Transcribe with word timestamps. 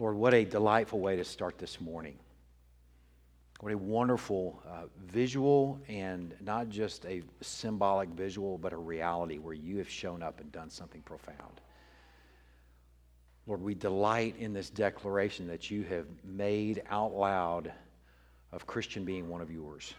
Lord, 0.00 0.16
what 0.16 0.34
a 0.34 0.44
delightful 0.44 0.98
way 0.98 1.14
to 1.16 1.24
start 1.24 1.56
this 1.56 1.80
morning. 1.80 2.18
What 3.60 3.72
a 3.72 3.78
wonderful 3.78 4.60
uh, 4.68 4.86
visual, 5.06 5.80
and 5.86 6.34
not 6.40 6.68
just 6.68 7.06
a 7.06 7.22
symbolic 7.40 8.08
visual, 8.08 8.58
but 8.58 8.72
a 8.72 8.76
reality 8.76 9.38
where 9.38 9.54
you 9.54 9.78
have 9.78 9.88
shown 9.88 10.20
up 10.20 10.40
and 10.40 10.50
done 10.50 10.68
something 10.68 11.00
profound. 11.02 11.60
Lord, 13.46 13.62
we 13.62 13.74
delight 13.74 14.34
in 14.38 14.52
this 14.52 14.68
declaration 14.68 15.46
that 15.46 15.70
you 15.70 15.84
have 15.84 16.06
made 16.24 16.82
out 16.90 17.12
loud 17.12 17.72
of 18.50 18.66
Christian 18.66 19.04
being 19.04 19.28
one 19.28 19.40
of 19.42 19.50
yours. 19.50 19.94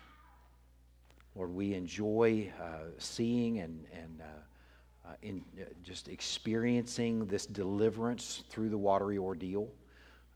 Lord, 1.36 1.54
we 1.54 1.74
enjoy 1.74 2.52
uh, 2.62 2.90
seeing 2.98 3.60
and, 3.60 3.86
and 3.94 4.22
uh, 4.22 5.08
uh, 5.08 5.14
in, 5.22 5.44
uh, 5.60 5.64
just 5.84 6.10
experiencing 6.10 7.26
this 7.28 7.46
deliverance 7.46 8.44
through 8.50 8.70
the 8.70 8.78
watery 8.78 9.18
ordeal. 9.18 9.70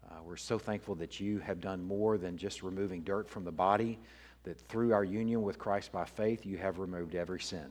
Uh, 0.09 0.15
we're 0.25 0.35
so 0.35 0.57
thankful 0.57 0.95
that 0.95 1.19
you 1.19 1.37
have 1.39 1.61
done 1.61 1.83
more 1.83 2.17
than 2.17 2.35
just 2.37 2.63
removing 2.63 3.01
dirt 3.01 3.29
from 3.29 3.43
the 3.43 3.51
body, 3.51 3.99
that 4.43 4.59
through 4.67 4.91
our 4.91 5.03
union 5.03 5.43
with 5.43 5.59
Christ 5.59 5.91
by 5.91 6.05
faith, 6.05 6.45
you 6.45 6.57
have 6.57 6.79
removed 6.79 7.13
every 7.13 7.39
sin. 7.39 7.67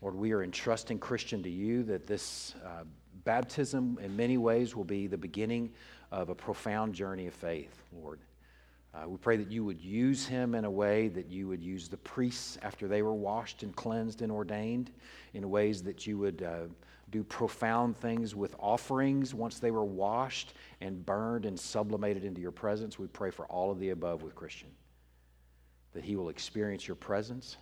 Lord, 0.00 0.14
we 0.14 0.32
are 0.32 0.42
entrusting 0.42 0.98
Christian 0.98 1.42
to 1.42 1.50
you 1.50 1.82
that 1.84 2.06
this 2.06 2.54
uh, 2.64 2.84
baptism, 3.24 3.98
in 4.00 4.16
many 4.16 4.38
ways, 4.38 4.74
will 4.76 4.84
be 4.84 5.06
the 5.06 5.18
beginning 5.18 5.70
of 6.10 6.30
a 6.30 6.34
profound 6.34 6.94
journey 6.94 7.26
of 7.26 7.34
faith, 7.34 7.82
Lord. 7.92 8.20
Uh, 8.94 9.08
we 9.08 9.18
pray 9.18 9.36
that 9.36 9.50
you 9.50 9.64
would 9.64 9.80
use 9.80 10.26
him 10.26 10.54
in 10.54 10.64
a 10.64 10.70
way 10.70 11.08
that 11.08 11.28
you 11.28 11.46
would 11.48 11.62
use 11.62 11.88
the 11.88 11.98
priests 11.98 12.56
after 12.62 12.88
they 12.88 13.02
were 13.02 13.12
washed 13.12 13.62
and 13.62 13.76
cleansed 13.76 14.22
and 14.22 14.32
ordained, 14.32 14.90
in 15.34 15.50
ways 15.50 15.82
that 15.82 16.06
you 16.06 16.16
would 16.16 16.42
uh, 16.42 16.60
do 17.10 17.24
profound 17.24 17.96
things 17.96 18.34
with 18.34 18.54
offerings 18.58 19.34
once 19.34 19.58
they 19.58 19.70
were 19.70 19.84
washed 19.84 20.54
and 20.80 21.04
burned 21.04 21.46
and 21.46 21.58
sublimated 21.58 22.24
into 22.24 22.40
your 22.40 22.50
presence. 22.50 22.98
We 22.98 23.06
pray 23.06 23.30
for 23.30 23.46
all 23.46 23.70
of 23.70 23.78
the 23.78 23.90
above 23.90 24.22
with 24.22 24.34
Christian. 24.34 24.68
That 25.94 26.04
he 26.04 26.16
will 26.16 26.28
experience 26.28 26.86
your 26.86 26.96
presence, 26.96 27.56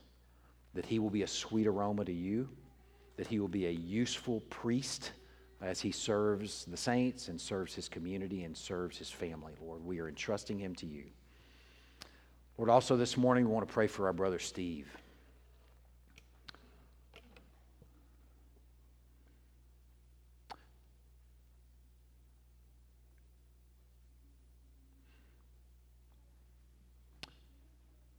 that 0.74 0.84
he 0.84 0.98
will 0.98 1.10
be 1.10 1.22
a 1.22 1.28
sweet 1.28 1.66
aroma 1.66 2.04
to 2.04 2.12
you, 2.12 2.48
that 3.16 3.26
he 3.26 3.38
will 3.38 3.48
be 3.48 3.66
a 3.66 3.70
useful 3.70 4.40
priest 4.50 5.12
as 5.62 5.80
he 5.80 5.90
serves 5.90 6.64
the 6.66 6.76
saints 6.76 7.28
and 7.28 7.40
serves 7.40 7.74
his 7.74 7.88
community 7.88 8.44
and 8.44 8.56
serves 8.56 8.98
his 8.98 9.10
family, 9.10 9.54
Lord. 9.60 9.84
We 9.84 10.00
are 10.00 10.08
entrusting 10.08 10.58
him 10.58 10.74
to 10.76 10.86
you. 10.86 11.04
Lord, 12.58 12.68
also 12.68 12.96
this 12.96 13.16
morning 13.16 13.46
we 13.46 13.52
want 13.52 13.66
to 13.66 13.72
pray 13.72 13.86
for 13.86 14.06
our 14.06 14.12
brother 14.12 14.38
Steve. 14.38 14.88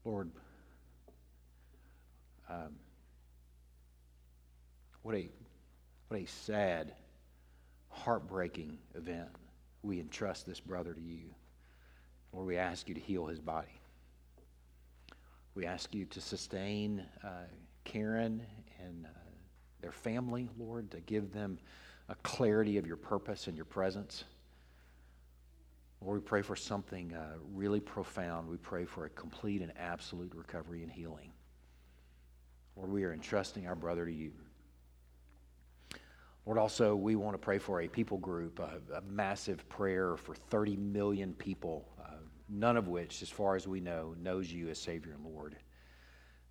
Lord, 0.08 0.32
um, 2.50 2.78
what 5.02 5.16
a 5.16 5.28
what 6.08 6.22
a 6.22 6.26
sad, 6.26 6.94
heartbreaking 7.90 8.78
event. 8.96 9.28
We 9.84 10.00
entrust 10.00 10.46
this 10.46 10.62
brother 10.62 10.94
to 10.94 11.02
you. 11.02 11.36
Lord, 12.32 12.48
we 12.48 12.56
ask 12.56 12.88
you 12.88 12.96
to 12.96 13.02
heal 13.02 13.26
his 13.26 13.42
body. 13.42 13.82
We 15.56 15.66
ask 15.66 15.94
you 15.94 16.06
to 16.06 16.22
sustain 16.22 17.04
uh, 17.22 17.48
Karen 17.84 18.42
and 18.82 19.08
uh, 19.08 19.10
their 19.82 19.92
family, 19.92 20.50
Lord, 20.58 20.90
to 20.92 21.02
give 21.02 21.34
them 21.34 21.60
a 22.08 22.16
clarity 22.24 22.78
of 22.78 22.88
your 22.88 22.96
purpose 22.96 23.48
and 23.48 23.58
your 23.58 23.66
presence. 23.66 24.24
Lord, 26.02 26.22
we 26.22 26.26
pray 26.26 26.42
for 26.42 26.56
something 26.56 27.14
uh, 27.14 27.38
really 27.54 27.80
profound. 27.80 28.48
We 28.48 28.58
pray 28.58 28.86
for 28.86 29.06
a 29.06 29.10
complete 29.10 29.62
and 29.62 29.72
absolute 29.78 30.32
recovery 30.36 30.84
and 30.84 30.92
healing. 30.92 31.32
Lord, 32.76 32.92
we 32.92 33.04
are 33.04 33.14
entrusting 33.14 33.68
our 33.68 33.76
brother 33.76 34.06
to 34.06 34.12
you. 34.12 34.32
Lord, 36.46 36.60
also, 36.60 36.96
we 36.96 37.16
want 37.16 37.34
to 37.34 37.40
pray 37.40 37.58
for 37.58 37.82
a 37.82 37.88
people 37.88 38.20
group, 38.20 38.60
a, 38.60 38.80
a 38.96 39.02
massive 39.02 39.68
prayer 39.68 40.16
for 40.16 40.36
30 40.36 40.78
million 40.78 41.34
people, 41.34 41.90
uh, 42.00 42.12
none 42.48 42.78
of 42.78 42.88
which, 42.88 43.22
as 43.22 43.30
far 43.30 43.56
as 43.56 43.68
we 43.68 43.82
know, 43.82 44.16
knows 44.22 44.52
you 44.52 44.70
as 44.70 44.80
Savior 44.80 45.14
and 45.14 45.26
Lord. 45.26 45.58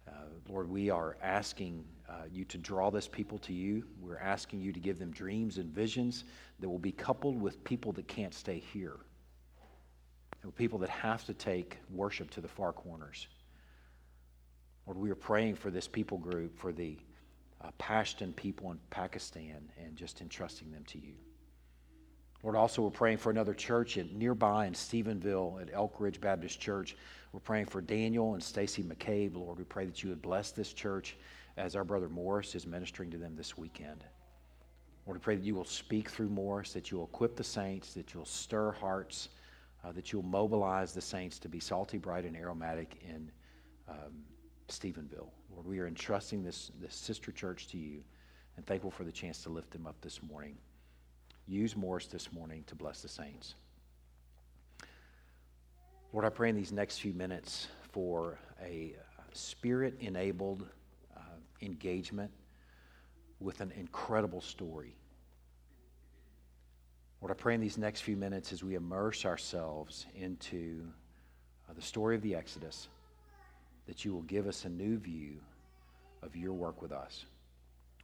Uh, 0.09 0.12
Lord, 0.49 0.69
we 0.69 0.91
are 0.91 1.16
asking 1.22 1.84
uh, 2.10 2.25
you 2.31 2.44
to 2.44 2.59
draw 2.59 2.91
this 2.91 3.09
people 3.09 3.38
to 3.38 3.53
you. 3.53 3.84
We're 4.00 4.19
asking 4.19 4.60
you 4.60 4.72
to 4.72 4.81
give 4.81 4.99
them 4.99 5.12
dreams 5.12 5.59
and 5.59 5.72
visions 5.72 6.25
that 6.59 6.69
will 6.69 6.78
be 6.78 6.93
coupled 6.93 7.41
with 7.41 7.62
people 7.65 7.93
that 7.93 8.06
can't 8.09 8.34
stay 8.34 8.59
here 8.59 8.99
people 10.52 10.78
that 10.80 10.90
have 10.90 11.24
to 11.26 11.34
take 11.34 11.78
worship 11.90 12.30
to 12.30 12.40
the 12.40 12.48
far 12.48 12.72
corners. 12.72 13.26
Lord, 14.86 14.98
we 14.98 15.10
are 15.10 15.16
praying 15.16 15.56
for 15.56 15.70
this 15.70 15.88
people 15.88 16.18
group, 16.18 16.56
for 16.56 16.72
the 16.72 16.96
uh, 17.60 17.70
Pashtun 17.78 18.34
people 18.36 18.70
in 18.70 18.78
Pakistan, 18.90 19.68
and 19.82 19.96
just 19.96 20.20
entrusting 20.20 20.70
them 20.70 20.84
to 20.84 20.98
you. 20.98 21.14
Lord, 22.42 22.54
also 22.54 22.82
we're 22.82 22.90
praying 22.90 23.18
for 23.18 23.30
another 23.30 23.54
church 23.54 23.96
in, 23.96 24.16
nearby 24.16 24.66
in 24.66 24.74
Stephenville 24.74 25.60
at 25.60 25.70
Elk 25.72 25.96
Ridge 25.98 26.20
Baptist 26.20 26.60
Church. 26.60 26.96
We're 27.32 27.40
praying 27.40 27.66
for 27.66 27.80
Daniel 27.80 28.34
and 28.34 28.42
Stacy 28.42 28.84
McCabe. 28.84 29.34
Lord, 29.34 29.58
we 29.58 29.64
pray 29.64 29.86
that 29.86 30.02
you 30.02 30.10
would 30.10 30.22
bless 30.22 30.52
this 30.52 30.72
church 30.72 31.16
as 31.56 31.74
our 31.74 31.84
brother 31.84 32.08
Morris 32.08 32.54
is 32.54 32.66
ministering 32.66 33.10
to 33.10 33.18
them 33.18 33.34
this 33.34 33.56
weekend. 33.56 34.04
Lord, 35.06 35.18
we 35.18 35.22
pray 35.22 35.36
that 35.36 35.44
you 35.44 35.54
will 35.54 35.64
speak 35.64 36.10
through 36.10 36.28
Morris, 36.28 36.72
that 36.72 36.90
you 36.90 36.98
will 36.98 37.06
equip 37.06 37.36
the 37.36 37.44
saints, 37.44 37.94
that 37.94 38.12
you'll 38.12 38.24
stir 38.24 38.72
hearts, 38.72 39.30
uh, 39.86 39.92
that 39.92 40.12
you'll 40.12 40.22
mobilize 40.22 40.92
the 40.92 41.00
saints 41.00 41.38
to 41.38 41.48
be 41.48 41.60
salty, 41.60 41.98
bright, 41.98 42.24
and 42.24 42.36
aromatic 42.36 42.98
in 43.06 43.30
um, 43.88 44.24
Stephenville. 44.69 45.30
Lord, 45.52 45.66
we 45.66 45.78
are 45.78 45.86
entrusting 45.86 46.42
this, 46.42 46.72
this 46.80 46.94
sister 46.94 47.30
church 47.30 47.69
to 47.69 47.78
you 47.78 48.02
and 48.56 48.66
thankful 48.66 48.91
for 48.91 49.04
the 49.04 49.12
chance 49.12 49.42
to 49.42 49.48
lift 49.48 49.70
them 49.70 49.86
up 49.86 49.96
this 50.00 50.22
morning. 50.22 50.56
Use 51.46 51.76
Morris 51.76 52.06
this 52.06 52.32
morning 52.32 52.64
to 52.66 52.75
bless 52.75 53.00
the 53.00 53.08
saints. 53.08 53.54
Lord, 56.12 56.25
I 56.25 56.30
pray 56.30 56.48
in 56.48 56.56
these 56.56 56.72
next 56.72 56.98
few 56.98 57.12
minutes 57.12 57.69
for 57.92 58.38
a 58.64 58.96
spirit 59.32 59.96
enabled 60.00 60.66
uh, 61.16 61.20
engagement 61.62 62.30
with 63.38 63.60
an 63.60 63.72
incredible 63.76 64.41
story 64.41 64.96
Lord, 67.21 67.31
I 67.31 67.34
pray 67.34 67.54
in 67.54 67.60
these 67.60 67.78
next 67.78 68.03
few 68.03 68.16
minutes 68.16 68.53
as 68.53 68.62
we 68.62 68.75
immerse 68.75 69.25
ourselves 69.25 70.06
into 70.15 70.82
uh, 71.69 71.72
the 71.72 71.82
story 71.82 72.15
of 72.15 72.22
the 72.22 72.34
Exodus 72.34 72.88
that 73.87 74.04
you 74.04 74.12
will 74.12 74.22
give 74.22 74.47
us 74.47 74.65
a 74.65 74.69
new 74.69 74.99
view 74.99 75.37
of 76.22 76.37
your 76.37 76.53
work 76.53 76.82
with 76.82 76.93
us. 76.93 77.25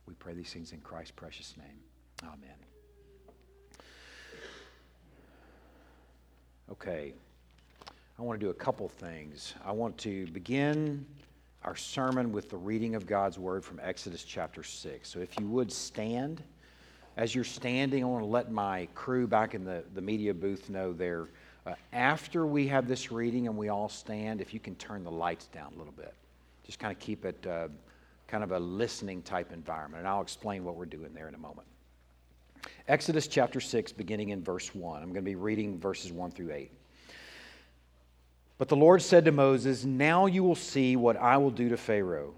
We 0.07 0.15
pray 0.15 0.33
these 0.33 0.53
things 0.53 0.73
in 0.73 0.81
Christ's 0.81 1.13
precious 1.13 1.55
name. 1.57 1.79
Amen. 2.25 2.57
Okay, 6.71 7.13
I 8.19 8.23
want 8.23 8.41
to 8.41 8.47
do 8.47 8.51
a 8.51 8.55
couple 8.55 8.89
things. 8.89 9.55
I 9.65 9.73
want 9.73 9.99
to 9.99 10.27
begin 10.29 11.05
our 11.65 11.77
sermon 11.77 12.33
with 12.33 12.49
the 12.49 12.57
reading 12.57 12.95
of 12.95 13.07
God's 13.07 13.39
word 13.39 13.65
from 13.65 13.79
Exodus 13.83 14.25
chapter 14.25 14.63
6. 14.63 15.09
So 15.09 15.21
if 15.21 15.39
you 15.39 15.47
would 15.49 15.71
stand. 15.71 16.43
As 17.17 17.35
you're 17.35 17.45
standing, 17.45 18.03
I 18.03 18.07
want 18.07 18.23
to 18.23 18.29
let 18.29 18.51
my 18.51 18.89
crew 18.95 19.27
back 19.27 19.55
in 19.55 19.65
the, 19.65 19.85
the 19.95 20.01
media 20.01 20.33
booth 20.33 20.71
know 20.71 20.93
there. 20.93 21.29
Uh, 21.67 21.75
after 21.93 22.47
we 22.47 22.67
have 22.69 22.89
this 22.89 23.13
reading 23.13 23.47
and 23.47 23.57
we 23.57 23.69
all 23.69 23.89
stand, 23.89 24.41
if 24.41 24.55
you 24.55 24.61
can 24.61 24.75
turn 24.77 25.05
the 25.05 25.11
lights 25.11 25.47
down 25.47 25.73
a 25.75 25.79
little 25.79 25.93
bit, 25.93 26.15
just 26.65 26.79
kind 26.79 26.93
of 26.93 26.99
keep 26.99 27.25
it 27.25 27.47
uh, 27.47 27.69
kind 28.29 28.43
of 28.43 28.53
a 28.53 28.59
listening 28.59 29.21
type 29.23 29.53
environment. 29.53 30.01
And 30.01 30.09
I'll 30.09 30.23
explain 30.23 30.65
what 30.65 30.77
we're 30.77 30.87
doing 30.87 31.13
there 31.15 31.29
in 31.29 31.35
a 31.35 31.39
moment. 31.39 31.69
Exodus 32.89 33.27
chapter 33.27 33.61
6, 33.61 33.93
beginning 33.93 34.31
in 34.31 34.43
verse 34.43 34.75
1. 34.75 35.03
I'm 35.03 35.09
going 35.09 35.17
to 35.17 35.23
be 35.23 35.35
reading 35.35 35.79
verses 35.79 36.13
1 36.13 36.31
through 36.31 36.53
8. 36.53 36.71
But 38.57 38.69
the 38.69 38.77
Lord 38.77 39.03
said 39.03 39.25
to 39.27 39.33
Moses, 39.33 39.85
Now 39.85 40.27
you 40.27 40.43
will 40.43 40.55
see 40.55 40.97
what 40.97 41.17
I 41.17 41.37
will 41.37 41.51
do 41.51 41.69
to 41.69 41.77
Pharaoh. 41.77 42.33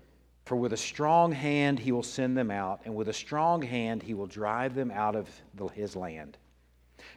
For 0.45 0.57
with 0.57 0.73
a 0.73 0.79
strong 0.79 1.33
hand 1.33 1.79
he 1.79 1.93
will 1.93 2.03
send 2.03 2.37
them 2.37 2.51
out, 2.51 2.83
and 2.85 2.95
with 2.95 3.09
a 3.09 3.15
strong 3.15 3.63
hand 3.63 4.03
he 4.03 4.15
will 4.15 4.27
drive 4.27 4.75
them 4.75 4.91
out 4.91 5.17
of 5.17 5.29
the, 5.55 5.69
his 5.69 5.97
land. 5.97 6.37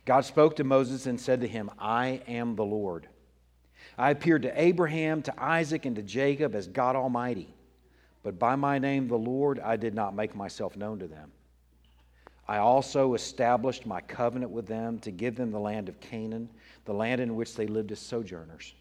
God 0.06 0.24
spoke 0.26 0.56
to 0.56 0.64
Moses 0.64 1.06
and 1.06 1.20
said 1.20 1.42
to 1.42 1.48
him, 1.48 1.70
I 1.78 2.22
am 2.28 2.56
the 2.56 2.66
Lord. 2.66 3.08
I 3.98 4.12
appeared 4.12 4.44
to 4.44 4.62
Abraham, 4.62 5.22
to 5.24 5.44
Isaac, 5.44 5.86
and 5.86 5.96
to 5.96 6.02
Jacob 6.02 6.56
as 6.56 6.68
God 6.68 6.96
Almighty. 6.96 7.54
But 8.24 8.40
by 8.40 8.56
my 8.56 8.80
name, 8.80 9.08
the 9.08 9.18
Lord, 9.18 9.60
I 9.60 9.76
did 9.76 9.94
not 9.94 10.16
make 10.16 10.36
myself 10.36 10.76
known 10.76 11.00
to 11.00 11.08
them. 11.08 11.32
I 12.48 12.60
also 12.60 13.14
established 13.14 13.86
my 13.86 14.00
covenant 14.02 14.52
with 14.52 14.68
them 14.68 15.00
to 15.00 15.12
give 15.12 15.36
them 15.36 15.52
the 15.52 15.60
land 15.60 15.90
of 15.90 16.00
Canaan, 16.00 16.50
the 16.86 16.94
land 16.94 17.20
in 17.20 17.36
which 17.36 17.56
they 17.56 17.68
lived 17.68 17.92
as 17.92 18.00
sojourners. 18.00 18.74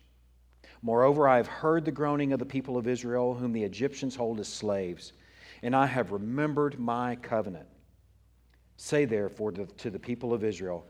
Moreover, 0.82 1.28
I 1.28 1.36
have 1.36 1.46
heard 1.46 1.84
the 1.84 1.92
groaning 1.92 2.32
of 2.32 2.38
the 2.38 2.46
people 2.46 2.76
of 2.76 2.86
Israel, 2.86 3.34
whom 3.34 3.52
the 3.52 3.64
Egyptians 3.64 4.16
hold 4.16 4.40
as 4.40 4.48
slaves, 4.48 5.12
and 5.62 5.74
I 5.74 5.86
have 5.86 6.12
remembered 6.12 6.78
my 6.78 7.16
covenant. 7.16 7.66
Say 8.76 9.04
therefore 9.04 9.52
to 9.52 9.90
the 9.90 9.98
people 9.98 10.34
of 10.34 10.44
Israel, 10.44 10.86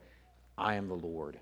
I 0.59 0.75
am 0.75 0.89
the 0.89 0.95
Lord. 0.95 1.39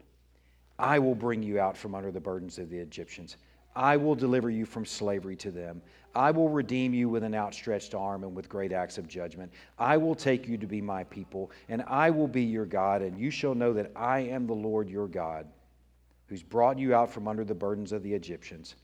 I 0.79 0.99
will 0.99 1.15
bring 1.15 1.43
you 1.43 1.61
out 1.61 1.77
from 1.77 1.95
under 1.95 2.11
the 2.11 2.21
burdens 2.21 2.59
of 2.59 2.69
the 2.69 2.79
Egyptians. 2.79 3.37
I 3.77 3.97
will 3.97 4.15
deliver 4.15 4.51
you 4.51 4.67
from 4.67 4.85
slavery 4.85 5.37
to 5.37 5.51
them. 5.51 5.83
I 6.15 6.31
will 6.31 6.49
redeem 6.49 6.95
you 6.95 7.09
with 7.09 7.25
an 7.25 7.35
outstretched 7.35 7.95
arm 7.95 8.23
and 8.23 8.35
with 8.35 8.49
great 8.49 8.73
acts 8.73 8.99
of 8.99 9.09
judgment. 9.09 9.53
I 9.79 9.97
will 9.97 10.15
take 10.15 10.47
you 10.47 10.57
to 10.59 10.67
be 10.67 10.81
my 10.81 11.05
people, 11.05 11.51
and 11.69 11.83
I 11.89 12.11
will 12.11 12.29
be 12.29 12.43
your 12.43 12.67
God, 12.67 13.03
and 13.03 13.19
you 13.19 13.31
shall 13.31 13.55
know 13.55 13.73
that 13.73 13.91
I 13.97 14.21
am 14.21 14.47
the 14.47 14.53
Lord 14.53 14.89
your 14.89 15.09
God, 15.09 15.47
who's 16.35 16.43
brought 16.43 16.81
you 16.81 16.93
out 16.93 17.09
from 17.09 17.29
under 17.29 17.45
the 17.45 17.55
burdens 17.55 17.93
of 17.93 18.03
the 18.03 18.13
Egyptians. 18.13 18.75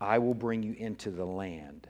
I 0.00 0.16
will 0.16 0.32
bring 0.32 0.62
you 0.62 0.72
into 0.78 1.10
the 1.10 1.22
land 1.22 1.86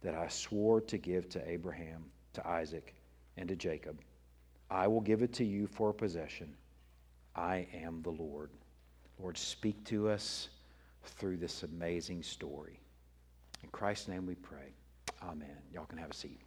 that 0.00 0.14
I 0.14 0.26
swore 0.28 0.80
to 0.80 0.96
give 0.96 1.28
to 1.28 1.46
Abraham, 1.46 2.02
to 2.32 2.48
Isaac, 2.48 2.94
and 3.36 3.46
to 3.50 3.56
Jacob. 3.56 4.00
I 4.70 4.86
will 4.86 5.02
give 5.02 5.20
it 5.20 5.34
to 5.34 5.44
you 5.44 5.66
for 5.66 5.90
a 5.90 5.92
possession. 5.92 6.54
I 7.34 7.66
am 7.74 8.00
the 8.00 8.08
Lord. 8.08 8.48
Lord, 9.20 9.36
speak 9.36 9.84
to 9.84 10.08
us 10.08 10.48
through 11.04 11.36
this 11.36 11.62
amazing 11.62 12.22
story. 12.22 12.80
In 13.62 13.68
Christ's 13.68 14.08
name 14.08 14.24
we 14.24 14.36
pray. 14.36 14.72
Amen. 15.22 15.58
Y'all 15.74 15.84
can 15.84 15.98
have 15.98 16.12
a 16.12 16.14
seat. 16.14 16.40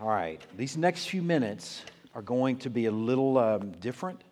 All 0.00 0.06
right, 0.06 0.40
these 0.56 0.76
next 0.76 1.06
few 1.06 1.22
minutes 1.22 1.82
are 2.14 2.22
going 2.22 2.56
to 2.58 2.70
be 2.70 2.86
a 2.86 2.92
little 2.92 3.36
um, 3.36 3.72
different 3.80 4.22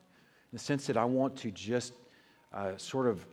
the 0.53 0.59
sense 0.59 0.87
that 0.87 0.97
I 0.97 1.05
want 1.05 1.37
to 1.37 1.51
just 1.51 1.95
uh, 2.53 2.77
sort 2.77 3.07
of 3.07 3.25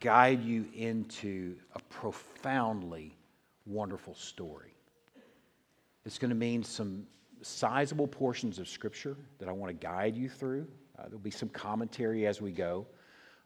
guide 0.00 0.42
you 0.42 0.66
into 0.74 1.56
a 1.74 1.78
profoundly 1.88 3.16
wonderful 3.66 4.14
story. 4.14 4.74
It's 6.04 6.18
going 6.18 6.30
to 6.30 6.36
mean 6.36 6.62
some 6.62 7.06
sizable 7.42 8.08
portions 8.08 8.58
of 8.58 8.68
Scripture 8.68 9.16
that 9.38 9.48
I 9.48 9.52
want 9.52 9.68
to 9.70 9.86
guide 9.86 10.16
you 10.16 10.28
through. 10.28 10.66
Uh, 10.98 11.04
there'll 11.04 11.18
be 11.18 11.30
some 11.30 11.48
commentary 11.48 12.26
as 12.26 12.40
we 12.40 12.50
go. 12.50 12.86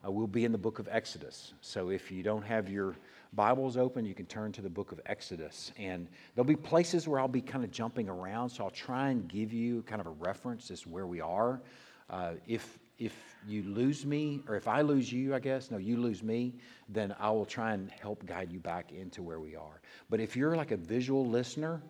Uh, 0.06 0.10
we'll 0.10 0.26
be 0.26 0.46
in 0.46 0.52
the 0.52 0.58
book 0.58 0.78
of 0.78 0.88
Exodus. 0.90 1.52
So 1.60 1.90
if 1.90 2.10
you 2.10 2.22
don't 2.22 2.42
have 2.42 2.70
your 2.70 2.96
Bibles 3.34 3.76
open, 3.76 4.06
you 4.06 4.14
can 4.14 4.26
turn 4.26 4.50
to 4.52 4.62
the 4.62 4.70
book 4.70 4.92
of 4.92 5.00
Exodus. 5.06 5.72
And 5.76 6.08
there'll 6.34 6.46
be 6.46 6.56
places 6.56 7.06
where 7.06 7.20
I'll 7.20 7.28
be 7.28 7.42
kind 7.42 7.64
of 7.64 7.70
jumping 7.70 8.08
around. 8.08 8.48
So 8.48 8.64
I'll 8.64 8.70
try 8.70 9.10
and 9.10 9.28
give 9.28 9.52
you 9.52 9.82
kind 9.82 10.00
of 10.00 10.06
a 10.06 10.10
reference 10.10 10.70
as 10.70 10.82
to 10.82 10.88
where 10.88 11.06
we 11.06 11.20
are. 11.20 11.60
Uh, 12.08 12.32
if 12.46 12.79
if 13.00 13.16
you 13.48 13.62
lose 13.62 14.04
me, 14.04 14.42
or 14.46 14.54
if 14.54 14.68
I 14.68 14.82
lose 14.82 15.10
you, 15.10 15.34
I 15.34 15.40
guess, 15.40 15.70
no, 15.70 15.78
you 15.78 15.96
lose 15.96 16.22
me, 16.22 16.54
then 16.90 17.14
I 17.18 17.30
will 17.30 17.46
try 17.46 17.72
and 17.72 17.90
help 17.90 18.24
guide 18.26 18.52
you 18.52 18.60
back 18.60 18.92
into 18.92 19.22
where 19.22 19.40
we 19.40 19.56
are. 19.56 19.80
But 20.10 20.20
if 20.20 20.36
you're 20.36 20.54
like 20.54 20.70
a 20.70 20.76
visual 20.76 21.26
listener, 21.26 21.80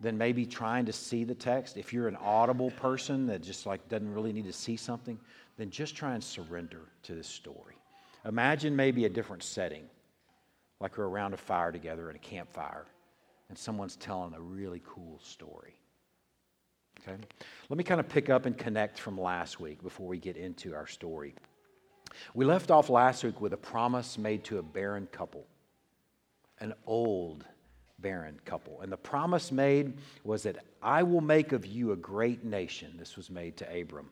then 0.00 0.18
maybe 0.18 0.44
trying 0.44 0.84
to 0.84 0.92
see 0.92 1.24
the 1.24 1.34
text. 1.34 1.78
If 1.78 1.94
you're 1.94 2.08
an 2.08 2.16
audible 2.16 2.70
person 2.72 3.26
that 3.26 3.42
just 3.42 3.64
like 3.64 3.88
doesn't 3.88 4.12
really 4.12 4.34
need 4.34 4.44
to 4.44 4.52
see 4.52 4.76
something, 4.76 5.18
then 5.56 5.70
just 5.70 5.96
try 5.96 6.12
and 6.14 6.22
surrender 6.22 6.82
to 7.04 7.14
this 7.14 7.26
story. 7.26 7.76
Imagine 8.26 8.76
maybe 8.76 9.06
a 9.06 9.08
different 9.08 9.42
setting, 9.42 9.84
like 10.78 10.98
we're 10.98 11.08
around 11.08 11.32
a 11.32 11.38
fire 11.38 11.72
together 11.72 12.10
at 12.10 12.16
a 12.16 12.20
campfire, 12.20 12.84
and 13.48 13.56
someone's 13.56 13.96
telling 13.96 14.34
a 14.34 14.40
really 14.40 14.82
cool 14.84 15.18
story. 15.22 15.79
Okay? 17.02 17.16
Let 17.68 17.78
me 17.78 17.84
kind 17.84 18.00
of 18.00 18.08
pick 18.08 18.30
up 18.30 18.46
and 18.46 18.56
connect 18.56 18.98
from 18.98 19.20
last 19.20 19.60
week 19.60 19.82
before 19.82 20.06
we 20.06 20.18
get 20.18 20.36
into 20.36 20.74
our 20.74 20.86
story. 20.86 21.34
We 22.34 22.44
left 22.44 22.70
off 22.70 22.90
last 22.90 23.24
week 23.24 23.40
with 23.40 23.52
a 23.52 23.56
promise 23.56 24.18
made 24.18 24.44
to 24.44 24.58
a 24.58 24.62
barren 24.62 25.08
couple, 25.12 25.46
an 26.58 26.74
old 26.86 27.44
barren 27.98 28.38
couple. 28.44 28.80
And 28.80 28.90
the 28.90 28.96
promise 28.96 29.52
made 29.52 29.94
was 30.24 30.42
that 30.42 30.56
I 30.82 31.02
will 31.02 31.20
make 31.20 31.52
of 31.52 31.66
you 31.66 31.92
a 31.92 31.96
great 31.96 32.44
nation. 32.44 32.94
This 32.98 33.16
was 33.16 33.30
made 33.30 33.56
to 33.58 33.80
Abram. 33.80 34.10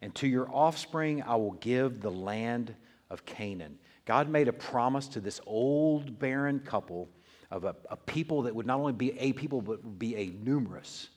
And 0.00 0.14
to 0.16 0.26
your 0.26 0.48
offspring 0.50 1.22
I 1.22 1.36
will 1.36 1.52
give 1.52 2.00
the 2.00 2.10
land 2.10 2.74
of 3.10 3.24
Canaan. 3.24 3.78
God 4.04 4.28
made 4.28 4.48
a 4.48 4.52
promise 4.52 5.06
to 5.08 5.20
this 5.20 5.40
old 5.46 6.18
barren 6.18 6.60
couple 6.60 7.08
of 7.50 7.64
a, 7.64 7.76
a 7.90 7.96
people 7.96 8.42
that 8.42 8.54
would 8.54 8.66
not 8.66 8.80
only 8.80 8.94
be 8.94 9.18
a 9.18 9.32
people, 9.32 9.60
but 9.60 9.84
would 9.84 9.98
be 9.98 10.16
a 10.16 10.32
numerous 10.42 11.08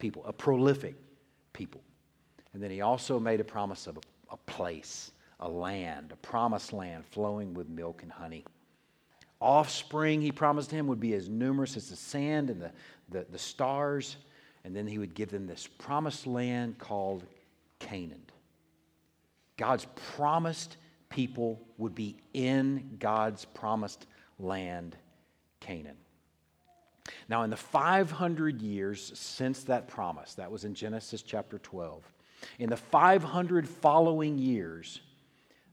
people, 0.00 0.24
a 0.26 0.32
prolific 0.32 0.96
people. 1.52 1.82
And 2.52 2.62
then 2.62 2.70
he 2.70 2.80
also 2.80 3.20
made 3.20 3.40
a 3.40 3.44
promise 3.44 3.86
of 3.86 3.96
a, 3.96 4.00
a 4.32 4.36
place, 4.36 5.12
a 5.38 5.48
land, 5.48 6.10
a 6.12 6.16
promised 6.16 6.72
land 6.72 7.04
flowing 7.06 7.54
with 7.54 7.68
milk 7.68 8.02
and 8.02 8.10
honey 8.10 8.44
offspring 9.40 10.20
he 10.20 10.30
promised 10.30 10.70
him 10.70 10.86
would 10.86 11.00
be 11.00 11.14
as 11.14 11.28
numerous 11.28 11.76
as 11.76 11.88
the 11.88 11.96
sand 11.96 12.50
and 12.50 12.60
the, 12.60 12.70
the, 13.08 13.26
the 13.30 13.38
stars. 13.38 14.16
And 14.64 14.76
then 14.76 14.86
he 14.86 14.98
would 14.98 15.14
give 15.14 15.30
them 15.30 15.46
this 15.46 15.66
promised 15.66 16.26
land 16.26 16.78
called 16.78 17.24
Canaan. 17.78 18.22
God's 19.56 19.86
promised 20.14 20.76
people 21.08 21.60
would 21.78 21.94
be 21.94 22.16
in 22.34 22.96
God's 22.98 23.44
promised 23.44 24.06
land, 24.38 24.96
Canaan. 25.60 25.96
Now, 27.28 27.42
in 27.42 27.50
the 27.50 27.56
500 27.56 28.60
years 28.60 29.12
since 29.18 29.64
that 29.64 29.88
promise, 29.88 30.34
that 30.34 30.50
was 30.50 30.64
in 30.64 30.74
Genesis 30.74 31.22
chapter 31.22 31.58
12, 31.58 32.02
in 32.58 32.70
the 32.70 32.76
500 32.76 33.68
following 33.68 34.38
years, 34.38 35.00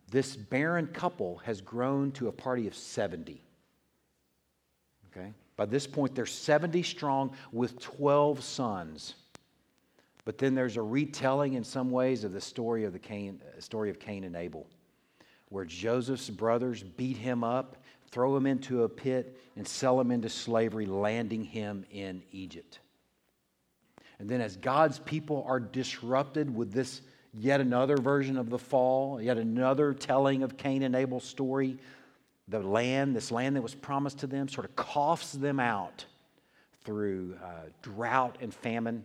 this 0.09 0.35
barren 0.35 0.87
couple 0.87 1.37
has 1.37 1.61
grown 1.61 2.11
to 2.13 2.27
a 2.27 2.31
party 2.31 2.67
of 2.67 2.75
70. 2.75 3.41
Okay? 5.11 5.33
By 5.55 5.65
this 5.65 5.87
point, 5.87 6.15
they're 6.15 6.25
70 6.25 6.83
strong 6.83 7.35
with 7.51 7.79
12 7.79 8.43
sons. 8.43 9.15
But 10.23 10.37
then 10.37 10.55
there's 10.55 10.77
a 10.77 10.81
retelling 10.81 11.53
in 11.53 11.63
some 11.63 11.89
ways 11.89 12.23
of 12.23 12.33
the 12.33 12.41
story 12.41 12.83
of, 12.83 12.93
the 12.93 12.99
Cain, 12.99 13.41
uh, 13.57 13.61
story 13.61 13.89
of 13.89 13.99
Cain 13.99 14.23
and 14.23 14.35
Abel, 14.35 14.67
where 15.49 15.65
Joseph's 15.65 16.29
brothers 16.29 16.83
beat 16.83 17.17
him 17.17 17.43
up, 17.43 17.77
throw 18.11 18.35
him 18.35 18.45
into 18.45 18.83
a 18.83 18.89
pit, 18.89 19.39
and 19.55 19.67
sell 19.67 19.99
him 19.99 20.11
into 20.11 20.29
slavery, 20.29 20.85
landing 20.85 21.43
him 21.43 21.85
in 21.91 22.23
Egypt. 22.31 22.79
And 24.19 24.29
then, 24.29 24.41
as 24.41 24.55
God's 24.57 24.99
people 24.99 25.43
are 25.47 25.59
disrupted 25.59 26.53
with 26.53 26.71
this 26.71 27.01
yet 27.33 27.61
another 27.61 27.97
version 27.97 28.37
of 28.37 28.49
the 28.49 28.57
fall, 28.57 29.21
yet 29.21 29.37
another 29.37 29.93
telling 29.93 30.43
of 30.43 30.57
Cain 30.57 30.83
and 30.83 30.95
Abel's 30.95 31.23
story, 31.23 31.77
the 32.47 32.59
land, 32.59 33.15
this 33.15 33.31
land 33.31 33.55
that 33.55 33.61
was 33.61 33.75
promised 33.75 34.19
to 34.19 34.27
them, 34.27 34.47
sort 34.47 34.65
of 34.65 34.75
coughs 34.75 35.33
them 35.33 35.59
out 35.59 36.05
through 36.83 37.37
uh, 37.43 37.69
drought 37.81 38.37
and 38.41 38.53
famine, 38.53 39.03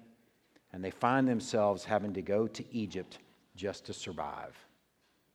and 0.72 0.82
they 0.82 0.90
find 0.90 1.28
themselves 1.28 1.84
having 1.84 2.14
to 2.14 2.22
go 2.22 2.46
to 2.46 2.64
Egypt 2.72 3.18
just 3.56 3.84
to 3.86 3.92
survive. 3.92 4.56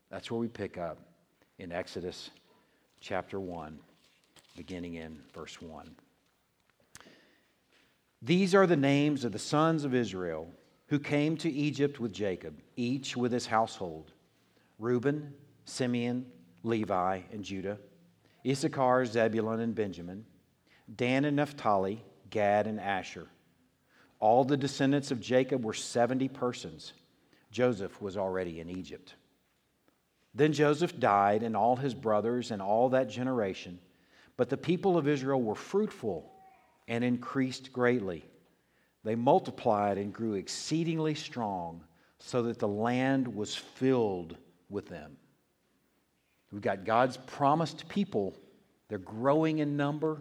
That's 0.10 0.32
where 0.32 0.40
we 0.40 0.48
pick 0.48 0.78
up 0.78 0.98
in 1.60 1.72
Exodus 1.72 2.32
chapter 3.08 3.40
1, 3.40 3.80
beginning 4.58 4.96
in 4.96 5.18
verse 5.34 5.62
1. 5.62 5.96
These 8.22 8.54
are 8.54 8.68
the 8.68 8.76
names 8.76 9.24
of 9.24 9.32
the 9.32 9.40
sons 9.40 9.86
of 9.86 9.96
Israel 9.96 10.52
who 10.88 11.00
came 11.00 11.38
to 11.38 11.50
Egypt 11.50 12.02
with 12.02 12.12
Jacob, 12.12 12.60
each 12.76 13.16
with 13.16 13.32
his 13.32 13.46
household 13.46 14.12
Reuben, 14.78 15.34
Simeon, 15.64 16.26
Levi, 16.64 17.22
and 17.32 17.46
Judah. 17.46 17.78
Issachar, 18.46 19.06
Zebulun, 19.06 19.62
and 19.62 19.74
Benjamin, 19.74 20.26
Dan 20.94 21.24
and 21.24 21.38
Naphtali, 21.38 22.04
Gad 22.30 22.68
and 22.68 22.78
Asher. 22.78 23.30
All 24.20 24.44
the 24.44 24.58
descendants 24.58 25.12
of 25.12 25.22
Jacob 25.22 25.64
were 25.64 25.74
70 25.74 26.28
persons. 26.28 26.92
Joseph 27.52 28.02
was 28.02 28.18
already 28.18 28.60
in 28.60 28.70
Egypt. 28.70 29.16
Then 30.38 30.54
Joseph 30.54 31.00
died, 31.00 31.42
and 31.42 31.58
all 31.58 31.76
his 31.76 31.96
brothers, 31.96 32.52
and 32.52 32.62
all 32.62 32.90
that 32.90 33.10
generation. 33.10 33.80
But 34.38 34.50
the 34.50 34.58
people 34.58 34.96
of 34.96 35.08
Israel 35.08 35.42
were 35.42 35.56
fruitful 35.56 36.32
and 36.88 37.04
increased 37.04 37.74
greatly. 37.74 38.24
They 39.04 39.16
multiplied 39.16 39.98
and 39.98 40.14
grew 40.14 40.36
exceedingly 40.36 41.16
strong, 41.16 41.82
so 42.20 42.44
that 42.44 42.60
the 42.60 42.68
land 42.68 43.28
was 43.28 43.56
filled 43.56 44.38
with 44.70 44.88
them. 44.88 45.18
We've 46.52 46.62
got 46.62 46.86
God's 46.86 47.18
promised 47.18 47.90
people. 47.90 48.36
They're 48.90 49.00
growing 49.00 49.58
in 49.58 49.76
number, 49.76 50.20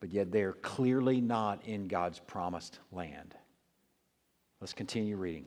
but 0.00 0.10
yet 0.10 0.32
they're 0.32 0.54
clearly 0.54 1.20
not 1.20 1.64
in 1.66 1.86
God's 1.86 2.18
promised 2.18 2.80
land. 2.90 3.36
Let's 4.60 4.72
continue 4.72 5.16
reading. 5.16 5.46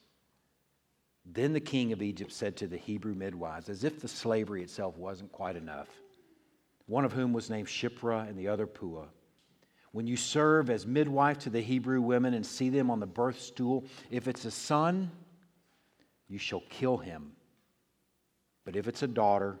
Then 1.25 1.53
the 1.53 1.59
king 1.59 1.93
of 1.93 2.01
Egypt 2.01 2.31
said 2.31 2.57
to 2.57 2.67
the 2.67 2.77
Hebrew 2.77 3.13
midwives, 3.13 3.69
as 3.69 3.83
if 3.83 3.99
the 3.99 4.07
slavery 4.07 4.63
itself 4.63 4.97
wasn't 4.97 5.31
quite 5.31 5.55
enough, 5.55 5.87
one 6.87 7.05
of 7.05 7.13
whom 7.13 7.31
was 7.31 7.49
named 7.49 7.67
Shiphrah 7.67 8.27
and 8.27 8.37
the 8.37 8.47
other 8.47 8.67
Puah. 8.67 9.07
When 9.91 10.07
you 10.07 10.17
serve 10.17 10.69
as 10.69 10.87
midwife 10.87 11.39
to 11.39 11.49
the 11.49 11.61
Hebrew 11.61 12.01
women 12.01 12.33
and 12.33 12.45
see 12.45 12.69
them 12.69 12.89
on 12.89 12.99
the 12.99 13.05
birth 13.05 13.39
stool, 13.39 13.85
if 14.09 14.27
it's 14.27 14.45
a 14.45 14.51
son, 14.51 15.11
you 16.27 16.37
shall 16.37 16.63
kill 16.69 16.97
him. 16.97 17.33
But 18.65 18.75
if 18.75 18.87
it's 18.87 19.03
a 19.03 19.07
daughter, 19.07 19.59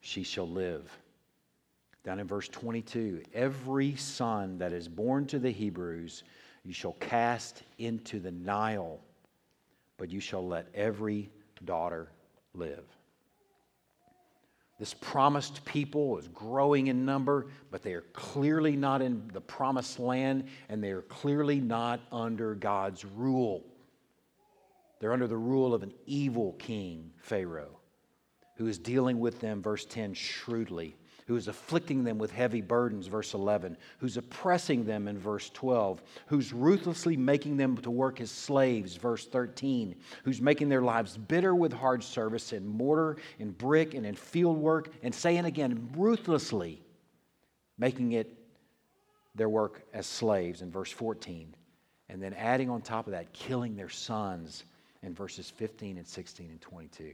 she 0.00 0.22
shall 0.22 0.48
live. 0.48 0.90
Down 2.04 2.20
in 2.20 2.26
verse 2.26 2.48
22, 2.48 3.22
every 3.34 3.96
son 3.96 4.58
that 4.58 4.72
is 4.72 4.88
born 4.88 5.26
to 5.26 5.38
the 5.38 5.50
Hebrews, 5.50 6.22
you 6.62 6.72
shall 6.72 6.92
cast 6.94 7.62
into 7.78 8.20
the 8.20 8.30
Nile 8.30 9.00
but 9.98 10.10
you 10.10 10.20
shall 10.20 10.46
let 10.46 10.68
every 10.74 11.30
daughter 11.64 12.10
live. 12.54 12.84
This 14.78 14.92
promised 14.92 15.64
people 15.64 16.18
is 16.18 16.28
growing 16.28 16.88
in 16.88 17.06
number, 17.06 17.46
but 17.70 17.82
they 17.82 17.94
are 17.94 18.04
clearly 18.12 18.76
not 18.76 19.00
in 19.00 19.28
the 19.32 19.40
promised 19.40 19.98
land, 19.98 20.48
and 20.68 20.84
they 20.84 20.90
are 20.90 21.02
clearly 21.02 21.60
not 21.60 22.00
under 22.12 22.54
God's 22.54 23.04
rule. 23.04 23.64
They're 25.00 25.14
under 25.14 25.26
the 25.26 25.36
rule 25.36 25.72
of 25.72 25.82
an 25.82 25.94
evil 26.04 26.52
king, 26.58 27.10
Pharaoh, 27.16 27.78
who 28.56 28.66
is 28.66 28.78
dealing 28.78 29.18
with 29.18 29.40
them, 29.40 29.62
verse 29.62 29.86
10, 29.86 30.12
shrewdly 30.12 30.96
who 31.26 31.36
is 31.36 31.48
afflicting 31.48 32.04
them 32.04 32.18
with 32.18 32.30
heavy 32.30 32.60
burdens, 32.60 33.08
verse 33.08 33.34
11, 33.34 33.76
who's 33.98 34.16
oppressing 34.16 34.84
them 34.84 35.08
in 35.08 35.18
verse 35.18 35.50
12, 35.50 36.00
who's 36.26 36.52
ruthlessly 36.52 37.16
making 37.16 37.56
them 37.56 37.76
to 37.76 37.90
work 37.90 38.20
as 38.20 38.30
slaves, 38.30 38.94
verse 38.94 39.26
13, 39.26 39.96
who's 40.22 40.40
making 40.40 40.68
their 40.68 40.82
lives 40.82 41.16
bitter 41.16 41.54
with 41.54 41.72
hard 41.72 42.02
service 42.02 42.52
in 42.52 42.66
mortar, 42.66 43.16
in 43.40 43.50
brick, 43.50 43.94
and 43.94 44.06
in 44.06 44.14
field 44.14 44.56
work, 44.56 44.92
and 45.02 45.12
saying 45.12 45.44
again, 45.44 45.90
ruthlessly 45.96 46.80
making 47.76 48.12
it 48.12 48.32
their 49.34 49.48
work 49.48 49.82
as 49.92 50.06
slaves 50.06 50.62
in 50.62 50.70
verse 50.70 50.90
14. 50.90 51.54
And 52.08 52.22
then 52.22 52.34
adding 52.34 52.70
on 52.70 52.82
top 52.82 53.06
of 53.06 53.12
that, 53.12 53.32
killing 53.32 53.74
their 53.74 53.88
sons 53.88 54.64
in 55.02 55.12
verses 55.12 55.50
15 55.50 55.98
and 55.98 56.06
16 56.06 56.50
and 56.50 56.60
22. 56.60 57.12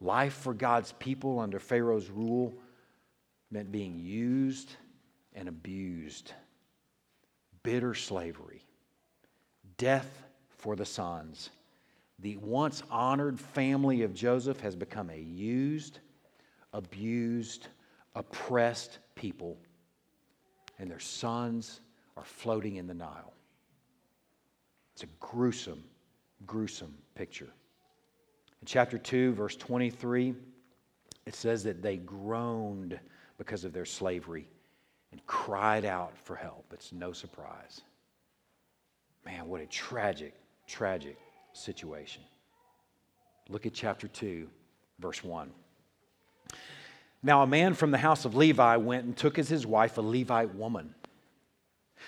Life 0.00 0.34
for 0.34 0.52
God's 0.52 0.92
people 0.92 1.38
under 1.38 1.58
Pharaoh's 1.58 2.10
rule 2.10 2.54
meant 3.50 3.72
being 3.72 3.98
used 3.98 4.76
and 5.32 5.48
abused, 5.48 6.32
bitter 7.62 7.94
slavery, 7.94 8.64
death 9.78 10.24
for 10.48 10.76
the 10.76 10.84
sons. 10.84 11.50
The 12.18 12.36
once 12.38 12.82
honored 12.90 13.38
family 13.38 14.02
of 14.02 14.14
Joseph 14.14 14.60
has 14.60 14.74
become 14.74 15.10
a 15.10 15.18
used, 15.18 16.00
abused, 16.72 17.68
oppressed 18.14 18.98
people, 19.14 19.58
and 20.78 20.90
their 20.90 20.98
sons 20.98 21.80
are 22.16 22.24
floating 22.24 22.76
in 22.76 22.86
the 22.86 22.94
Nile. 22.94 23.34
It's 24.94 25.02
a 25.02 25.08
gruesome, 25.20 25.84
gruesome 26.46 26.94
picture. 27.14 27.50
Chapter 28.66 28.98
2, 28.98 29.32
verse 29.32 29.54
23, 29.54 30.34
it 31.24 31.34
says 31.36 31.62
that 31.62 31.82
they 31.82 31.98
groaned 31.98 32.98
because 33.38 33.64
of 33.64 33.72
their 33.72 33.84
slavery 33.84 34.48
and 35.12 35.24
cried 35.24 35.84
out 35.84 36.18
for 36.18 36.34
help. 36.34 36.66
It's 36.72 36.92
no 36.92 37.12
surprise. 37.12 37.82
Man, 39.24 39.46
what 39.46 39.60
a 39.60 39.66
tragic, 39.66 40.34
tragic 40.66 41.16
situation. 41.52 42.22
Look 43.48 43.66
at 43.66 43.72
chapter 43.72 44.08
2, 44.08 44.48
verse 44.98 45.22
1. 45.22 45.48
Now, 47.22 47.42
a 47.42 47.46
man 47.46 47.72
from 47.74 47.92
the 47.92 47.98
house 47.98 48.24
of 48.24 48.34
Levi 48.34 48.76
went 48.76 49.04
and 49.04 49.16
took 49.16 49.38
as 49.38 49.48
his 49.48 49.64
wife 49.64 49.96
a 49.96 50.00
Levite 50.00 50.56
woman. 50.56 50.92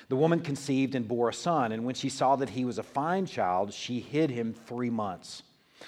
The 0.09 0.17
woman 0.17 0.41
conceived 0.41 0.97
and 0.97 1.07
bore 1.07 1.29
a 1.29 1.35
son, 1.35 1.71
and 1.71 1.85
when 1.85 1.95
she 1.95 2.09
saw 2.09 2.35
that 2.37 2.51
he 2.51 2.65
was 2.65 2.79
a 2.79 2.83
fine 2.83 3.27
child, 3.27 3.73
she 3.73 4.01
hid 4.01 4.31
him 4.31 4.53
three 4.53 4.91
months. 4.91 5.45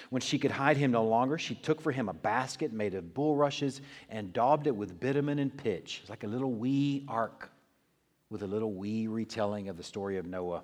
When 0.09 0.21
she 0.21 0.39
could 0.39 0.51
hide 0.51 0.77
him 0.77 0.91
no 0.91 1.03
longer, 1.03 1.37
she 1.37 1.55
took 1.55 1.81
for 1.81 1.91
him 1.91 2.09
a 2.09 2.13
basket 2.13 2.71
made 2.71 2.93
of 2.93 3.13
bulrushes 3.13 3.81
and 4.09 4.33
daubed 4.33 4.67
it 4.67 4.75
with 4.75 4.99
bitumen 4.99 5.39
and 5.39 5.55
pitch. 5.55 5.99
It's 6.01 6.09
like 6.09 6.23
a 6.23 6.27
little 6.27 6.51
wee 6.51 7.05
ark 7.07 7.51
with 8.29 8.43
a 8.43 8.47
little 8.47 8.73
wee 8.73 9.07
retelling 9.07 9.69
of 9.69 9.77
the 9.77 9.83
story 9.83 10.17
of 10.17 10.25
Noah, 10.25 10.63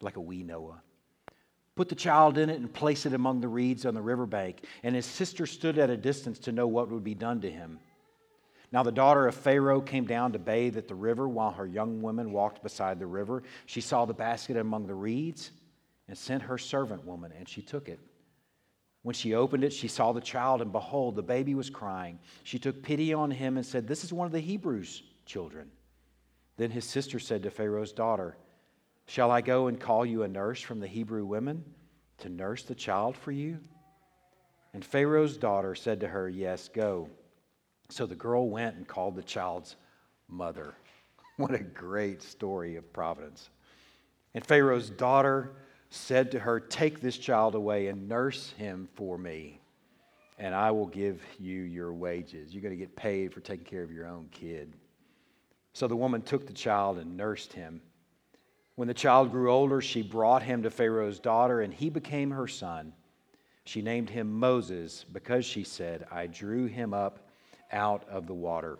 like 0.00 0.16
a 0.16 0.20
wee 0.20 0.42
Noah. 0.42 0.82
Put 1.76 1.88
the 1.88 1.94
child 1.94 2.38
in 2.38 2.50
it 2.50 2.58
and 2.58 2.72
place 2.72 3.06
it 3.06 3.14
among 3.14 3.40
the 3.40 3.46
reeds 3.46 3.86
on 3.86 3.94
the 3.94 4.02
riverbank. 4.02 4.64
And 4.82 4.96
his 4.96 5.06
sister 5.06 5.46
stood 5.46 5.78
at 5.78 5.90
a 5.90 5.96
distance 5.96 6.40
to 6.40 6.52
know 6.52 6.66
what 6.66 6.90
would 6.90 7.04
be 7.04 7.14
done 7.14 7.40
to 7.42 7.50
him. 7.50 7.78
Now 8.72 8.82
the 8.82 8.90
daughter 8.90 9.28
of 9.28 9.36
Pharaoh 9.36 9.80
came 9.80 10.04
down 10.04 10.32
to 10.32 10.40
bathe 10.40 10.76
at 10.76 10.88
the 10.88 10.96
river 10.96 11.28
while 11.28 11.52
her 11.52 11.66
young 11.66 12.02
women 12.02 12.32
walked 12.32 12.64
beside 12.64 12.98
the 12.98 13.06
river. 13.06 13.44
She 13.66 13.80
saw 13.80 14.04
the 14.04 14.12
basket 14.12 14.56
among 14.56 14.88
the 14.88 14.94
reeds 14.94 15.52
and 16.08 16.18
sent 16.18 16.42
her 16.42 16.58
servant 16.58 17.06
woman, 17.06 17.32
and 17.38 17.48
she 17.48 17.62
took 17.62 17.88
it. 17.88 18.00
When 19.02 19.14
she 19.14 19.34
opened 19.34 19.64
it, 19.64 19.72
she 19.72 19.88
saw 19.88 20.12
the 20.12 20.20
child, 20.20 20.60
and 20.60 20.72
behold, 20.72 21.16
the 21.16 21.22
baby 21.22 21.54
was 21.54 21.70
crying. 21.70 22.18
She 22.42 22.58
took 22.58 22.82
pity 22.82 23.12
on 23.12 23.30
him 23.30 23.56
and 23.56 23.64
said, 23.64 23.86
This 23.86 24.04
is 24.04 24.12
one 24.12 24.26
of 24.26 24.32
the 24.32 24.40
Hebrews' 24.40 25.02
children. 25.24 25.70
Then 26.56 26.70
his 26.70 26.84
sister 26.84 27.18
said 27.18 27.42
to 27.44 27.50
Pharaoh's 27.50 27.92
daughter, 27.92 28.36
Shall 29.06 29.30
I 29.30 29.40
go 29.40 29.68
and 29.68 29.80
call 29.80 30.04
you 30.04 30.24
a 30.24 30.28
nurse 30.28 30.60
from 30.60 30.80
the 30.80 30.86
Hebrew 30.86 31.24
women 31.24 31.64
to 32.18 32.28
nurse 32.28 32.64
the 32.64 32.74
child 32.74 33.16
for 33.16 33.32
you? 33.32 33.58
And 34.74 34.84
Pharaoh's 34.84 35.36
daughter 35.36 35.74
said 35.74 36.00
to 36.00 36.08
her, 36.08 36.28
Yes, 36.28 36.68
go. 36.68 37.08
So 37.88 38.04
the 38.04 38.14
girl 38.14 38.50
went 38.50 38.76
and 38.76 38.86
called 38.86 39.16
the 39.16 39.22
child's 39.22 39.76
mother. 40.28 40.74
What 41.36 41.54
a 41.54 41.62
great 41.62 42.20
story 42.20 42.74
of 42.74 42.92
providence. 42.92 43.50
And 44.34 44.44
Pharaoh's 44.44 44.90
daughter 44.90 45.52
said 45.90 46.30
to 46.32 46.38
her, 46.38 46.60
Take 46.60 47.00
this 47.00 47.18
child 47.18 47.54
away 47.54 47.88
and 47.88 48.08
nurse 48.08 48.52
him 48.52 48.88
for 48.94 49.18
me, 49.18 49.60
and 50.38 50.54
I 50.54 50.70
will 50.70 50.86
give 50.86 51.22
you 51.38 51.62
your 51.62 51.92
wages. 51.92 52.52
You're 52.52 52.62
going 52.62 52.74
to 52.74 52.78
get 52.78 52.96
paid 52.96 53.32
for 53.32 53.40
taking 53.40 53.64
care 53.64 53.82
of 53.82 53.92
your 53.92 54.06
own 54.06 54.28
kid. 54.30 54.72
So 55.72 55.86
the 55.86 55.96
woman 55.96 56.22
took 56.22 56.46
the 56.46 56.52
child 56.52 56.98
and 56.98 57.16
nursed 57.16 57.52
him. 57.52 57.80
When 58.74 58.88
the 58.88 58.94
child 58.94 59.32
grew 59.32 59.50
older, 59.50 59.80
she 59.80 60.02
brought 60.02 60.42
him 60.42 60.62
to 60.62 60.70
Pharaoh's 60.70 61.18
daughter, 61.18 61.60
and 61.60 61.72
he 61.72 61.90
became 61.90 62.30
her 62.30 62.46
son. 62.46 62.92
She 63.64 63.82
named 63.82 64.08
him 64.08 64.32
Moses 64.32 65.04
because 65.12 65.44
she 65.44 65.64
said, 65.64 66.06
I 66.10 66.26
drew 66.26 66.66
him 66.66 66.94
up 66.94 67.28
out 67.72 68.08
of 68.08 68.26
the 68.26 68.34
water. 68.34 68.78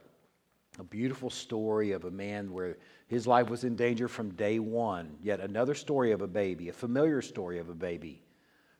A 0.79 0.85
beautiful 0.85 1.31
story 1.31 1.93
of 1.93 2.05
a 2.05 2.11
man 2.11 2.53
where 2.53 2.77
his 3.09 3.27
life 3.27 3.49
was 3.49 3.65
in 3.65 3.75
danger 3.75 4.07
from 4.07 4.31
day 4.31 4.59
one. 4.59 5.17
Yet 5.23 5.41
another 5.41 5.75
story 5.75 6.13
of 6.13 6.21
a 6.21 6.27
baby, 6.27 6.69
a 6.69 6.73
familiar 6.73 7.23
story 7.23 7.59
of 7.59 7.71
a 7.71 7.75
baby 7.75 8.23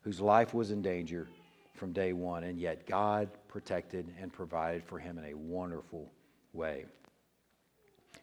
whose 0.01 0.21
life 0.21 0.53
was 0.53 0.71
in 0.71 0.81
danger 0.81 1.27
from 1.73 1.91
day 1.91 2.13
one. 2.13 2.43
And 2.43 2.59
yet 2.59 2.85
God 2.85 3.29
protected 3.47 4.13
and 4.21 4.31
provided 4.31 4.83
for 4.83 4.99
him 4.99 5.17
in 5.17 5.25
a 5.25 5.33
wonderful 5.33 6.11
way. 6.53 6.85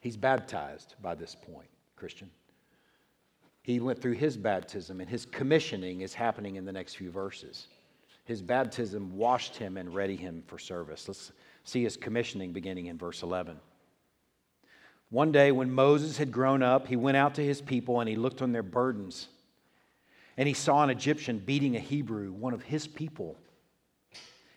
He's 0.01 0.17
baptized 0.17 0.95
by 1.03 1.17
this 1.17 1.35
point, 1.35 1.69
Christian. 1.97 2.31
He 3.63 3.81
went 3.81 4.01
through 4.01 4.13
his 4.13 4.37
baptism, 4.37 5.01
and 5.01 5.11
his 5.11 5.27
commissioning 5.27 6.03
is 6.03 6.15
happening 6.15 6.55
in 6.55 6.65
the 6.65 6.73
next 6.73 6.95
few 6.95 7.11
verses. 7.11 7.67
His 8.25 8.41
baptism 8.41 9.17
washed 9.17 9.57
him 9.57 9.77
and 9.77 9.93
ready 9.93 10.15
him 10.15 10.45
for 10.47 10.57
service. 10.57 11.09
Let's 11.09 11.33
see 11.65 11.83
his 11.83 11.97
commissioning 11.97 12.53
beginning 12.53 12.87
in 12.87 12.97
verse 12.97 13.25
11. 13.25 13.59
One 15.11 15.33
day, 15.33 15.53
when 15.53 15.71
Moses 15.71 16.17
had 16.19 16.33
grown 16.33 16.63
up, 16.63 16.89
he 16.89 16.97
went 16.97 17.17
out 17.17 17.35
to 17.37 17.45
his 17.45 17.61
people 17.61 18.01
and 18.01 18.09
he 18.09 18.17
looked 18.17 18.43
on 18.43 18.53
their 18.53 18.63
burdens. 18.63 19.29
And 20.37 20.47
he 20.47 20.55
saw 20.55 20.83
an 20.83 20.91
Egyptian 20.91 21.39
beating 21.39 21.77
a 21.77 21.81
Hebrew, 21.81 22.33
one 22.33 22.53
of 22.53 22.63
his 22.63 22.87
people. 22.87 23.37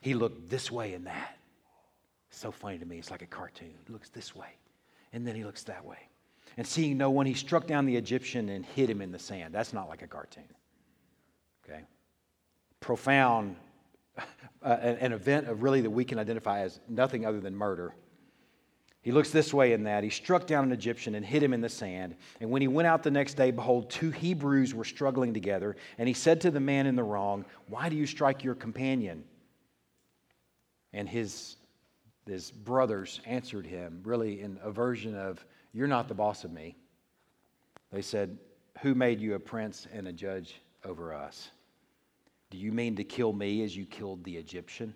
He 0.02 0.14
looked 0.14 0.50
this 0.50 0.72
way 0.72 0.94
and 0.94 1.06
that. 1.08 1.38
So 2.32 2.52
funny 2.52 2.78
to 2.78 2.86
me. 2.86 2.98
It's 2.98 3.12
like 3.12 3.22
a 3.22 3.28
cartoon. 3.28 3.74
He 3.86 3.94
looks 3.94 4.10
this 4.10 4.36
way, 4.36 4.50
and 5.14 5.26
then 5.26 5.36
he 5.36 5.44
looks 5.44 5.64
that 5.64 5.86
way. 5.86 5.98
And 6.58 6.66
seeing 6.66 6.98
no 6.98 7.10
one, 7.10 7.26
he 7.26 7.34
struck 7.34 7.68
down 7.68 7.86
the 7.86 7.96
Egyptian 7.96 8.50
and 8.50 8.66
hid 8.66 8.90
him 8.90 9.02
in 9.02 9.12
the 9.12 9.20
sand. 9.20 9.54
That's 9.54 9.74
not 9.74 9.88
like 9.88 10.02
a 10.02 10.08
cartoon. 10.08 10.44
Okay? 11.64 11.84
profound, 12.80 13.56
uh, 14.18 14.70
an 14.70 15.12
event 15.12 15.48
of 15.48 15.64
really 15.64 15.82
that 15.82 15.90
we 15.90 16.06
can 16.06 16.20
identify 16.20 16.62
as 16.62 16.80
nothing 16.88 17.26
other 17.26 17.40
than 17.40 17.56
murder. 17.56 17.94
He 19.02 19.12
looks 19.14 19.32
this 19.32 19.54
way 19.54 19.72
in 19.72 19.84
that. 19.84 20.04
He 20.04 20.10
struck 20.10 20.46
down 20.46 20.66
an 20.66 20.72
Egyptian 20.74 21.16
and 21.16 21.26
hid 21.26 21.42
him 21.42 21.54
in 21.54 21.62
the 21.62 21.70
sand. 21.70 22.16
And 22.42 22.50
when 22.50 22.62
he 22.62 22.68
went 22.68 22.88
out 22.88 23.02
the 23.02 23.12
next 23.12 23.36
day, 23.36 23.52
behold, 23.52 23.90
two 23.90 24.12
Hebrews 24.12 24.74
were 24.74 24.84
struggling 24.84 25.34
together. 25.34 25.78
And 25.98 26.08
he 26.08 26.14
said 26.14 26.42
to 26.42 26.52
the 26.52 26.60
man 26.60 26.86
in 26.86 26.96
the 26.96 27.04
wrong, 27.04 27.46
Why 27.68 27.88
do 27.88 27.96
you 27.96 28.06
strike 28.06 28.44
your 28.44 28.56
companion? 28.56 29.24
And 30.92 31.08
his, 31.08 31.56
his 32.26 32.52
brothers 32.52 33.22
answered 33.26 33.66
him, 33.66 34.02
really 34.04 34.42
in 34.42 34.60
a 34.62 34.72
version 34.72 35.16
of, 35.16 35.46
You're 35.72 35.88
not 35.88 36.10
the 36.10 36.14
boss 36.14 36.44
of 36.44 36.52
me. 36.52 36.76
They 37.94 38.02
said, 38.02 38.38
Who 38.82 38.96
made 38.96 39.22
you 39.22 39.36
a 39.36 39.40
prince 39.40 39.88
and 39.94 40.10
a 40.10 40.14
judge 40.14 40.62
over 40.84 41.14
us? 41.14 41.52
Do 42.50 42.58
you 42.58 42.74
mean 42.74 42.98
to 42.98 43.06
kill 43.06 43.32
me 43.32 43.64
as 43.64 43.78
you 43.78 43.86
killed 43.86 44.26
the 44.26 44.36
Egyptian? 44.36 44.94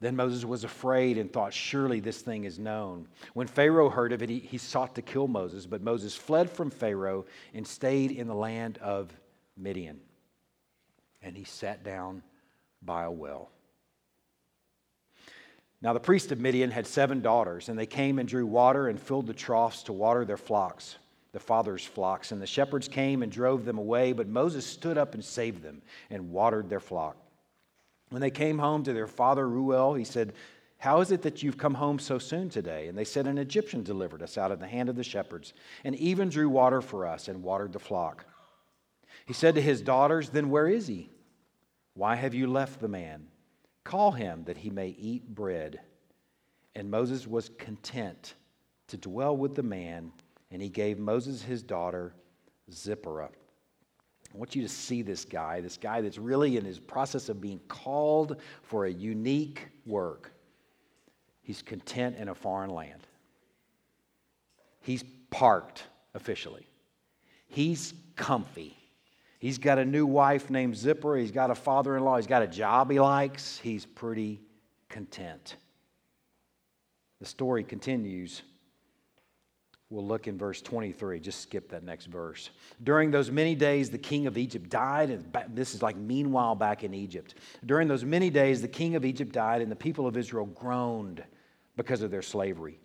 Then 0.00 0.14
Moses 0.14 0.44
was 0.44 0.62
afraid 0.62 1.16
and 1.16 1.32
thought, 1.32 1.54
Surely 1.54 2.00
this 2.00 2.20
thing 2.20 2.44
is 2.44 2.58
known. 2.58 3.08
When 3.32 3.46
Pharaoh 3.46 3.88
heard 3.88 4.12
of 4.12 4.22
it, 4.22 4.28
he, 4.28 4.40
he, 4.40 4.58
sought 4.58 4.94
to 4.96 5.02
kill 5.02 5.26
Moses, 5.26 5.64
but 5.64 5.82
Moses 5.82 6.14
fled 6.14 6.50
from 6.50 6.70
Pharaoh 6.70 7.24
and 7.54 7.66
stayed 7.66 8.10
in 8.10 8.26
the 8.26 8.34
land 8.34 8.78
of 8.78 9.10
Midian. 9.56 10.00
And 11.22 11.34
he 11.36 11.44
sat 11.44 11.82
down 11.82 12.22
by 12.82 13.04
a 13.04 13.10
well. 13.10 13.50
Now, 15.80 15.94
the 15.94 16.00
priest 16.00 16.30
of 16.30 16.40
Midian 16.40 16.70
had 16.70 16.86
seven 16.86 17.22
daughters, 17.22 17.68
and 17.68 17.78
they 17.78 17.86
came 17.86 18.18
and 18.18 18.28
drew 18.28 18.46
water 18.46 18.88
and 18.88 19.00
filled 19.00 19.26
the 19.26 19.34
troughs 19.34 19.82
to 19.84 19.92
water 19.92 20.24
their 20.24 20.36
flocks, 20.36 20.96
the 21.32 21.40
father's 21.40 21.84
flocks. 21.84 22.32
And 22.32 22.40
the 22.40 22.46
shepherds 22.46 22.88
came 22.88 23.22
and 23.22 23.32
drove 23.32 23.64
them 23.64 23.78
away, 23.78 24.12
but 24.12 24.28
Moses 24.28 24.66
stood 24.66 24.98
up 24.98 25.14
and 25.14 25.24
saved 25.24 25.62
them 25.62 25.80
and 26.10 26.32
watered 26.32 26.68
their 26.68 26.80
flock. 26.80 27.16
When 28.10 28.20
they 28.20 28.30
came 28.30 28.58
home 28.58 28.84
to 28.84 28.92
their 28.92 29.06
father 29.06 29.48
Reuel, 29.48 29.94
he 29.94 30.04
said, 30.04 30.32
How 30.78 31.00
is 31.00 31.10
it 31.10 31.22
that 31.22 31.42
you've 31.42 31.58
come 31.58 31.74
home 31.74 31.98
so 31.98 32.18
soon 32.18 32.48
today? 32.48 32.88
And 32.88 32.96
they 32.96 33.04
said, 33.04 33.26
An 33.26 33.38
Egyptian 33.38 33.82
delivered 33.82 34.22
us 34.22 34.38
out 34.38 34.52
of 34.52 34.60
the 34.60 34.66
hand 34.66 34.88
of 34.88 34.96
the 34.96 35.04
shepherds, 35.04 35.54
and 35.84 35.96
even 35.96 36.28
drew 36.28 36.48
water 36.48 36.80
for 36.80 37.06
us 37.06 37.28
and 37.28 37.42
watered 37.42 37.72
the 37.72 37.78
flock. 37.78 38.24
He 39.26 39.32
said 39.32 39.56
to 39.56 39.62
his 39.62 39.82
daughters, 39.82 40.28
Then 40.28 40.50
where 40.50 40.68
is 40.68 40.86
he? 40.86 41.10
Why 41.94 42.14
have 42.14 42.34
you 42.34 42.46
left 42.46 42.80
the 42.80 42.88
man? 42.88 43.26
Call 43.82 44.12
him 44.12 44.44
that 44.44 44.58
he 44.58 44.70
may 44.70 44.88
eat 44.88 45.34
bread. 45.34 45.80
And 46.74 46.90
Moses 46.90 47.26
was 47.26 47.50
content 47.58 48.34
to 48.88 48.96
dwell 48.96 49.36
with 49.36 49.54
the 49.54 49.62
man, 49.62 50.12
and 50.50 50.60
he 50.60 50.68
gave 50.68 50.98
Moses 50.98 51.42
his 51.42 51.62
daughter 51.62 52.14
Zipporah. 52.70 53.30
I 54.34 54.38
want 54.38 54.54
you 54.54 54.62
to 54.62 54.68
see 54.68 55.02
this 55.02 55.24
guy, 55.24 55.60
this 55.60 55.76
guy 55.76 56.00
that's 56.00 56.18
really 56.18 56.56
in 56.56 56.64
his 56.64 56.78
process 56.78 57.28
of 57.28 57.40
being 57.40 57.60
called 57.68 58.36
for 58.62 58.86
a 58.86 58.90
unique 58.90 59.68
work. 59.84 60.32
He's 61.42 61.62
content 61.62 62.16
in 62.18 62.28
a 62.28 62.34
foreign 62.34 62.70
land. 62.70 63.06
He's 64.80 65.04
parked 65.30 65.84
officially. 66.14 66.66
He's 67.46 67.94
comfy. 68.16 68.76
He's 69.38 69.58
got 69.58 69.78
a 69.78 69.84
new 69.84 70.06
wife 70.06 70.50
named 70.50 70.76
Zipper. 70.76 71.16
He's 71.16 71.30
got 71.30 71.50
a 71.50 71.54
father 71.54 71.96
in 71.96 72.04
law. 72.04 72.16
He's 72.16 72.26
got 72.26 72.42
a 72.42 72.46
job 72.46 72.90
he 72.90 72.98
likes. 72.98 73.58
He's 73.58 73.86
pretty 73.86 74.40
content. 74.88 75.56
The 77.20 77.26
story 77.26 77.64
continues 77.64 78.42
We'll 79.88 80.06
look 80.06 80.26
in 80.26 80.36
verse 80.36 80.60
23. 80.62 81.20
Just 81.20 81.42
skip 81.42 81.68
that 81.70 81.84
next 81.84 82.06
verse. 82.06 82.50
During 82.82 83.12
those 83.12 83.30
many 83.30 83.54
days, 83.54 83.88
the 83.88 83.98
king 83.98 84.26
of 84.26 84.36
Egypt 84.36 84.68
died. 84.68 85.10
And 85.10 85.32
this 85.54 85.74
is 85.74 85.82
like 85.82 85.96
meanwhile 85.96 86.56
back 86.56 86.82
in 86.82 86.92
Egypt. 86.92 87.36
During 87.64 87.86
those 87.86 88.04
many 88.04 88.28
days, 88.28 88.60
the 88.60 88.68
king 88.68 88.96
of 88.96 89.04
Egypt 89.04 89.32
died, 89.32 89.62
and 89.62 89.70
the 89.70 89.76
people 89.76 90.08
of 90.08 90.16
Israel 90.16 90.46
groaned 90.46 91.22
because 91.76 92.02
of 92.02 92.10
their 92.10 92.22
slavery. 92.22 92.80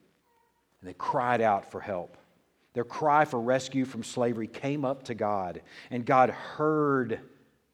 And 0.80 0.90
they 0.90 0.94
cried 0.94 1.42
out 1.42 1.72
for 1.72 1.82
help. 1.82 2.18
Their 2.74 2.84
cry 2.84 3.26
for 3.26 3.42
rescue 3.42 3.84
from 3.84 4.04
slavery 4.04 4.48
came 4.48 4.86
up 4.86 5.04
to 5.04 5.16
God, 5.16 5.62
and 5.90 6.06
God 6.06 6.30
heard 6.30 7.20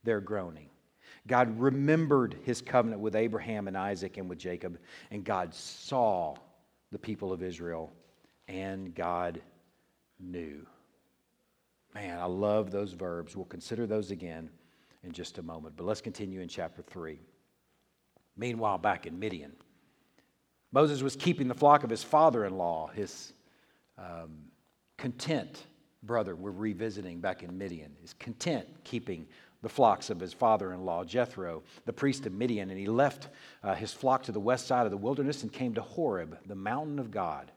their 0.04 0.22
groaning. 0.22 0.70
God 1.28 1.60
remembered 1.60 2.38
his 2.44 2.62
covenant 2.62 3.02
with 3.02 3.16
Abraham 3.16 3.68
and 3.68 3.78
Isaac 3.78 4.18
and 4.18 4.30
with 4.30 4.40
Jacob, 4.40 4.80
and 5.12 5.24
God 5.24 5.54
saw 5.54 6.36
the 6.92 6.98
people 6.98 7.34
of 7.34 7.44
Israel 7.44 7.92
and 8.48 8.94
God 8.94 9.42
knew. 10.20 10.66
Man, 11.94 12.20
I 12.20 12.26
love 12.26 12.72
those 12.72 12.94
verbs. 12.94 13.36
We'll 13.36 13.46
consider 13.46 13.88
those 13.88 14.12
again 14.12 14.50
in 15.04 15.12
just 15.12 15.38
a 15.38 15.42
moment. 15.42 15.76
But 15.78 15.86
let's 15.86 16.02
continue 16.02 16.42
in 16.42 16.48
chapter 16.48 16.82
3. 16.82 17.20
Meanwhile, 18.36 18.78
back 18.78 19.08
in 19.08 19.18
Midian, 19.18 19.54
Moses 20.72 21.02
was 21.02 21.16
keeping 21.16 21.48
the 21.48 21.56
flock 21.56 21.84
of 21.84 21.90
his 21.90 22.04
father 22.04 22.46
in 22.46 22.58
law, 22.58 22.88
his 22.88 23.34
um, 23.98 24.38
content 24.98 25.66
brother, 26.04 26.36
we're 26.36 26.52
revisiting 26.52 27.20
back 27.20 27.44
in 27.44 27.58
Midian, 27.58 27.92
is 28.04 28.14
content 28.14 28.68
keeping 28.84 29.28
the 29.62 29.70
flocks 29.70 30.10
of 30.10 30.20
his 30.20 30.34
father 30.34 30.74
in 30.74 30.86
law, 30.86 31.04
Jethro, 31.04 31.64
the 31.86 31.94
priest 31.94 32.26
of 32.26 32.34
Midian. 32.34 32.70
And 32.70 32.80
he 32.80 32.86
left 32.86 33.30
uh, 33.64 33.74
his 33.74 33.92
flock 33.92 34.24
to 34.24 34.32
the 34.32 34.40
west 34.40 34.68
side 34.68 34.86
of 34.86 34.92
the 34.92 34.98
wilderness 34.98 35.44
and 35.44 35.52
came 35.52 35.74
to 35.74 35.82
Horeb, 35.82 36.38
the 36.46 36.56
mountain 36.56 37.00
of 37.00 37.12
God. 37.12 37.52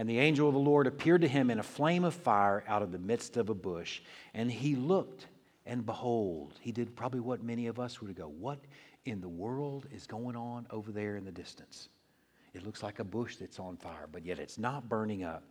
And 0.00 0.08
the 0.08 0.18
angel 0.18 0.48
of 0.48 0.54
the 0.54 0.60
Lord 0.60 0.86
appeared 0.86 1.20
to 1.20 1.28
him 1.28 1.50
in 1.50 1.58
a 1.58 1.62
flame 1.62 2.04
of 2.04 2.14
fire 2.14 2.64
out 2.66 2.80
of 2.80 2.90
the 2.90 2.98
midst 2.98 3.36
of 3.36 3.50
a 3.50 3.54
bush. 3.54 4.00
And 4.32 4.50
he 4.50 4.74
looked, 4.74 5.26
and 5.66 5.84
behold, 5.84 6.54
he 6.62 6.72
did 6.72 6.96
probably 6.96 7.20
what 7.20 7.42
many 7.42 7.66
of 7.66 7.78
us 7.78 8.00
would 8.00 8.16
go, 8.16 8.26
What 8.26 8.60
in 9.04 9.20
the 9.20 9.28
world 9.28 9.86
is 9.94 10.06
going 10.06 10.36
on 10.36 10.66
over 10.70 10.90
there 10.90 11.16
in 11.16 11.26
the 11.26 11.30
distance? 11.30 11.90
It 12.54 12.64
looks 12.64 12.82
like 12.82 12.98
a 12.98 13.04
bush 13.04 13.36
that's 13.36 13.58
on 13.58 13.76
fire, 13.76 14.08
but 14.10 14.24
yet 14.24 14.38
it's 14.38 14.56
not 14.56 14.88
burning 14.88 15.22
up. 15.22 15.42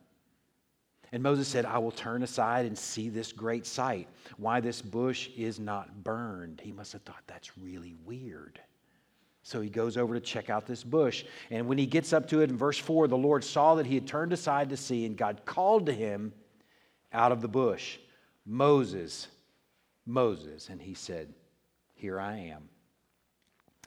And 1.12 1.22
Moses 1.22 1.48
said, 1.48 1.66
I 1.66 1.78
will 1.78 1.92
turn 1.92 2.24
aside 2.24 2.66
and 2.66 2.76
see 2.76 3.10
this 3.10 3.32
great 3.32 3.68
sight, 3.68 4.08
why 4.38 4.62
this 4.62 4.82
bush 4.82 5.30
is 5.38 5.60
not 5.60 6.04
burned. 6.04 6.60
He 6.60 6.72
must 6.72 6.94
have 6.94 7.04
thought 7.04 7.22
that's 7.28 7.56
really 7.56 7.96
weird. 8.04 8.60
So 9.44 9.62
he 9.62 9.70
goes 9.70 9.98
over 9.98 10.14
to 10.14 10.20
check 10.20 10.50
out 10.50 10.66
this 10.66 10.84
bush. 10.84 11.24
And 11.50 11.68
when 11.68 11.78
he 11.78 11.86
gets 11.86 12.14
up 12.14 12.28
to 12.30 12.42
it 12.42 12.50
in 12.50 12.58
verse 12.58 12.78
4, 12.78 13.08
the 13.08 13.18
Lord 13.18 13.44
saw 13.44 13.76
that 13.76 13.86
he 13.86 13.96
had 13.96 14.08
turned 14.08 14.34
aside 14.34 14.70
to 14.70 14.78
see, 14.78 15.06
and 15.06 15.18
God 15.18 15.42
called 15.46 15.86
to 15.88 15.94
him 15.94 16.34
out 17.14 17.32
of 17.32 17.42
the 17.42 17.48
bush, 17.48 17.98
Moses, 18.46 19.28
Moses. 20.06 20.70
And 20.70 20.82
he 20.82 20.94
said, 20.94 21.34
Here 21.94 22.20
I 22.20 22.38
am. 22.38 22.70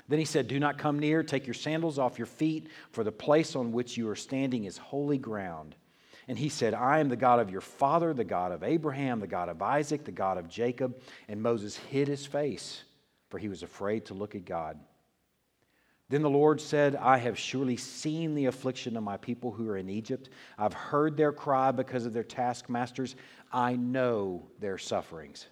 Then 0.08 0.18
he 0.18 0.24
said, 0.24 0.48
Do 0.48 0.58
not 0.58 0.78
come 0.78 0.98
near, 0.98 1.22
take 1.22 1.46
your 1.46 1.54
sandals 1.54 1.98
off 1.98 2.18
your 2.18 2.26
feet, 2.26 2.68
for 2.90 3.04
the 3.04 3.12
place 3.12 3.54
on 3.54 3.72
which 3.72 3.96
you 3.96 4.08
are 4.08 4.16
standing 4.16 4.64
is 4.64 4.76
holy 4.76 5.18
ground. 5.18 5.76
And 6.28 6.38
he 6.38 6.48
said, 6.48 6.74
I 6.74 7.00
am 7.00 7.08
the 7.08 7.16
God 7.16 7.40
of 7.40 7.50
your 7.50 7.60
father, 7.60 8.14
the 8.14 8.24
God 8.24 8.52
of 8.52 8.62
Abraham, 8.62 9.20
the 9.20 9.26
God 9.26 9.48
of 9.48 9.60
Isaac, 9.60 10.04
the 10.04 10.12
God 10.12 10.38
of 10.38 10.48
Jacob. 10.48 11.00
And 11.28 11.42
Moses 11.42 11.76
hid 11.76 12.08
his 12.08 12.26
face, 12.26 12.84
for 13.28 13.38
he 13.38 13.48
was 13.48 13.62
afraid 13.62 14.06
to 14.06 14.14
look 14.14 14.34
at 14.34 14.44
God. 14.44 14.78
Then 16.12 16.20
the 16.20 16.28
Lord 16.28 16.60
said, 16.60 16.94
I 16.96 17.16
have 17.16 17.38
surely 17.38 17.78
seen 17.78 18.34
the 18.34 18.44
affliction 18.44 18.98
of 18.98 19.02
my 19.02 19.16
people 19.16 19.50
who 19.50 19.66
are 19.70 19.78
in 19.78 19.88
Egypt. 19.88 20.28
I've 20.58 20.74
heard 20.74 21.16
their 21.16 21.32
cry 21.32 21.72
because 21.72 22.04
of 22.04 22.12
their 22.12 22.22
taskmasters. 22.22 23.16
I 23.50 23.76
know 23.76 24.42
their 24.60 24.76
sufferings. 24.76 25.46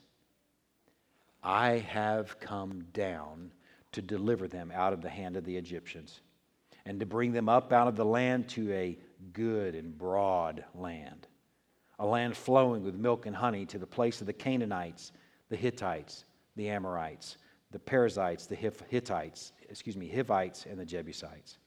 I 1.42 1.78
have 1.78 2.38
come 2.40 2.84
down 2.92 3.52
to 3.92 4.02
deliver 4.02 4.48
them 4.48 4.70
out 4.70 4.92
of 4.92 5.00
the 5.00 5.08
hand 5.08 5.38
of 5.38 5.46
the 5.46 5.56
Egyptians 5.56 6.20
and 6.84 7.00
to 7.00 7.06
bring 7.06 7.32
them 7.32 7.48
up 7.48 7.72
out 7.72 7.88
of 7.88 7.96
the 7.96 8.04
land 8.04 8.46
to 8.50 8.70
a 8.70 8.98
good 9.32 9.74
and 9.74 9.96
broad 9.96 10.62
land, 10.74 11.26
a 11.98 12.04
land 12.04 12.36
flowing 12.36 12.84
with 12.84 12.96
milk 12.96 13.24
and 13.24 13.34
honey 13.34 13.64
to 13.64 13.78
the 13.78 13.86
place 13.86 14.20
of 14.20 14.26
the 14.26 14.34
Canaanites, 14.34 15.12
the 15.48 15.56
Hittites, 15.56 16.26
the 16.54 16.68
Amorites 16.68 17.38
the 17.70 17.78
Perizzites, 17.78 18.46
the 18.46 18.56
Hittites, 18.56 19.52
excuse 19.70 19.96
me, 19.96 20.08
Hivites, 20.08 20.66
and 20.66 20.78
the 20.78 20.84
Jebusites. 20.84 21.58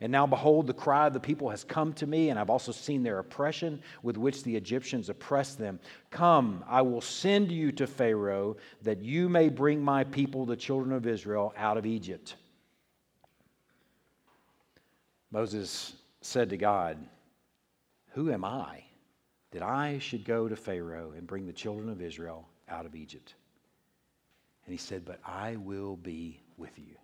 And 0.00 0.10
now, 0.10 0.26
behold, 0.26 0.66
the 0.66 0.74
cry 0.74 1.06
of 1.06 1.12
the 1.12 1.20
people 1.20 1.50
has 1.50 1.62
come 1.62 1.92
to 1.94 2.06
me, 2.06 2.30
and 2.30 2.38
I've 2.38 2.50
also 2.50 2.72
seen 2.72 3.02
their 3.02 3.18
oppression 3.18 3.82
with 4.02 4.16
which 4.16 4.42
the 4.42 4.56
Egyptians 4.56 5.08
oppress 5.08 5.54
them. 5.54 5.78
Come, 6.10 6.64
I 6.66 6.82
will 6.82 7.00
send 7.00 7.52
you 7.52 7.70
to 7.72 7.86
Pharaoh, 7.86 8.56
that 8.82 9.02
you 9.02 9.28
may 9.28 9.48
bring 9.48 9.82
my 9.82 10.04
people, 10.04 10.46
the 10.46 10.56
children 10.56 10.92
of 10.92 11.06
Israel, 11.06 11.52
out 11.56 11.76
of 11.76 11.86
Egypt. 11.86 12.36
Moses 15.30 15.94
said 16.22 16.50
to 16.50 16.56
God, 16.56 16.98
Who 18.12 18.32
am 18.32 18.44
I 18.44 18.84
that 19.50 19.62
I 19.62 19.98
should 19.98 20.24
go 20.24 20.48
to 20.48 20.56
Pharaoh 20.56 21.12
and 21.16 21.26
bring 21.26 21.46
the 21.46 21.52
children 21.52 21.88
of 21.90 22.00
Israel 22.00 22.48
out 22.68 22.86
of 22.86 22.94
Egypt? 22.94 23.34
And 24.64 24.72
he 24.72 24.78
said, 24.78 25.04
But 25.04 25.20
I 25.26 25.56
will 25.56 25.96
be 25.96 26.40
with 26.56 26.78
you. 26.78 26.96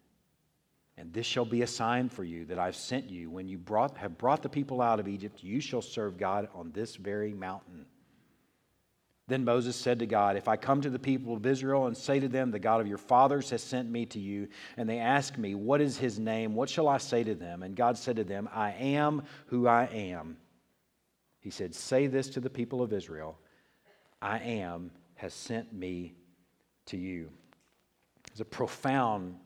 And 1.01 1.11
this 1.15 1.25
shall 1.25 1.47
be 1.47 1.63
a 1.63 1.67
sign 1.67 2.11
for 2.11 2.25
you 2.25 2.45
that 2.45 2.59
I've 2.59 2.77
sent 2.77 3.09
you. 3.09 3.31
When 3.31 3.49
you 3.49 3.57
brought, 3.57 3.97
have 3.97 4.19
brought 4.19 4.43
the 4.43 4.51
people 4.51 4.83
out 4.83 5.01
of 5.01 5.09
Egypt, 5.09 5.43
you 5.43 5.59
shall 5.59 5.81
serve 5.81 6.19
God 6.19 6.51
on 6.55 6.73
this 6.73 6.97
very 6.97 7.33
mountain. 7.33 7.87
Then 9.27 9.43
Moses 9.43 9.77
said 9.77 10.01
to 10.01 10.07
God, 10.07 10.37
If 10.37 10.47
I 10.47 10.57
come 10.59 10.83
to 10.83 10.91
the 10.91 10.99
people 10.99 11.33
of 11.35 11.47
Israel 11.47 11.87
and 11.87 11.97
say 11.97 12.21
to 12.21 12.29
them, 12.29 12.51
The 12.51 12.59
God 12.59 12.83
of 12.83 12.87
your 12.87 12.99
fathers 12.99 13.49
has 13.49 13.63
sent 13.63 13.91
me 13.91 14.05
to 14.07 14.19
you, 14.19 14.49
and 14.77 14.87
they 14.87 14.99
ask 14.99 15.39
me, 15.39 15.55
What 15.55 15.81
is 15.81 15.97
his 15.97 16.19
name? 16.19 16.55
What 16.55 16.69
shall 16.69 16.87
I 16.87 16.99
say 16.99 17.25
to 17.25 17.35
them? 17.35 17.63
And 17.63 17.75
God 17.75 17.97
said 17.97 18.17
to 18.17 18.25
them, 18.25 18.47
I 18.53 18.73
am 18.73 19.23
who 19.47 19.67
I 19.67 19.85
am. 19.87 20.37
He 21.41 21.49
said, 21.49 21.75
Say 21.75 22.09
this 22.09 22.29
to 22.31 22.41
the 22.41 22.51
people 22.51 22.83
of 22.83 22.93
Israel 22.93 23.39
I 24.21 24.39
am 24.39 24.91
has 25.15 25.33
sent 25.33 25.73
me 25.73 26.13
to 26.87 26.99
you. 26.99 27.31
It's 28.33 28.41
a 28.41 28.45
profound 28.45 29.37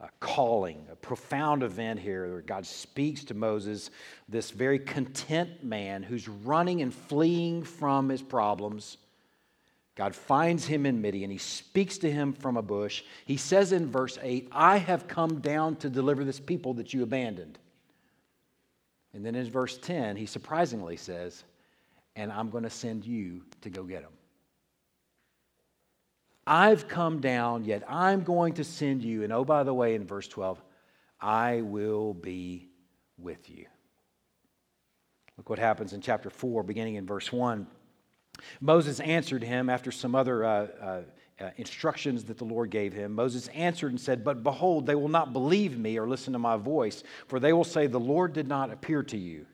uh, 0.00 0.06
calling, 0.18 0.86
a 0.90 0.96
profound 0.96 1.62
event 1.62 2.00
here 2.00 2.30
where 2.30 2.40
God 2.42 2.64
speaks 2.64 3.24
to 3.24 3.34
Moses, 3.34 3.90
this 4.28 4.50
very 4.50 4.78
content 4.78 5.62
man 5.62 6.02
who's 6.02 6.28
running 6.28 6.82
and 6.82 6.92
fleeing 6.94 7.62
from 7.62 8.08
his 8.08 8.22
problems 8.22 8.96
God 10.00 10.14
finds 10.14 10.64
him 10.64 10.86
in 10.86 11.02
Midian. 11.02 11.30
He 11.30 11.36
speaks 11.36 11.98
to 11.98 12.10
him 12.10 12.32
from 12.32 12.56
a 12.56 12.62
bush. 12.62 13.02
He 13.26 13.36
says 13.36 13.72
in 13.72 13.86
verse 13.86 14.18
8, 14.22 14.48
I 14.50 14.78
have 14.78 15.06
come 15.06 15.40
down 15.40 15.76
to 15.76 15.90
deliver 15.90 16.24
this 16.24 16.40
people 16.40 16.72
that 16.74 16.94
you 16.94 17.02
abandoned. 17.02 17.58
And 19.12 19.22
then 19.22 19.34
in 19.34 19.50
verse 19.50 19.76
10, 19.76 20.16
he 20.16 20.24
surprisingly 20.24 20.96
says, 20.96 21.44
And 22.16 22.32
I'm 22.32 22.48
going 22.48 22.64
to 22.64 22.70
send 22.70 23.04
you 23.04 23.42
to 23.60 23.68
go 23.68 23.82
get 23.82 24.00
them. 24.00 24.12
I've 26.46 26.88
come 26.88 27.20
down, 27.20 27.64
yet 27.64 27.82
I'm 27.88 28.22
going 28.22 28.54
to 28.54 28.64
send 28.64 29.02
you. 29.02 29.22
And 29.22 29.32
oh, 29.32 29.44
by 29.44 29.62
the 29.62 29.74
way, 29.74 29.94
in 29.94 30.06
verse 30.06 30.26
12, 30.28 30.60
I 31.20 31.60
will 31.60 32.14
be 32.14 32.68
with 33.18 33.50
you. 33.50 33.66
Look 35.36 35.50
what 35.50 35.58
happens 35.58 35.92
in 35.92 36.00
chapter 36.00 36.30
4, 36.30 36.62
beginning 36.62 36.96
in 36.96 37.06
verse 37.06 37.32
1. 37.32 37.66
Moses 38.60 39.00
answered 39.00 39.42
him 39.42 39.68
after 39.68 39.90
some 39.90 40.14
other 40.14 40.44
uh, 40.44 40.66
uh, 40.80 41.02
uh, 41.40 41.50
instructions 41.56 42.24
that 42.24 42.38
the 42.38 42.44
Lord 42.44 42.70
gave 42.70 42.92
him. 42.92 43.14
Moses 43.14 43.48
answered 43.48 43.90
and 43.90 44.00
said, 44.00 44.24
But 44.24 44.42
behold, 44.42 44.86
they 44.86 44.94
will 44.94 45.08
not 45.08 45.32
believe 45.32 45.78
me 45.78 45.98
or 45.98 46.08
listen 46.08 46.32
to 46.32 46.38
my 46.38 46.56
voice, 46.56 47.02
for 47.28 47.40
they 47.40 47.52
will 47.52 47.64
say, 47.64 47.86
The 47.86 48.00
Lord 48.00 48.32
did 48.32 48.48
not 48.48 48.70
appear 48.70 49.02
to 49.04 49.16
you. 49.16 49.46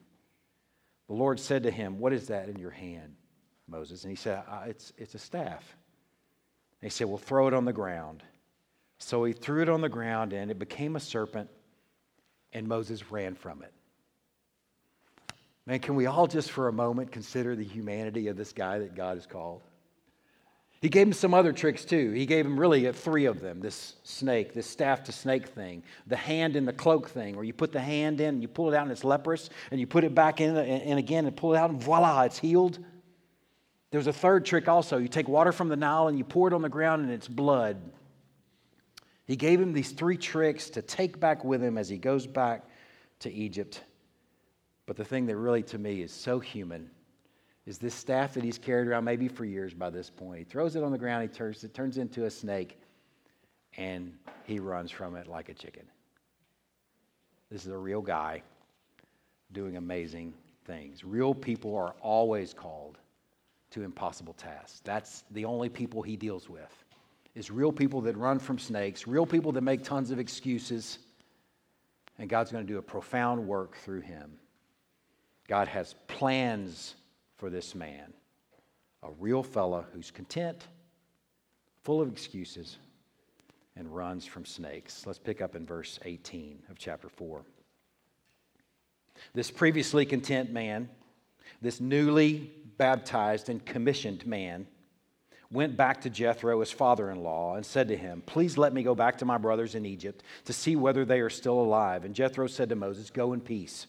The 1.09 1.15
Lord 1.15 1.39
said 1.39 1.63
to 1.65 1.71
him, 1.71 1.99
What 1.99 2.13
is 2.13 2.29
that 2.29 2.49
in 2.49 2.59
your 2.59 2.71
hand, 2.71 3.15
Moses? 3.69 4.03
And 4.03 4.11
he 4.11 4.17
said, 4.17 4.43
uh, 4.49 4.65
it's, 4.67 4.93
it's 4.97 5.15
a 5.15 5.19
staff. 5.19 5.77
He 6.87 6.91
said, 6.91 7.09
Well, 7.09 7.19
throw 7.19 7.49
it 7.49 7.53
on 7.53 7.65
the 7.65 7.73
ground. 7.73 8.23
So 8.99 9.25
he 9.25 9.33
threw 9.33 9.61
it 9.61 9.69
on 9.69 9.81
the 9.81 9.89
ground, 9.89 10.33
and 10.33 10.53
it 10.53 10.59
became 10.61 10.95
a 10.95 11.01
serpent, 11.01 11.51
and 12.53 12.69
Moses 12.69 13.11
ran 13.11 13.35
from 13.35 13.65
it. 13.65 13.73
Man, 15.67 15.81
can 15.81 15.97
we 15.97 16.07
all 16.07 16.29
just 16.29 16.53
for 16.53 16.69
a 16.69 16.73
moment 16.73 17.11
consider 17.11 17.57
the 17.57 17.65
humanity 17.65 18.29
of 18.29 18.37
this 18.37 18.53
guy 18.53 18.79
that 18.79 18.95
God 18.95 19.17
has 19.17 19.27
called? 19.27 19.63
He 20.81 20.89
gave 20.89 21.09
him 21.09 21.13
some 21.13 21.35
other 21.35 21.53
tricks 21.53 21.85
too. 21.85 22.13
He 22.13 22.25
gave 22.25 22.47
him 22.47 22.57
really 22.57 22.93
three 22.93 23.25
of 23.25 23.41
them 23.41 23.59
this 23.59 23.97
snake, 24.05 24.55
this 24.55 24.69
staff 24.69 25.03
to 25.05 25.13
snake 25.13 25.49
thing, 25.49 25.83
the 26.07 26.15
hand 26.15 26.55
in 26.55 26.67
the 26.67 26.73
cloak 26.73 27.09
thing, 27.09 27.35
where 27.35 27.45
you 27.45 27.53
put 27.53 27.73
the 27.73 27.81
hand 27.81 28.21
in 28.21 28.29
and 28.35 28.43
you 28.43 28.47
pull 28.47 28.73
it 28.73 28.77
out 28.77 28.83
and 28.83 28.93
it's 28.93 29.03
leprous, 29.03 29.51
and 29.73 29.81
you 29.81 29.89
put 29.89 30.05
it 30.05 30.15
back 30.15 30.41
in 30.41 30.57
and 30.57 31.01
again 31.01 31.27
and 31.27 31.37
pull 31.37 31.53
it 31.53 31.57
out 31.57 31.71
and 31.71 31.83
voila, 31.83 32.23
it's 32.23 32.39
healed. 32.39 32.79
There's 33.91 34.07
a 34.07 34.13
third 34.13 34.45
trick 34.45 34.69
also. 34.69 34.99
You 34.99 35.09
take 35.09 35.29
water 35.29 35.53
from 35.53 35.69
the 35.69 35.77
Nile 35.77 36.09
and 36.09 36.19
you 36.19 36.25
pour 36.25 36.49
it 36.49 36.55
on 36.55 36.63
the 36.63 36.69
ground 36.69 37.03
and 37.03 37.13
it's 37.13 37.29
blood. 37.29 37.81
He 39.27 39.37
gave 39.37 39.61
him 39.61 39.73
these 39.73 39.93
three 39.93 40.17
tricks 40.17 40.71
to 40.71 40.83
take 40.83 41.19
back 41.19 41.45
with 41.45 41.63
him 41.63 41.79
as 41.79 41.89
he 41.89 41.99
goes 41.99 42.27
back 42.27 42.65
to 43.21 43.33
Egypt. 43.33 43.83
But 44.87 44.97
the 44.97 45.05
thing 45.05 45.27
that 45.27 45.37
really, 45.37 45.63
to 45.65 45.79
me, 45.79 46.03
is 46.03 46.13
so 46.13 46.39
human 46.39 46.91
is 47.67 47.79
this 47.79 47.95
staff 47.95 48.35
that 48.35 48.45
he's 48.45 48.59
carried 48.59 48.87
around 48.87 49.05
maybe 49.05 49.27
for 49.27 49.45
years 49.45 49.75
by 49.75 49.91
this 49.91 50.09
point. 50.09 50.39
He 50.39 50.45
throws 50.45 50.77
it 50.77 50.85
on 50.85 50.93
the 50.93 50.99
ground, 50.99 51.23
he 51.23 51.29
turns 51.29 51.65
it 51.65 51.75
turns 51.75 51.99
into 51.99 52.25
a 52.25 52.31
snake, 52.31 52.79
and 53.77 54.13
he 54.45 54.61
runs 54.61 54.93
from 54.93 55.17
it 55.17 55.27
like 55.27 55.49
a 55.49 55.55
chicken. 55.55 55.83
This 57.51 57.67
is 57.67 57.73
a 57.73 57.77
real 57.77 58.03
guy 58.03 58.43
doing 59.53 59.77
amazing 59.77 60.35
things. 60.65 61.05
Real 61.05 61.35
people 61.35 61.75
are 61.77 61.95
always 62.01 62.55
called 62.55 62.99
to 63.77 63.83
impossible 63.83 64.33
tasks. 64.33 64.81
That's 64.85 65.25
the 65.31 65.45
only 65.45 65.69
people 65.69 66.03
he 66.03 66.17
deals 66.17 66.49
with. 66.49 66.85
Is 67.35 67.51
real 67.51 67.71
people 67.71 68.01
that 68.03 68.17
run 68.17 68.39
from 68.39 68.59
snakes, 68.59 69.07
real 69.07 69.27
people 69.27 69.53
that 69.53 69.61
make 69.61 69.85
tons 69.85 70.11
of 70.11 70.19
excuses, 70.19 70.99
and 72.19 72.29
God's 72.31 72.51
going 72.51 72.67
to 72.67 72.73
do 72.73 72.79
a 72.79 72.83
profound 72.83 73.47
work 73.47 73.77
through 73.77 74.01
him. 74.01 74.39
God 75.47 75.69
has 75.69 75.95
plans 76.09 76.95
for 77.37 77.51
this 77.51 77.75
man 77.75 78.13
a 79.03 79.11
real 79.21 79.43
fella 79.43 79.85
who's 79.93 80.11
content, 80.11 80.67
full 81.85 82.01
of 82.01 82.11
excuses, 82.11 82.79
and 83.77 83.95
runs 83.95 84.25
from 84.25 84.45
snakes. 84.45 85.07
Let's 85.07 85.19
pick 85.19 85.41
up 85.43 85.55
in 85.55 85.67
verse 85.67 86.01
18 86.05 86.63
of 86.71 86.79
chapter 86.79 87.09
4. 87.09 87.43
This 89.35 89.51
previously 89.51 90.07
content 90.07 90.51
man, 90.51 90.89
this 91.61 91.79
newly 91.79 92.51
baptized 92.79 93.49
and 93.49 93.65
commissioned 93.65 94.27
man, 94.27 94.67
went 95.51 95.77
back 95.77 96.01
to 96.03 96.11
Jethro, 96.11 96.61
his 96.61 96.71
father 96.71 97.11
in 97.11 97.23
law, 97.23 97.55
and 97.55 97.65
said 97.65 97.89
to 97.89 97.97
him, 97.97 98.23
Please 98.27 98.59
let 98.59 98.73
me 98.73 98.83
go 98.83 98.95
back 98.95 99.19
to 99.19 99.25
my 99.25 99.39
brothers 99.39 99.75
in 99.75 99.87
Egypt 99.87 100.23
to 100.45 100.53
see 100.53 100.77
whether 100.77 101.05
they 101.05 101.21
are 101.21 101.31
still 101.31 101.61
alive. 101.61 102.05
And 102.05 102.15
Jethro 102.15 102.47
said 102.47 102.69
to 102.71 102.77
Moses, 102.77 103.11
Go 103.11 103.33
in 103.33 103.41
peace. 103.41 103.87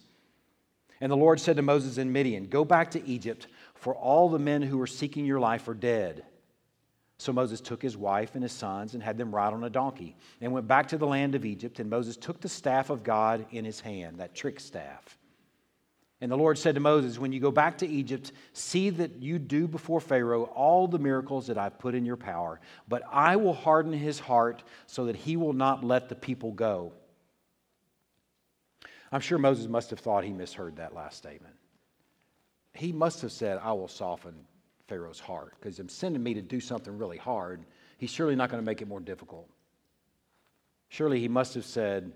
And 0.99 1.11
the 1.11 1.17
Lord 1.17 1.39
said 1.39 1.57
to 1.57 1.61
Moses 1.61 1.97
in 1.97 2.11
Midian, 2.11 2.47
Go 2.47 2.65
back 2.65 2.91
to 2.91 3.05
Egypt, 3.05 3.47
for 3.75 3.95
all 3.95 4.29
the 4.29 4.39
men 4.39 4.61
who 4.61 4.81
are 4.81 4.87
seeking 4.87 5.25
your 5.25 5.39
life 5.39 5.67
are 5.67 5.73
dead. 5.73 6.23
So 7.19 7.33
Moses 7.33 7.61
took 7.61 7.81
his 7.81 7.97
wife 7.97 8.35
and 8.35 8.43
his 8.43 8.51
sons 8.51 8.93
and 8.93 9.01
had 9.01 9.17
them 9.17 9.33
ride 9.33 9.53
on 9.53 9.63
a 9.63 9.69
donkey 9.69 10.15
and 10.39 10.51
went 10.51 10.67
back 10.67 10.89
to 10.89 10.97
the 10.97 11.07
land 11.07 11.33
of 11.33 11.45
Egypt. 11.45 11.79
And 11.79 11.89
Moses 11.89 12.15
took 12.15 12.39
the 12.39 12.49
staff 12.49 12.91
of 12.91 13.03
God 13.03 13.45
in 13.51 13.65
his 13.65 13.79
hand, 13.79 14.19
that 14.19 14.35
trick 14.35 14.59
staff. 14.59 15.16
And 16.19 16.31
the 16.31 16.37
Lord 16.37 16.57
said 16.57 16.75
to 16.75 16.81
Moses, 16.81 17.19
When 17.19 17.31
you 17.31 17.39
go 17.39 17.51
back 17.51 17.77
to 17.79 17.87
Egypt, 17.87 18.31
see 18.53 18.89
that 18.89 19.21
you 19.21 19.37
do 19.37 19.67
before 19.67 20.01
Pharaoh 20.01 20.45
all 20.45 20.87
the 20.87 20.97
miracles 20.97 21.47
that 21.47 21.57
I've 21.57 21.77
put 21.77 21.93
in 21.93 22.05
your 22.05 22.17
power. 22.17 22.59
But 22.87 23.03
I 23.11 23.35
will 23.35 23.53
harden 23.53 23.93
his 23.93 24.19
heart 24.19 24.63
so 24.87 25.05
that 25.05 25.15
he 25.15 25.37
will 25.37 25.53
not 25.53 25.83
let 25.83 26.09
the 26.09 26.15
people 26.15 26.51
go. 26.51 26.93
I'm 29.11 29.21
sure 29.21 29.37
Moses 29.37 29.67
must 29.67 29.91
have 29.91 29.99
thought 29.99 30.23
he 30.23 30.33
misheard 30.33 30.77
that 30.77 30.95
last 30.95 31.17
statement. 31.17 31.55
He 32.73 32.91
must 32.91 33.21
have 33.21 33.31
said, 33.31 33.59
I 33.61 33.73
will 33.73 33.87
soften 33.87 34.35
Pharaoh's 34.87 35.19
heart 35.19 35.53
because 35.59 35.79
I'm 35.79 35.89
sending 35.89 36.23
me 36.23 36.33
to 36.33 36.41
do 36.41 36.59
something 36.59 36.97
really 36.97 37.17
hard. 37.17 37.65
He's 37.97 38.09
surely 38.09 38.35
not 38.35 38.49
going 38.49 38.61
to 38.61 38.65
make 38.65 38.81
it 38.81 38.87
more 38.87 38.99
difficult. 38.99 39.49
Surely 40.89 41.19
he 41.19 41.27
must 41.27 41.53
have 41.53 41.65
said, 41.65 42.11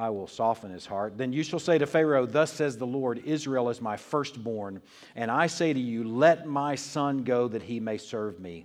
I 0.00 0.08
will 0.08 0.26
soften 0.26 0.70
his 0.70 0.86
heart. 0.86 1.18
Then 1.18 1.30
you 1.30 1.42
shall 1.42 1.58
say 1.58 1.76
to 1.76 1.86
Pharaoh, 1.86 2.24
Thus 2.24 2.50
says 2.50 2.78
the 2.78 2.86
Lord, 2.86 3.22
Israel 3.26 3.68
is 3.68 3.82
my 3.82 3.98
firstborn. 3.98 4.80
And 5.14 5.30
I 5.30 5.46
say 5.46 5.74
to 5.74 5.78
you, 5.78 6.04
Let 6.04 6.46
my 6.46 6.74
son 6.74 7.22
go 7.22 7.48
that 7.48 7.62
he 7.62 7.80
may 7.80 7.98
serve 7.98 8.40
me. 8.40 8.64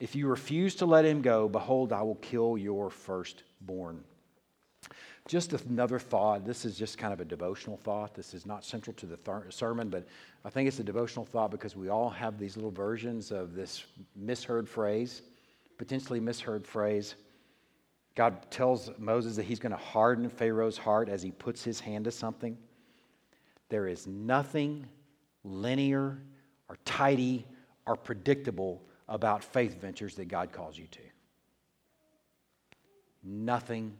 If 0.00 0.16
you 0.16 0.26
refuse 0.28 0.74
to 0.76 0.86
let 0.86 1.04
him 1.04 1.20
go, 1.20 1.46
behold, 1.46 1.92
I 1.92 2.02
will 2.02 2.16
kill 2.16 2.56
your 2.56 2.88
firstborn. 2.88 4.02
Just 5.28 5.52
another 5.52 5.98
thought. 5.98 6.46
This 6.46 6.64
is 6.64 6.78
just 6.78 6.96
kind 6.96 7.12
of 7.12 7.20
a 7.20 7.24
devotional 7.24 7.76
thought. 7.76 8.14
This 8.14 8.32
is 8.32 8.46
not 8.46 8.64
central 8.64 8.94
to 8.94 9.06
the 9.06 9.16
th- 9.16 9.52
sermon, 9.52 9.90
but 9.90 10.06
I 10.44 10.50
think 10.50 10.68
it's 10.68 10.78
a 10.78 10.84
devotional 10.84 11.26
thought 11.26 11.50
because 11.50 11.76
we 11.76 11.90
all 11.90 12.08
have 12.08 12.38
these 12.38 12.56
little 12.56 12.70
versions 12.70 13.30
of 13.30 13.54
this 13.54 13.84
misheard 14.14 14.68
phrase, 14.68 15.22
potentially 15.76 16.20
misheard 16.20 16.66
phrase. 16.66 17.14
God 18.16 18.50
tells 18.50 18.90
Moses 18.98 19.36
that 19.36 19.44
he's 19.44 19.60
going 19.60 19.72
to 19.72 19.78
harden 19.78 20.28
Pharaoh's 20.28 20.78
heart 20.78 21.08
as 21.08 21.22
he 21.22 21.30
puts 21.30 21.62
his 21.62 21.78
hand 21.78 22.06
to 22.06 22.10
something. 22.10 22.56
There 23.68 23.86
is 23.86 24.06
nothing 24.06 24.86
linear 25.44 26.18
or 26.68 26.78
tidy 26.84 27.46
or 27.86 27.94
predictable 27.94 28.82
about 29.08 29.44
faith 29.44 29.80
ventures 29.80 30.16
that 30.16 30.26
God 30.26 30.50
calls 30.50 30.78
you 30.78 30.86
to. 30.88 31.00
Nothing 33.22 33.98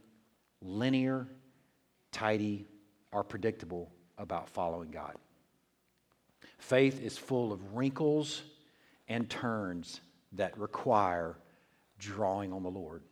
linear, 0.61 1.27
tidy, 2.11 2.65
or 3.11 3.23
predictable 3.23 3.91
about 4.17 4.49
following 4.49 4.89
God. 4.89 5.15
Faith 6.57 7.01
is 7.01 7.17
full 7.17 7.53
of 7.53 7.75
wrinkles 7.75 8.41
and 9.07 9.29
turns 9.29 10.01
that 10.33 10.57
require 10.57 11.37
drawing 11.99 12.51
on 12.51 12.63
the 12.63 12.69
Lord, 12.69 13.03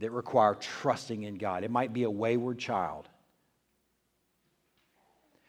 that 0.00 0.10
require 0.10 0.54
trusting 0.54 1.22
in 1.22 1.36
God. 1.36 1.62
It 1.62 1.70
might 1.70 1.92
be 1.92 2.02
a 2.02 2.10
wayward 2.10 2.58
child. 2.58 3.08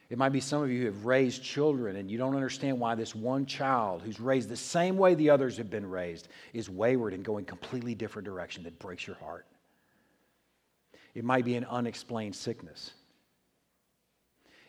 It 0.09 0.17
might 0.17 0.33
be 0.33 0.41
some 0.41 0.61
of 0.61 0.69
you 0.69 0.79
who 0.79 0.85
have 0.87 1.05
raised 1.05 1.41
children 1.41 1.95
and 1.95 2.11
you 2.11 2.17
don't 2.17 2.35
understand 2.35 2.77
why 2.77 2.95
this 2.95 3.15
one 3.15 3.45
child 3.45 4.01
who's 4.01 4.19
raised 4.19 4.49
the 4.49 4.57
same 4.57 4.97
way 4.97 5.15
the 5.15 5.29
others 5.29 5.55
have 5.55 5.69
been 5.69 5.89
raised 5.89 6.27
is 6.51 6.69
wayward 6.69 7.13
and 7.13 7.23
going 7.23 7.45
completely 7.45 7.95
different 7.95 8.25
direction 8.25 8.63
that 8.63 8.77
breaks 8.77 9.07
your 9.07 9.15
heart. 9.15 9.45
It 11.15 11.23
might 11.23 11.45
be 11.45 11.55
an 11.55 11.63
unexplained 11.63 12.35
sickness. 12.35 12.91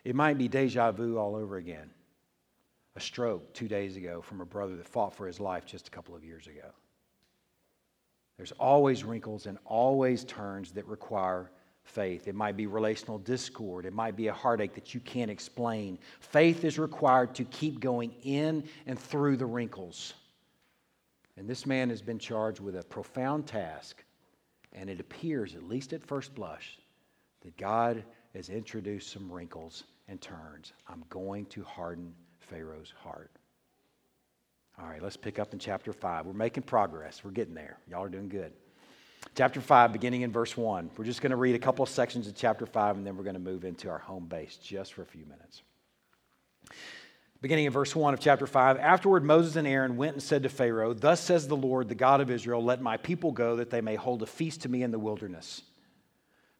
It 0.04 0.14
might 0.14 0.38
be 0.38 0.46
deja 0.46 0.92
vu 0.92 1.18
all 1.18 1.34
over 1.34 1.56
again. 1.56 1.90
a 2.94 3.00
stroke 3.00 3.52
two 3.54 3.68
days 3.68 3.96
ago 3.96 4.20
from 4.20 4.40
a 4.40 4.44
brother 4.44 4.76
that 4.76 4.86
fought 4.86 5.14
for 5.14 5.26
his 5.26 5.40
life 5.40 5.64
just 5.64 5.88
a 5.88 5.90
couple 5.90 6.14
of 6.14 6.24
years 6.24 6.46
ago. 6.46 6.70
There's 8.42 8.50
always 8.58 9.04
wrinkles 9.04 9.46
and 9.46 9.56
always 9.64 10.24
turns 10.24 10.72
that 10.72 10.84
require 10.88 11.52
faith. 11.84 12.26
It 12.26 12.34
might 12.34 12.56
be 12.56 12.66
relational 12.66 13.18
discord. 13.18 13.86
It 13.86 13.92
might 13.92 14.16
be 14.16 14.26
a 14.26 14.32
heartache 14.32 14.74
that 14.74 14.92
you 14.92 14.98
can't 14.98 15.30
explain. 15.30 15.96
Faith 16.18 16.64
is 16.64 16.76
required 16.76 17.36
to 17.36 17.44
keep 17.44 17.78
going 17.78 18.12
in 18.24 18.64
and 18.88 18.98
through 18.98 19.36
the 19.36 19.46
wrinkles. 19.46 20.14
And 21.36 21.48
this 21.48 21.66
man 21.66 21.88
has 21.90 22.02
been 22.02 22.18
charged 22.18 22.58
with 22.58 22.74
a 22.74 22.82
profound 22.82 23.46
task, 23.46 24.02
and 24.72 24.90
it 24.90 24.98
appears, 24.98 25.54
at 25.54 25.62
least 25.62 25.92
at 25.92 26.02
first 26.02 26.34
blush, 26.34 26.80
that 27.42 27.56
God 27.56 28.02
has 28.34 28.48
introduced 28.48 29.12
some 29.12 29.30
wrinkles 29.30 29.84
and 30.08 30.20
turns. 30.20 30.72
I'm 30.88 31.04
going 31.10 31.46
to 31.46 31.62
harden 31.62 32.12
Pharaoh's 32.40 32.92
heart. 33.04 33.30
All 34.82 34.88
right, 34.88 35.02
let's 35.02 35.16
pick 35.16 35.38
up 35.38 35.52
in 35.52 35.60
chapter 35.60 35.92
5. 35.92 36.26
We're 36.26 36.32
making 36.32 36.64
progress. 36.64 37.22
We're 37.22 37.30
getting 37.30 37.54
there. 37.54 37.78
Y'all 37.88 38.02
are 38.02 38.08
doing 38.08 38.28
good. 38.28 38.52
Chapter 39.36 39.60
5, 39.60 39.92
beginning 39.92 40.22
in 40.22 40.32
verse 40.32 40.56
1. 40.56 40.90
We're 40.96 41.04
just 41.04 41.22
going 41.22 41.30
to 41.30 41.36
read 41.36 41.54
a 41.54 41.60
couple 41.60 41.84
of 41.84 41.88
sections 41.88 42.26
of 42.26 42.34
chapter 42.34 42.66
5, 42.66 42.96
and 42.96 43.06
then 43.06 43.16
we're 43.16 43.22
going 43.22 43.34
to 43.34 43.40
move 43.40 43.64
into 43.64 43.88
our 43.88 43.98
home 43.98 44.26
base 44.26 44.56
just 44.56 44.94
for 44.94 45.02
a 45.02 45.06
few 45.06 45.24
minutes. 45.24 45.62
Beginning 47.40 47.66
in 47.66 47.72
verse 47.72 47.94
1 47.94 48.12
of 48.12 48.18
chapter 48.18 48.46
5 48.46 48.78
Afterward, 48.78 49.24
Moses 49.24 49.54
and 49.54 49.68
Aaron 49.68 49.96
went 49.96 50.14
and 50.14 50.22
said 50.22 50.42
to 50.42 50.48
Pharaoh, 50.48 50.94
Thus 50.94 51.20
says 51.20 51.46
the 51.46 51.56
Lord, 51.56 51.88
the 51.88 51.94
God 51.94 52.20
of 52.20 52.30
Israel, 52.30 52.62
let 52.62 52.80
my 52.80 52.96
people 52.96 53.30
go 53.30 53.56
that 53.56 53.70
they 53.70 53.80
may 53.80 53.94
hold 53.94 54.22
a 54.22 54.26
feast 54.26 54.62
to 54.62 54.68
me 54.68 54.82
in 54.82 54.90
the 54.90 54.98
wilderness. 54.98 55.62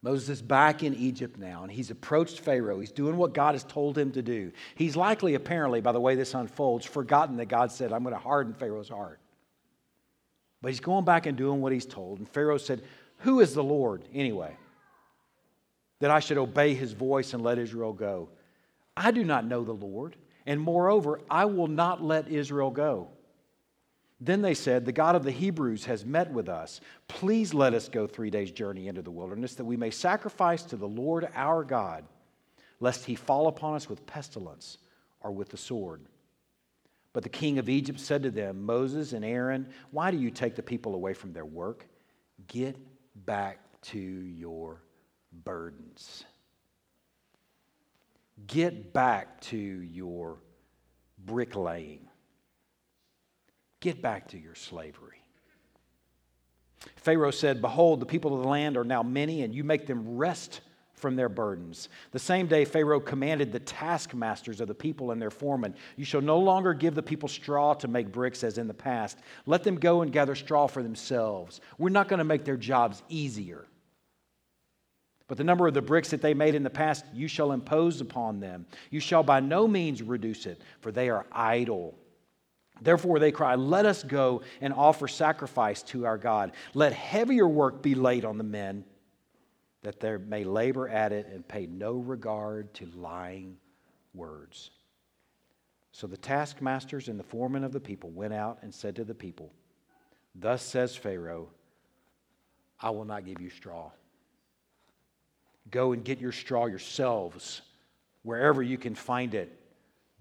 Moses 0.02 0.28
is 0.28 0.42
back 0.42 0.82
in 0.82 0.94
Egypt 0.94 1.38
now, 1.38 1.62
and 1.62 1.70
he's 1.70 1.92
approached 1.92 2.40
Pharaoh. 2.40 2.80
He's 2.80 2.90
doing 2.90 3.16
what 3.16 3.34
God 3.34 3.54
has 3.54 3.62
told 3.62 3.96
him 3.96 4.10
to 4.12 4.22
do. 4.22 4.50
He's 4.74 4.96
likely, 4.96 5.34
apparently, 5.34 5.80
by 5.80 5.92
the 5.92 6.00
way 6.00 6.16
this 6.16 6.34
unfolds, 6.34 6.84
forgotten 6.84 7.36
that 7.36 7.46
God 7.46 7.70
said, 7.70 7.92
I'm 7.92 8.02
going 8.02 8.14
to 8.14 8.20
harden 8.20 8.52
Pharaoh's 8.52 8.88
heart. 8.88 9.20
But 10.60 10.72
he's 10.72 10.80
going 10.80 11.04
back 11.04 11.26
and 11.26 11.38
doing 11.38 11.60
what 11.60 11.72
he's 11.72 11.86
told. 11.86 12.18
And 12.18 12.28
Pharaoh 12.28 12.58
said, 12.58 12.82
Who 13.18 13.38
is 13.38 13.54
the 13.54 13.62
Lord, 13.62 14.02
anyway, 14.12 14.56
that 16.00 16.10
I 16.10 16.18
should 16.18 16.38
obey 16.38 16.74
his 16.74 16.92
voice 16.92 17.32
and 17.32 17.42
let 17.44 17.58
Israel 17.58 17.92
go? 17.92 18.28
I 18.96 19.12
do 19.12 19.22
not 19.22 19.46
know 19.46 19.62
the 19.62 19.72
Lord, 19.72 20.16
and 20.46 20.60
moreover, 20.60 21.20
I 21.30 21.44
will 21.44 21.68
not 21.68 22.02
let 22.02 22.28
Israel 22.28 22.70
go. 22.70 23.08
Then 24.24 24.40
they 24.40 24.54
said, 24.54 24.84
The 24.84 24.92
God 24.92 25.16
of 25.16 25.24
the 25.24 25.32
Hebrews 25.32 25.86
has 25.86 26.04
met 26.04 26.30
with 26.30 26.48
us. 26.48 26.80
Please 27.08 27.52
let 27.52 27.74
us 27.74 27.88
go 27.88 28.06
three 28.06 28.30
days' 28.30 28.52
journey 28.52 28.86
into 28.86 29.02
the 29.02 29.10
wilderness, 29.10 29.56
that 29.56 29.64
we 29.64 29.76
may 29.76 29.90
sacrifice 29.90 30.62
to 30.62 30.76
the 30.76 30.86
Lord 30.86 31.28
our 31.34 31.64
God, 31.64 32.04
lest 32.78 33.04
he 33.04 33.16
fall 33.16 33.48
upon 33.48 33.74
us 33.74 33.88
with 33.88 34.06
pestilence 34.06 34.78
or 35.22 35.32
with 35.32 35.48
the 35.48 35.56
sword. 35.56 36.02
But 37.12 37.24
the 37.24 37.28
king 37.28 37.58
of 37.58 37.68
Egypt 37.68 37.98
said 37.98 38.22
to 38.22 38.30
them, 38.30 38.64
Moses 38.64 39.12
and 39.12 39.24
Aaron, 39.24 39.66
why 39.90 40.12
do 40.12 40.16
you 40.16 40.30
take 40.30 40.54
the 40.54 40.62
people 40.62 40.94
away 40.94 41.14
from 41.14 41.32
their 41.32 41.44
work? 41.44 41.84
Get 42.46 42.76
back 43.26 43.58
to 43.82 43.98
your 43.98 44.82
burdens. 45.44 46.24
Get 48.46 48.92
back 48.92 49.40
to 49.42 49.56
your 49.56 50.38
bricklaying. 51.18 52.08
Get 53.82 54.00
back 54.00 54.28
to 54.28 54.38
your 54.38 54.54
slavery. 54.54 55.20
Pharaoh 56.94 57.32
said, 57.32 57.60
Behold, 57.60 57.98
the 57.98 58.06
people 58.06 58.32
of 58.34 58.42
the 58.42 58.48
land 58.48 58.76
are 58.76 58.84
now 58.84 59.02
many, 59.02 59.42
and 59.42 59.52
you 59.52 59.64
make 59.64 59.88
them 59.88 60.16
rest 60.16 60.60
from 60.94 61.16
their 61.16 61.28
burdens. 61.28 61.88
The 62.12 62.20
same 62.20 62.46
day, 62.46 62.64
Pharaoh 62.64 63.00
commanded 63.00 63.50
the 63.50 63.58
taskmasters 63.58 64.60
of 64.60 64.68
the 64.68 64.74
people 64.74 65.10
and 65.10 65.20
their 65.20 65.32
foremen, 65.32 65.74
You 65.96 66.04
shall 66.04 66.20
no 66.20 66.38
longer 66.38 66.74
give 66.74 66.94
the 66.94 67.02
people 67.02 67.28
straw 67.28 67.74
to 67.74 67.88
make 67.88 68.12
bricks 68.12 68.44
as 68.44 68.56
in 68.56 68.68
the 68.68 68.74
past. 68.74 69.18
Let 69.46 69.64
them 69.64 69.80
go 69.80 70.02
and 70.02 70.12
gather 70.12 70.36
straw 70.36 70.68
for 70.68 70.84
themselves. 70.84 71.60
We're 71.76 71.88
not 71.88 72.06
going 72.06 72.18
to 72.18 72.24
make 72.24 72.44
their 72.44 72.56
jobs 72.56 73.02
easier. 73.08 73.66
But 75.26 75.38
the 75.38 75.44
number 75.44 75.66
of 75.66 75.74
the 75.74 75.82
bricks 75.82 76.10
that 76.10 76.22
they 76.22 76.34
made 76.34 76.54
in 76.54 76.62
the 76.62 76.70
past, 76.70 77.04
you 77.12 77.26
shall 77.26 77.50
impose 77.50 78.00
upon 78.00 78.38
them. 78.38 78.64
You 78.90 79.00
shall 79.00 79.24
by 79.24 79.40
no 79.40 79.66
means 79.66 80.02
reduce 80.02 80.46
it, 80.46 80.62
for 80.80 80.92
they 80.92 81.10
are 81.10 81.26
idle. 81.32 81.98
Therefore, 82.82 83.18
they 83.18 83.32
cry, 83.32 83.54
Let 83.54 83.86
us 83.86 84.02
go 84.02 84.42
and 84.60 84.72
offer 84.72 85.06
sacrifice 85.08 85.82
to 85.84 86.04
our 86.04 86.18
God. 86.18 86.52
Let 86.74 86.92
heavier 86.92 87.46
work 87.46 87.82
be 87.82 87.94
laid 87.94 88.24
on 88.24 88.38
the 88.38 88.44
men, 88.44 88.84
that 89.82 90.00
they 90.00 90.16
may 90.16 90.44
labor 90.44 90.88
at 90.88 91.12
it 91.12 91.26
and 91.26 91.46
pay 91.46 91.66
no 91.66 91.94
regard 91.94 92.74
to 92.74 92.86
lying 92.96 93.56
words. 94.14 94.70
So 95.92 96.06
the 96.06 96.16
taskmasters 96.16 97.08
and 97.08 97.18
the 97.18 97.24
foremen 97.24 97.64
of 97.64 97.72
the 97.72 97.80
people 97.80 98.10
went 98.10 98.32
out 98.32 98.58
and 98.62 98.74
said 98.74 98.96
to 98.96 99.04
the 99.04 99.14
people, 99.14 99.52
Thus 100.34 100.62
says 100.62 100.96
Pharaoh, 100.96 101.48
I 102.80 102.90
will 102.90 103.04
not 103.04 103.24
give 103.24 103.40
you 103.40 103.50
straw. 103.50 103.90
Go 105.70 105.92
and 105.92 106.02
get 106.02 106.20
your 106.20 106.32
straw 106.32 106.66
yourselves, 106.66 107.62
wherever 108.22 108.62
you 108.62 108.78
can 108.78 108.94
find 108.94 109.34
it 109.34 109.61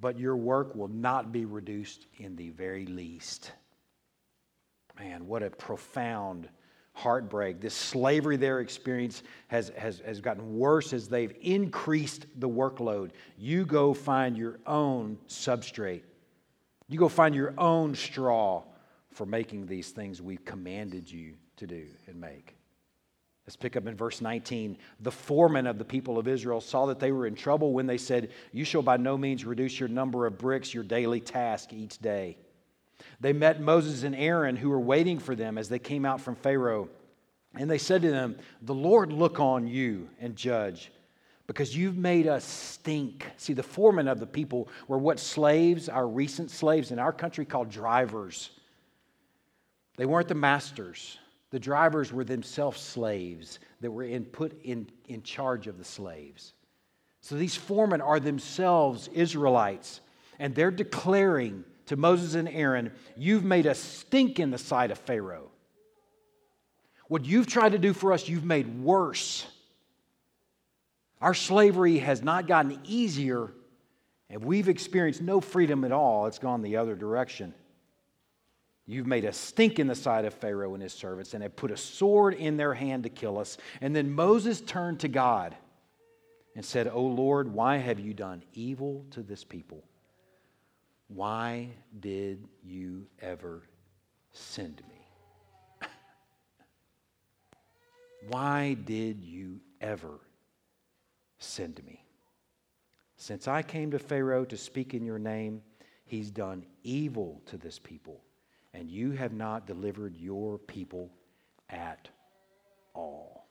but 0.01 0.19
your 0.19 0.35
work 0.35 0.75
will 0.75 0.87
not 0.87 1.31
be 1.31 1.45
reduced 1.45 2.07
in 2.17 2.35
the 2.35 2.49
very 2.49 2.87
least. 2.87 3.51
Man, 4.99 5.27
what 5.27 5.43
a 5.43 5.49
profound 5.51 6.49
heartbreak. 6.93 7.61
This 7.61 7.73
slavery 7.73 8.35
their 8.35 8.59
experience 8.59 9.23
has, 9.47 9.71
has, 9.77 9.99
has 9.99 10.19
gotten 10.19 10.57
worse 10.57 10.91
as 10.91 11.07
they've 11.07 11.33
increased 11.41 12.25
the 12.39 12.49
workload. 12.49 13.11
You 13.37 13.65
go 13.65 13.93
find 13.93 14.35
your 14.35 14.59
own 14.65 15.17
substrate. 15.29 16.01
You 16.89 16.99
go 16.99 17.07
find 17.07 17.33
your 17.33 17.53
own 17.57 17.95
straw 17.95 18.63
for 19.11 19.25
making 19.25 19.67
these 19.67 19.91
things 19.91 20.21
we've 20.21 20.43
commanded 20.43 21.09
you 21.09 21.35
to 21.57 21.67
do 21.67 21.85
and 22.07 22.19
make. 22.19 22.55
Let's 23.45 23.55
pick 23.55 23.75
up 23.75 23.87
in 23.87 23.95
verse 23.95 24.21
19. 24.21 24.77
The 24.99 25.11
foreman 25.11 25.65
of 25.65 25.77
the 25.77 25.85
people 25.85 26.19
of 26.19 26.27
Israel 26.27 26.61
saw 26.61 26.85
that 26.87 26.99
they 26.99 27.11
were 27.11 27.25
in 27.25 27.35
trouble 27.35 27.73
when 27.73 27.87
they 27.87 27.97
said, 27.97 28.29
You 28.51 28.63
shall 28.63 28.83
by 28.83 28.97
no 28.97 29.17
means 29.17 29.45
reduce 29.45 29.79
your 29.79 29.89
number 29.89 30.25
of 30.25 30.37
bricks, 30.37 30.73
your 30.73 30.83
daily 30.83 31.19
task 31.19 31.73
each 31.73 31.97
day. 31.97 32.37
They 33.19 33.33
met 33.33 33.59
Moses 33.59 34.03
and 34.03 34.15
Aaron, 34.15 34.55
who 34.55 34.69
were 34.69 34.79
waiting 34.79 35.17
for 35.17 35.35
them 35.35 35.57
as 35.57 35.69
they 35.69 35.79
came 35.79 36.05
out 36.05 36.21
from 36.21 36.35
Pharaoh. 36.35 36.89
And 37.55 37.69
they 37.69 37.79
said 37.79 38.03
to 38.03 38.11
them, 38.11 38.37
The 38.61 38.75
Lord 38.75 39.11
look 39.11 39.39
on 39.39 39.67
you 39.67 40.09
and 40.19 40.35
judge, 40.35 40.91
because 41.47 41.75
you've 41.75 41.97
made 41.97 42.27
us 42.27 42.45
stink. 42.45 43.25
See, 43.37 43.53
the 43.53 43.63
foremen 43.63 44.07
of 44.07 44.19
the 44.19 44.27
people 44.27 44.69
were 44.87 44.99
what 44.99 45.19
slaves, 45.19 45.89
our 45.89 46.07
recent 46.07 46.51
slaves 46.51 46.91
in 46.91 46.99
our 46.99 47.11
country, 47.11 47.45
called 47.45 47.69
drivers. 47.69 48.51
They 49.97 50.05
weren't 50.05 50.27
the 50.27 50.35
masters. 50.35 51.17
The 51.51 51.59
drivers 51.59 52.11
were 52.11 52.23
themselves 52.23 52.81
slaves 52.81 53.59
that 53.81 53.91
were 53.91 54.03
in, 54.03 54.25
put 54.25 54.59
in, 54.63 54.87
in 55.07 55.21
charge 55.21 55.67
of 55.67 55.77
the 55.77 55.83
slaves. 55.83 56.53
So 57.19 57.35
these 57.35 57.55
foremen 57.55 58.01
are 58.01 58.19
themselves 58.19 59.09
Israelites, 59.09 60.01
and 60.39 60.55
they're 60.55 60.71
declaring 60.71 61.65
to 61.87 61.97
Moses 61.97 62.35
and 62.35 62.47
Aaron, 62.47 62.91
You've 63.17 63.43
made 63.43 63.67
us 63.67 63.79
stink 63.79 64.39
in 64.39 64.49
the 64.49 64.57
sight 64.57 64.91
of 64.91 64.97
Pharaoh. 64.97 65.51
What 67.07 67.25
you've 67.25 67.47
tried 67.47 67.73
to 67.73 67.77
do 67.77 67.91
for 67.91 68.13
us, 68.13 68.29
you've 68.29 68.45
made 68.45 68.81
worse. 68.81 69.45
Our 71.19 71.33
slavery 71.33 71.99
has 71.99 72.23
not 72.23 72.47
gotten 72.47 72.79
easier, 72.85 73.51
and 74.29 74.43
we've 74.43 74.69
experienced 74.69 75.21
no 75.21 75.41
freedom 75.41 75.83
at 75.83 75.91
all. 75.91 76.27
It's 76.27 76.39
gone 76.39 76.61
the 76.61 76.77
other 76.77 76.95
direction. 76.95 77.53
You've 78.91 79.07
made 79.07 79.23
a 79.23 79.31
stink 79.31 79.79
in 79.79 79.87
the 79.87 79.95
sight 79.95 80.25
of 80.25 80.33
Pharaoh 80.33 80.73
and 80.73 80.83
his 80.83 80.91
servants, 80.91 81.33
and 81.33 81.41
have 81.41 81.55
put 81.55 81.71
a 81.71 81.77
sword 81.77 82.33
in 82.33 82.57
their 82.57 82.73
hand 82.73 83.03
to 83.03 83.09
kill 83.09 83.39
us. 83.39 83.57
And 83.79 83.95
then 83.95 84.11
Moses 84.11 84.59
turned 84.59 84.99
to 84.99 85.07
God 85.07 85.55
and 86.57 86.65
said, 86.65 86.89
O 86.89 87.01
Lord, 87.01 87.53
why 87.53 87.77
have 87.77 88.01
you 88.01 88.13
done 88.13 88.43
evil 88.53 89.05
to 89.11 89.21
this 89.21 89.45
people? 89.45 89.81
Why 91.07 91.69
did 92.01 92.49
you 92.65 93.07
ever 93.21 93.63
send 94.33 94.81
me? 94.89 95.87
why 98.27 98.73
did 98.83 99.21
you 99.23 99.61
ever 99.79 100.19
send 101.39 101.81
me? 101.85 102.03
Since 103.15 103.47
I 103.47 103.61
came 103.61 103.91
to 103.91 103.99
Pharaoh 103.99 104.43
to 104.43 104.57
speak 104.57 104.93
in 104.93 105.05
your 105.05 105.19
name, 105.19 105.61
he's 106.03 106.29
done 106.29 106.65
evil 106.83 107.41
to 107.45 107.55
this 107.55 107.79
people 107.79 108.21
and 108.73 108.89
you 108.89 109.11
have 109.11 109.33
not 109.33 109.67
delivered 109.67 110.15
your 110.17 110.57
people 110.57 111.09
at 111.69 112.07
all. 112.93 113.47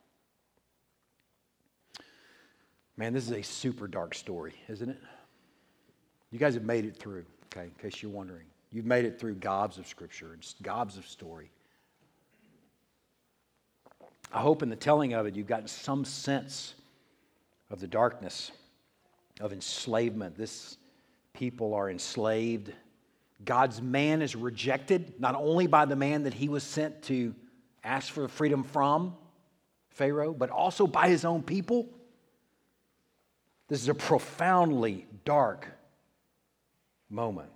Man, 2.97 3.13
this 3.13 3.25
is 3.25 3.33
a 3.33 3.43
super 3.43 3.89
dark 3.89 4.15
story, 4.15 4.55
isn't 4.69 4.91
it? 4.91 4.99
You 6.31 6.39
guys 6.39 6.55
have 6.55 6.65
made 6.65 6.85
it 6.85 6.97
through, 6.97 7.25
okay, 7.47 7.65
in 7.65 7.71
case 7.81 8.03
you're 8.03 8.11
wondering. 8.11 8.47
You've 8.73 8.87
made 8.87 9.05
it 9.05 9.19
through 9.19 9.37
gobs 9.37 9.79
of 9.79 9.87
scripture 9.87 10.33
and 10.33 10.55
gobs 10.63 10.97
of 10.97 11.07
story. 11.07 11.51
I 14.33 14.41
hope 14.41 14.63
in 14.63 14.69
the 14.69 14.77
telling 14.77 15.13
of 15.13 15.27
it, 15.27 15.35
you've 15.35 15.49
gotten 15.49 15.67
some 15.67 16.05
sense 16.05 16.75
of 17.69 17.81
the 17.81 17.89
darkness 17.89 18.53
of 19.41 19.53
enslavement. 19.53 20.37
This 20.37 20.77
people 21.33 21.75
are 21.75 21.91
enslaved. 21.91 22.73
God's 23.45 23.81
man 23.81 24.23
is 24.23 24.37
rejected, 24.37 25.15
not 25.19 25.35
only 25.35 25.67
by 25.67 25.85
the 25.85 25.97
man 25.97 26.25
that 26.25 26.35
he 26.35 26.49
was 26.49 26.63
sent 26.63 27.03
to 27.05 27.35
ask 27.83 28.13
for 28.13 28.29
freedom 28.29 28.63
from, 28.63 29.15
Pharaoh, 29.91 30.33
but 30.33 30.51
also 30.51 30.87
by 30.87 31.09
his 31.09 31.25
own 31.25 31.43
people. 31.43 31.89
This 33.69 33.83
is 33.83 33.89
a 33.89 33.95
profoundly 33.95 35.07
dark 35.25 35.67
moment. 37.09 37.51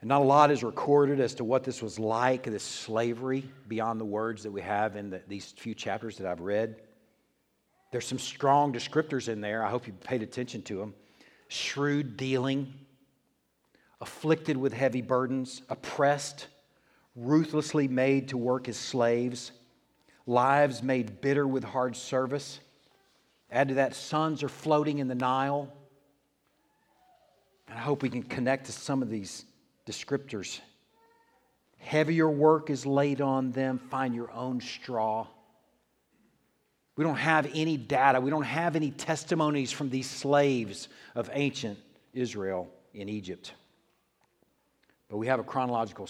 And 0.00 0.08
not 0.08 0.20
a 0.20 0.24
lot 0.24 0.50
is 0.50 0.64
recorded 0.64 1.20
as 1.20 1.34
to 1.36 1.44
what 1.44 1.62
this 1.62 1.80
was 1.80 1.98
like, 1.98 2.44
this 2.44 2.64
slavery, 2.64 3.48
beyond 3.68 4.00
the 4.00 4.04
words 4.04 4.42
that 4.42 4.50
we 4.50 4.60
have 4.60 4.96
in 4.96 5.10
the, 5.10 5.22
these 5.28 5.52
few 5.52 5.74
chapters 5.74 6.18
that 6.18 6.26
I've 6.26 6.40
read. 6.40 6.76
There's 7.92 8.06
some 8.06 8.18
strong 8.18 8.72
descriptors 8.72 9.28
in 9.28 9.40
there. 9.40 9.64
I 9.64 9.70
hope 9.70 9.86
you 9.86 9.92
paid 9.92 10.22
attention 10.22 10.62
to 10.62 10.76
them. 10.76 10.94
Shrewd 11.48 12.16
dealing, 12.16 12.72
afflicted 14.02 14.56
with 14.56 14.72
heavy 14.72 15.00
burdens, 15.00 15.62
oppressed, 15.70 16.48
ruthlessly 17.14 17.86
made 17.86 18.28
to 18.28 18.36
work 18.36 18.68
as 18.68 18.76
slaves, 18.76 19.52
lives 20.26 20.82
made 20.82 21.20
bitter 21.20 21.46
with 21.46 21.62
hard 21.62 21.94
service. 21.94 22.58
Add 23.50 23.68
to 23.68 23.74
that, 23.74 23.94
sons 23.94 24.42
are 24.42 24.48
floating 24.48 24.98
in 24.98 25.06
the 25.06 25.14
Nile. 25.14 25.72
And 27.68 27.78
I 27.78 27.80
hope 27.80 28.02
we 28.02 28.10
can 28.10 28.24
connect 28.24 28.66
to 28.66 28.72
some 28.72 29.02
of 29.02 29.08
these 29.08 29.44
descriptors. 29.86 30.58
Heavier 31.78 32.28
work 32.28 32.70
is 32.70 32.84
laid 32.84 33.20
on 33.20 33.52
them. 33.52 33.78
Find 33.78 34.16
your 34.16 34.32
own 34.32 34.60
straw. 34.60 35.28
We 36.96 37.04
don't 37.04 37.16
have 37.16 37.48
any 37.54 37.76
data, 37.76 38.20
we 38.20 38.30
don't 38.30 38.42
have 38.42 38.74
any 38.74 38.90
testimonies 38.90 39.70
from 39.70 39.90
these 39.90 40.10
slaves 40.10 40.88
of 41.14 41.30
ancient 41.32 41.78
Israel 42.12 42.68
in 42.92 43.08
Egypt. 43.08 43.52
But 45.12 45.18
we 45.18 45.26
have 45.26 45.40
a 45.40 45.44
chronological, 45.44 46.08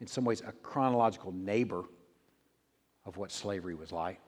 in 0.00 0.06
some 0.06 0.24
ways, 0.24 0.40
a 0.40 0.52
chronological 0.52 1.32
neighbor 1.32 1.84
of 3.04 3.18
what 3.18 3.30
slavery 3.30 3.74
was 3.74 3.92
like. 3.92 4.18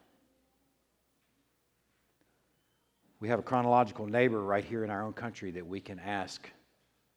We 3.19 3.29
have 3.29 3.39
a 3.39 3.43
chronological 3.43 4.05
neighbor 4.05 4.43
right 4.43 4.63
here 4.63 4.85
in 4.85 4.91
our 4.91 5.03
own 5.03 5.15
country 5.15 5.53
that 5.53 5.67
we 5.67 5.81
can 5.81 5.99
ask 5.99 6.51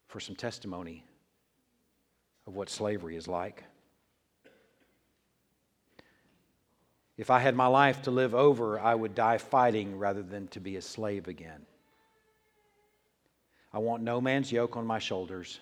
for 0.08 0.18
some 0.18 0.34
testimony 0.34 1.04
of 2.46 2.56
what 2.56 2.70
slavery 2.70 3.16
is 3.16 3.28
like. 3.28 3.62
If 7.18 7.28
I 7.28 7.38
had 7.40 7.54
my 7.54 7.66
life 7.66 8.00
to 8.04 8.10
live 8.10 8.34
over, 8.34 8.80
I 8.80 8.94
would 8.94 9.14
die 9.14 9.36
fighting 9.36 9.98
rather 9.98 10.22
than 10.22 10.48
to 10.48 10.60
be 10.60 10.76
a 10.76 10.82
slave 10.82 11.28
again. 11.28 11.66
I 13.74 13.78
want 13.78 14.02
no 14.02 14.22
man's 14.22 14.50
yoke 14.50 14.78
on 14.78 14.86
my 14.86 14.98
shoulders, 14.98 15.60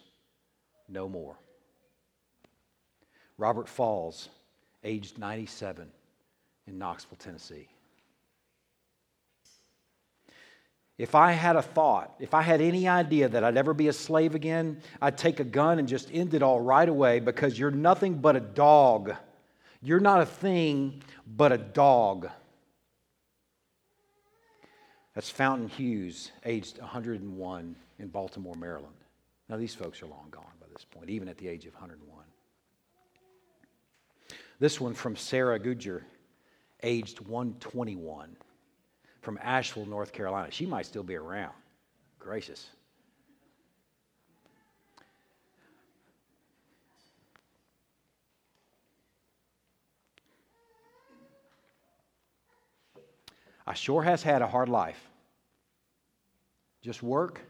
no 0.88 1.08
more. 1.08 1.36
Robert 3.38 3.68
Falls, 3.68 4.28
aged 4.84 5.18
97, 5.18 5.88
in 6.66 6.78
Knoxville, 6.78 7.18
Tennessee. 7.18 7.68
If 10.96 11.16
I 11.16 11.32
had 11.32 11.56
a 11.56 11.62
thought, 11.62 12.14
if 12.20 12.34
I 12.34 12.42
had 12.42 12.60
any 12.60 12.86
idea 12.86 13.28
that 13.28 13.42
I'd 13.42 13.56
ever 13.56 13.74
be 13.74 13.88
a 13.88 13.92
slave 13.92 14.36
again, 14.36 14.80
I'd 15.02 15.18
take 15.18 15.40
a 15.40 15.44
gun 15.44 15.80
and 15.80 15.88
just 15.88 16.08
end 16.12 16.34
it 16.34 16.42
all 16.42 16.60
right 16.60 16.88
away 16.88 17.18
because 17.18 17.58
you're 17.58 17.72
nothing 17.72 18.18
but 18.18 18.36
a 18.36 18.40
dog. 18.40 19.12
You're 19.82 19.98
not 19.98 20.20
a 20.20 20.26
thing 20.26 21.02
but 21.26 21.50
a 21.50 21.58
dog. 21.58 22.30
That's 25.14 25.30
Fountain 25.30 25.68
Hughes, 25.68 26.30
aged 26.44 26.78
101 26.80 27.76
in 27.98 28.08
Baltimore, 28.08 28.54
Maryland. 28.54 28.94
Now, 29.48 29.56
these 29.56 29.74
folks 29.74 30.00
are 30.02 30.06
long 30.06 30.28
gone 30.30 30.44
this 30.74 30.84
point, 30.84 31.08
even 31.08 31.28
at 31.28 31.38
the 31.38 31.48
age 31.48 31.66
of 31.66 31.74
101. 31.74 32.24
This 34.58 34.80
one 34.80 34.94
from 34.94 35.16
Sarah 35.16 35.58
Gudger, 35.58 36.02
aged 36.82 37.20
121 37.20 38.36
from 39.20 39.38
Asheville, 39.42 39.86
North 39.86 40.12
Carolina. 40.12 40.50
She 40.50 40.66
might 40.66 40.86
still 40.86 41.02
be 41.02 41.14
around. 41.14 41.54
Gracious. 42.18 42.68
I 53.66 53.72
sure 53.74 54.02
has 54.02 54.22
had 54.22 54.42
a 54.42 54.46
hard 54.46 54.68
life. 54.68 55.08
Just 56.82 57.02
work 57.02 57.40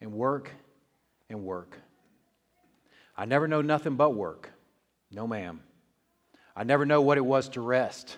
and 0.00 0.10
work 0.12 0.50
and 1.28 1.42
work. 1.42 1.78
I 3.16 3.24
never 3.24 3.46
know 3.46 3.62
nothing 3.62 3.96
but 3.96 4.10
work. 4.10 4.50
No, 5.10 5.26
ma'am. 5.26 5.62
I 6.56 6.64
never 6.64 6.84
know 6.86 7.00
what 7.00 7.18
it 7.18 7.24
was 7.24 7.48
to 7.50 7.60
rest. 7.60 8.16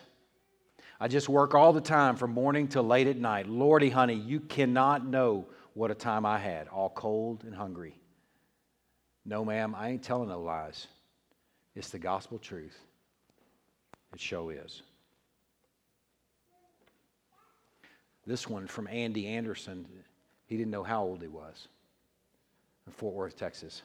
I 0.98 1.08
just 1.08 1.28
work 1.28 1.54
all 1.54 1.72
the 1.72 1.80
time 1.80 2.16
from 2.16 2.32
morning 2.32 2.68
till 2.68 2.82
late 2.82 3.06
at 3.06 3.16
night. 3.16 3.48
Lordy, 3.48 3.90
honey, 3.90 4.14
you 4.14 4.40
cannot 4.40 5.06
know 5.06 5.46
what 5.74 5.90
a 5.90 5.94
time 5.94 6.24
I 6.24 6.38
had, 6.38 6.68
all 6.68 6.88
cold 6.88 7.44
and 7.44 7.54
hungry. 7.54 7.98
No, 9.24 9.44
ma'am, 9.44 9.74
I 9.74 9.90
ain't 9.90 10.02
telling 10.02 10.30
no 10.30 10.40
lies. 10.40 10.86
It's 11.74 11.90
the 11.90 11.98
gospel 11.98 12.38
truth. 12.38 12.78
It 14.14 14.20
show 14.20 14.48
is. 14.48 14.82
This 18.26 18.48
one 18.48 18.66
from 18.66 18.88
Andy 18.88 19.26
Anderson, 19.26 19.86
he 20.46 20.56
didn't 20.56 20.70
know 20.70 20.82
how 20.82 21.02
old 21.02 21.20
he 21.20 21.28
was 21.28 21.68
in 22.86 22.92
Fort 22.92 23.14
Worth, 23.14 23.36
Texas. 23.36 23.82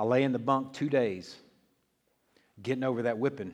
I 0.00 0.02
lay 0.02 0.22
in 0.22 0.32
the 0.32 0.38
bunk 0.38 0.72
two 0.72 0.88
days, 0.88 1.36
getting 2.62 2.84
over 2.84 3.02
that 3.02 3.18
whipping, 3.18 3.52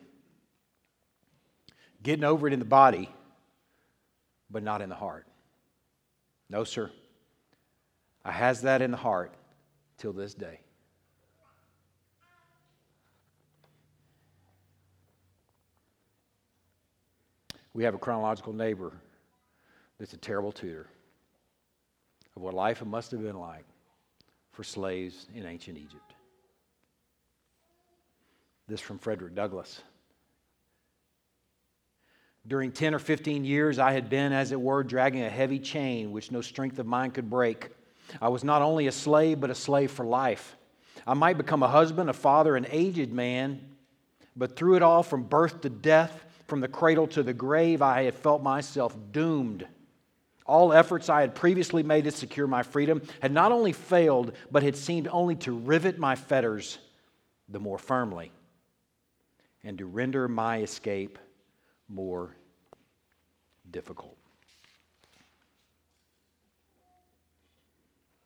getting 2.05 2.23
over 2.23 2.47
it 2.47 2.53
in 2.53 2.61
the 2.61 2.65
body, 2.65 3.11
but 4.49 4.63
not 4.63 4.81
in 4.81 4.89
the 4.89 4.95
heart. 4.95 5.27
No, 6.49 6.63
sir. 6.63 6.93
I 8.25 8.31
has 8.31 8.63
that 8.63 8.81
in 8.81 8.93
the 8.93 8.97
heart 8.97 9.35
till 9.99 10.13
this 10.13 10.35
day. 10.35 10.61
We 17.75 17.83
have 17.83 17.97
a 17.97 17.99
chronological 17.99 18.53
neighbor 18.53 18.93
that's 19.99 20.13
a 20.13 20.17
terrible 20.17 20.53
tutor 20.53 20.87
of 22.37 22.43
what 22.43 22.55
life 22.55 22.85
must 22.85 23.11
have 23.11 23.21
been 23.21 23.41
like 23.41 23.65
for 24.53 24.63
slaves 24.63 25.27
in 25.35 25.45
ancient 25.45 25.77
Egypt. 25.77 26.16
This 28.69 28.81
from 28.81 28.99
Frederick 28.99 29.35
Douglass. 29.37 29.81
During 32.49 32.73
10 32.73 32.95
or 32.95 32.99
15 32.99 33.45
years, 33.45 33.79
I 33.79 33.93
had 33.93 34.11
been, 34.11 34.33
as 34.33 34.51
it 34.51 34.61
were, 34.61 34.83
dragging 34.83 35.23
a 35.23 35.31
heavy 35.31 35.61
chain 35.61 36.11
which 36.11 36.33
no 36.33 36.41
strength 36.41 36.79
of 36.81 36.87
mine 36.87 37.13
could 37.13 37.31
break. 37.31 37.71
I 38.21 38.29
was 38.29 38.43
not 38.43 38.63
only 38.63 38.89
a 38.89 38.93
slave, 38.93 39.41
but 39.41 39.51
a 39.51 39.55
slave 39.55 39.93
for 39.93 40.05
life. 40.05 40.57
I 41.07 41.15
might 41.15 41.39
become 41.39 41.63
a 41.63 41.69
husband, 41.69 42.11
a 42.11 42.13
father, 42.13 42.57
an 42.57 42.67
aged 42.71 43.13
man, 43.13 43.61
but 44.35 44.57
through 44.57 44.77
it 44.77 44.83
all, 44.83 45.05
from 45.05 45.25
birth 45.25 45.61
to 45.61 45.71
death, 45.71 46.25
from 46.49 46.61
the 46.61 46.69
cradle 46.69 47.07
to 47.09 47.23
the 47.23 47.33
grave, 47.33 47.83
I 47.83 48.03
had 48.03 48.15
felt 48.15 48.43
myself 48.43 48.97
doomed. 49.13 49.67
All 50.45 50.73
efforts 50.73 51.09
I 51.09 51.21
had 51.21 51.35
previously 51.35 51.83
made 51.83 52.05
to 52.05 52.11
secure 52.11 52.47
my 52.47 52.63
freedom 52.65 53.03
had 53.21 53.33
not 53.33 53.53
only 53.53 53.73
failed, 53.73 54.33
but 54.51 54.63
had 54.63 54.77
seemed 54.77 55.09
only 55.09 55.37
to 55.37 55.53
rivet 55.53 55.99
my 55.99 56.17
fetters 56.17 56.79
the 57.49 57.61
more 57.61 57.79
firmly 57.79 58.33
and 59.67 59.77
to 59.79 59.87
render 59.87 60.29
my 60.29 60.59
escape 60.61 61.19
more 61.89 62.37
difficult. 63.73 64.17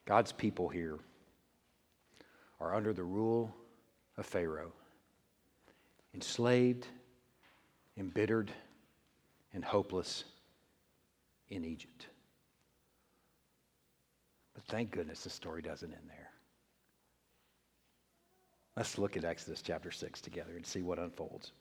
God's 0.05 0.33
people 0.33 0.69
here 0.69 0.99
are 2.61 2.75
under 2.75 2.93
the 2.93 3.03
rule 3.03 3.57
of 4.19 4.27
Pharaoh, 4.27 4.75
enslaved, 6.13 6.87
embittered, 7.97 8.53
and 9.55 9.65
hopeless 9.65 10.25
in 11.49 11.65
Egypt. 11.65 12.09
But 14.53 14.65
thank 14.65 14.91
goodness 14.91 15.25
the 15.25 15.31
story 15.31 15.63
doesn't 15.63 15.91
end 15.91 16.05
there. 16.07 16.30
Let's 18.77 18.99
look 18.99 19.17
at 19.17 19.25
Exodus 19.25 19.63
chapter 19.63 19.91
6 19.91 20.21
together 20.21 20.57
and 20.57 20.65
see 20.65 20.83
what 20.83 20.99
unfolds. 20.99 21.53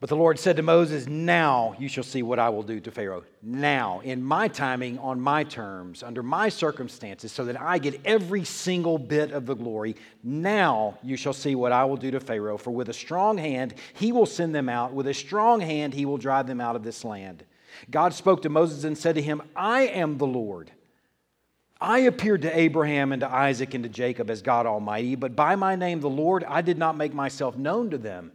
But 0.00 0.08
the 0.08 0.16
Lord 0.16 0.38
said 0.38 0.56
to 0.56 0.62
Moses, 0.62 1.06
Now 1.06 1.76
you 1.78 1.86
shall 1.86 2.04
see 2.04 2.22
what 2.22 2.38
I 2.38 2.48
will 2.48 2.62
do 2.62 2.80
to 2.80 2.90
Pharaoh. 2.90 3.24
Now, 3.42 4.00
in 4.00 4.22
my 4.22 4.48
timing, 4.48 4.98
on 4.98 5.20
my 5.20 5.44
terms, 5.44 6.02
under 6.02 6.22
my 6.22 6.48
circumstances, 6.48 7.32
so 7.32 7.44
that 7.44 7.60
I 7.60 7.76
get 7.76 8.00
every 8.06 8.44
single 8.44 8.96
bit 8.96 9.30
of 9.30 9.44
the 9.44 9.54
glory. 9.54 9.96
Now 10.24 10.98
you 11.02 11.18
shall 11.18 11.34
see 11.34 11.54
what 11.54 11.70
I 11.70 11.84
will 11.84 11.98
do 11.98 12.10
to 12.12 12.20
Pharaoh. 12.20 12.56
For 12.56 12.70
with 12.70 12.88
a 12.88 12.94
strong 12.94 13.36
hand 13.36 13.74
he 13.92 14.10
will 14.10 14.24
send 14.24 14.54
them 14.54 14.70
out. 14.70 14.94
With 14.94 15.06
a 15.06 15.14
strong 15.14 15.60
hand 15.60 15.92
he 15.92 16.06
will 16.06 16.18
drive 16.18 16.46
them 16.46 16.62
out 16.62 16.76
of 16.76 16.82
this 16.82 17.04
land. 17.04 17.44
God 17.90 18.14
spoke 18.14 18.40
to 18.42 18.48
Moses 18.48 18.84
and 18.84 18.96
said 18.96 19.16
to 19.16 19.22
him, 19.22 19.42
I 19.54 19.82
am 19.82 20.16
the 20.16 20.26
Lord. 20.26 20.72
I 21.80 22.00
appeared 22.00 22.42
to 22.42 22.58
Abraham 22.58 23.12
and 23.12 23.20
to 23.20 23.32
Isaac 23.32 23.72
and 23.74 23.84
to 23.84 23.90
Jacob 23.90 24.28
as 24.30 24.42
God 24.42 24.66
Almighty, 24.66 25.14
but 25.14 25.34
by 25.34 25.56
my 25.56 25.76
name, 25.76 26.00
the 26.00 26.10
Lord, 26.10 26.44
I 26.44 26.60
did 26.60 26.76
not 26.76 26.96
make 26.96 27.14
myself 27.14 27.56
known 27.56 27.90
to 27.90 27.98
them. 27.98 28.32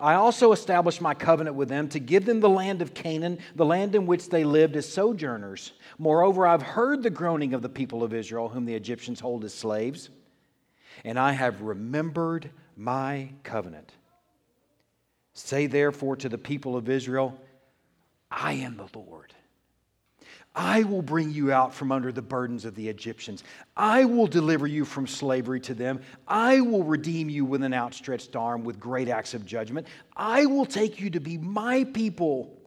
I 0.00 0.14
also 0.14 0.50
established 0.50 1.00
my 1.00 1.14
covenant 1.14 1.54
with 1.54 1.68
them 1.68 1.88
to 1.90 2.00
give 2.00 2.24
them 2.24 2.40
the 2.40 2.48
land 2.48 2.82
of 2.82 2.94
Canaan, 2.94 3.38
the 3.54 3.64
land 3.64 3.94
in 3.94 4.06
which 4.06 4.28
they 4.28 4.42
lived 4.42 4.74
as 4.74 4.88
sojourners. 4.88 5.72
Moreover, 5.98 6.44
I've 6.44 6.62
heard 6.62 7.02
the 7.04 7.10
groaning 7.10 7.54
of 7.54 7.62
the 7.62 7.68
people 7.68 8.02
of 8.02 8.12
Israel, 8.12 8.48
whom 8.48 8.64
the 8.64 8.74
Egyptians 8.74 9.20
hold 9.20 9.44
as 9.44 9.54
slaves, 9.54 10.10
and 11.04 11.18
I 11.18 11.32
have 11.32 11.62
remembered 11.62 12.50
my 12.76 13.28
covenant. 13.44 13.92
Say 15.34 15.66
therefore 15.66 16.16
to 16.16 16.28
the 16.28 16.38
people 16.38 16.76
of 16.76 16.88
Israel, 16.88 17.40
I 18.30 18.54
am 18.54 18.76
the 18.76 18.98
Lord. 18.98 19.32
I 20.54 20.82
will 20.82 21.00
bring 21.00 21.30
you 21.30 21.50
out 21.50 21.72
from 21.72 21.90
under 21.90 22.12
the 22.12 22.20
burdens 22.20 22.66
of 22.66 22.74
the 22.74 22.88
Egyptians. 22.88 23.42
I 23.74 24.04
will 24.04 24.26
deliver 24.26 24.66
you 24.66 24.84
from 24.84 25.06
slavery 25.06 25.60
to 25.60 25.74
them. 25.74 26.00
I 26.28 26.60
will 26.60 26.84
redeem 26.84 27.30
you 27.30 27.46
with 27.46 27.62
an 27.62 27.72
outstretched 27.72 28.36
arm 28.36 28.62
with 28.62 28.78
great 28.78 29.08
acts 29.08 29.32
of 29.32 29.46
judgment. 29.46 29.86
I 30.14 30.44
will 30.44 30.66
take 30.66 31.00
you 31.00 31.08
to 31.10 31.20
be 31.20 31.38
my 31.38 31.84
people, 31.84 32.60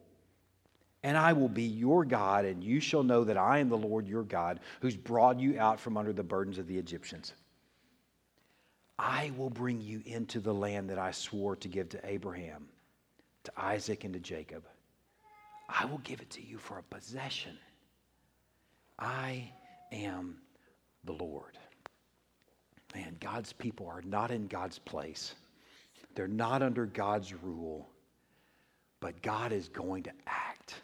and 1.04 1.16
I 1.16 1.32
will 1.32 1.48
be 1.48 1.62
your 1.62 2.04
God, 2.04 2.44
and 2.44 2.64
you 2.64 2.80
shall 2.80 3.04
know 3.04 3.22
that 3.22 3.36
I 3.36 3.58
am 3.58 3.68
the 3.68 3.78
Lord 3.78 4.08
your 4.08 4.24
God, 4.24 4.58
who's 4.80 4.96
brought 4.96 5.38
you 5.38 5.60
out 5.60 5.78
from 5.78 5.96
under 5.96 6.12
the 6.12 6.24
burdens 6.24 6.58
of 6.58 6.66
the 6.66 6.78
Egyptians. 6.78 7.34
I 8.98 9.30
will 9.36 9.50
bring 9.50 9.80
you 9.80 10.02
into 10.06 10.40
the 10.40 10.54
land 10.54 10.90
that 10.90 10.98
I 10.98 11.12
swore 11.12 11.54
to 11.56 11.68
give 11.68 11.90
to 11.90 12.00
Abraham, 12.04 12.66
to 13.44 13.52
Isaac, 13.56 14.02
and 14.02 14.14
to 14.14 14.20
Jacob. 14.20 14.64
I 15.68 15.84
will 15.84 15.98
give 15.98 16.20
it 16.20 16.30
to 16.30 16.42
you 16.44 16.58
for 16.58 16.78
a 16.78 16.82
possession. 16.82 17.56
I 18.98 19.50
am 19.92 20.38
the 21.04 21.12
Lord. 21.12 21.58
Man, 22.94 23.16
God's 23.20 23.52
people 23.52 23.86
are 23.88 24.02
not 24.02 24.30
in 24.30 24.46
God's 24.46 24.78
place. 24.78 25.34
They're 26.14 26.26
not 26.26 26.62
under 26.62 26.86
God's 26.86 27.34
rule, 27.34 27.88
but 29.00 29.20
God 29.22 29.52
is 29.52 29.68
going 29.68 30.04
to 30.04 30.12
act. 30.26 30.76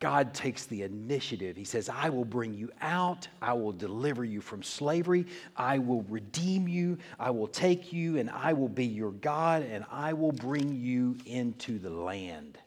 God 0.00 0.34
takes 0.34 0.66
the 0.66 0.82
initiative. 0.82 1.56
He 1.56 1.62
says, 1.62 1.88
I 1.88 2.08
will 2.08 2.24
bring 2.24 2.52
you 2.52 2.72
out. 2.80 3.28
I 3.40 3.52
will 3.52 3.70
deliver 3.70 4.24
you 4.24 4.40
from 4.40 4.60
slavery. 4.64 5.26
I 5.56 5.78
will 5.78 6.02
redeem 6.08 6.66
you. 6.66 6.98
I 7.20 7.30
will 7.30 7.46
take 7.46 7.92
you, 7.92 8.18
and 8.18 8.28
I 8.28 8.52
will 8.52 8.68
be 8.68 8.84
your 8.84 9.12
God, 9.12 9.62
and 9.62 9.84
I 9.92 10.12
will 10.14 10.32
bring 10.32 10.74
you 10.74 11.16
into 11.24 11.78
the 11.78 11.90
land. 11.90 12.58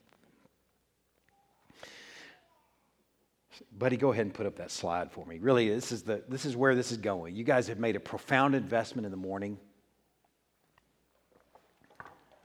Buddy, 3.78 3.97
go 3.97 4.13
ahead 4.13 4.26
and 4.26 4.34
put 4.34 4.45
up 4.45 4.55
that 4.55 4.71
slide 4.71 5.11
for 5.11 5.26
me. 5.26 5.38
Really, 5.39 5.67
this 5.67 5.91
is, 5.91 6.01
the, 6.03 6.23
this 6.30 6.45
is 6.45 6.55
where 6.55 6.76
this 6.76 6.91
is 6.91 6.97
going. 6.97 7.36
You 7.36 7.43
guys 7.43 7.67
have 7.67 7.78
made 7.78 7.97
a 7.97 7.99
profound 7.99 8.55
investment 8.55 9.05
in 9.05 9.11
the 9.11 9.17
morning. 9.17 9.57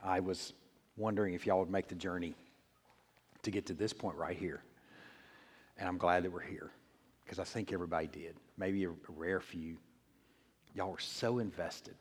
I 0.03 0.19
was 0.19 0.55
wondering 0.97 1.35
if 1.35 1.47
y'all 1.47 1.61
would 1.61 1.71
make 1.71 1.87
the 1.87 1.95
journey 1.95 2.35
to 3.43 3.51
get 3.53 3.67
to 3.67 3.75
this 3.75 3.93
point 3.93 4.17
right 4.17 4.37
here. 4.37 4.63
And 5.79 5.89
I'm 5.89 5.99
glad 5.99 6.25
that 6.25 6.33
we're 6.33 6.41
here 6.41 6.71
because 7.25 7.39
I 7.39 7.45
think 7.45 7.73
everybody 7.73 8.09
did. 8.09 8.35
Maybe 8.59 8.85
a, 8.85 8.91
rare 9.09 9.41
few. 9.41 9.77
Y'all 10.75 10.91
were 10.91 10.99
so 10.99 11.39
invested. 11.39 11.95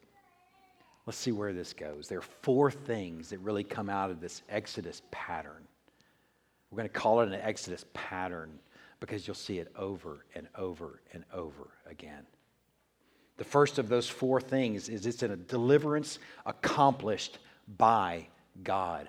Let's 1.05 1.19
see 1.19 1.31
where 1.31 1.53
this 1.53 1.71
goes. 1.71 2.07
There 2.07 2.19
are 2.19 2.23
four 2.41 2.71
things 2.71 3.29
that 3.29 3.39
really 3.39 3.63
come 3.63 3.89
out 3.89 4.09
of 4.09 4.21
this 4.21 4.41
Exodus 4.49 5.03
pattern. 5.11 5.67
We're 6.71 6.77
going 6.77 6.89
to 6.89 6.99
call 6.99 7.21
it 7.21 7.27
an 7.27 7.35
Exodus 7.35 7.85
pattern 7.93 8.59
because 8.99 9.27
you'll 9.27 9.35
see 9.35 9.59
it 9.59 9.71
over 9.77 10.25
and 10.35 10.47
over 10.55 11.01
and 11.13 11.23
over 11.33 11.69
again. 11.89 12.25
The 13.37 13.43
first 13.45 13.79
of 13.79 13.87
those 13.87 14.09
four 14.09 14.41
things 14.41 14.89
is 14.89 15.05
it's 15.05 15.23
a 15.23 15.35
deliverance 15.35 16.19
accomplished 16.45 17.39
by 17.77 18.27
God. 18.63 19.07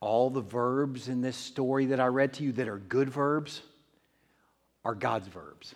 All 0.00 0.28
the 0.28 0.42
verbs 0.42 1.08
in 1.08 1.22
this 1.22 1.36
story 1.36 1.86
that 1.86 2.00
I 2.00 2.06
read 2.06 2.34
to 2.34 2.44
you 2.44 2.52
that 2.52 2.68
are 2.68 2.78
good 2.78 3.08
verbs 3.08 3.62
are 4.84 4.94
God's 4.94 5.28
verbs. 5.28 5.74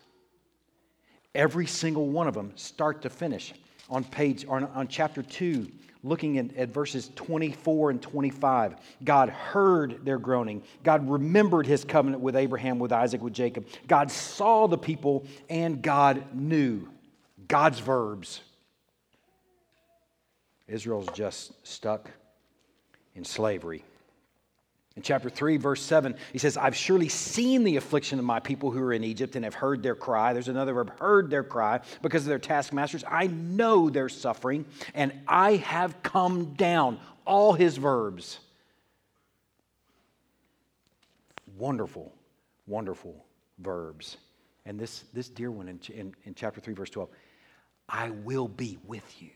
Every 1.35 1.67
single 1.67 2.09
one 2.09 2.29
of 2.29 2.35
them, 2.35 2.53
start 2.57 3.03
to 3.03 3.11
finish. 3.11 3.55
On 3.89 4.05
page, 4.05 4.45
on, 4.47 4.65
on 4.65 4.87
chapter 4.87 5.23
2, 5.23 5.67
looking 6.03 6.39
at, 6.39 6.57
at, 6.57 6.69
verses 6.71 7.11
24 7.15 7.91
and 7.91 8.03
25. 8.03 8.77
God 9.05 9.29
heard 9.29 10.05
their 10.05 10.19
groaning. 10.19 10.63
God 10.83 11.09
remembered 11.09 11.67
his 11.67 11.85
covenant 11.85 12.23
with 12.23 12.37
Abraham, 12.37 12.79
with 12.79 12.93
Isaac, 12.93 13.23
with 13.23 13.35
Jacob. 13.35 13.67
God 13.87 14.11
saw 14.11 14.67
the 14.67 14.79
people, 14.79 15.27
and 15.49 15.83
God 15.83 16.35
knew. 16.35 16.89
God's 17.49 17.81
verbs. 17.81 18.41
Israel's 20.69 21.09
just 21.15 21.67
stuck 21.67 22.11
in 23.15 23.25
slavery. 23.25 23.85
In 25.01 25.05
chapter 25.05 25.31
3, 25.31 25.57
verse 25.57 25.81
7, 25.81 26.15
he 26.31 26.37
says, 26.37 26.59
I've 26.59 26.77
surely 26.77 27.09
seen 27.09 27.65
the 27.65 27.79
affliction 27.79 28.19
of 28.19 28.25
my 28.27 28.39
people 28.39 28.71
who 28.71 28.83
are 28.83 28.93
in 28.93 29.03
Egypt 29.03 29.35
and 29.35 29.47
have 29.47 29.55
heard 29.55 29.83
their 29.83 29.95
cry. 29.95 30.35
There's 30.35 30.49
another 30.49 30.75
verb, 30.75 30.93
heard 31.01 31.31
their 31.31 31.43
cry 31.43 31.81
because 32.03 32.25
of 32.25 32.29
their 32.29 32.39
taskmasters. 32.39 33.03
I 33.09 33.29
know 33.29 33.89
their 33.89 34.11
suffering, 34.11 34.67
and 34.93 35.15
I 35.27 35.57
have 35.57 36.03
come 36.03 36.53
down. 36.53 37.01
All 37.25 37.55
his 37.55 37.79
verbs. 37.79 38.41
Wonderful, 41.57 42.13
wonderful 42.67 43.25
verbs. 43.59 44.19
And 44.67 44.79
this, 44.79 45.05
this 45.15 45.31
dear 45.31 45.51
one 45.51 45.69
in, 45.69 45.81
in, 45.95 46.15
in 46.25 46.35
chapter 46.35 46.61
3, 46.61 46.75
verse 46.75 46.91
12, 46.91 47.09
I 47.89 48.11
will 48.11 48.49
be 48.49 48.79
with 48.87 49.23
you. 49.23 49.31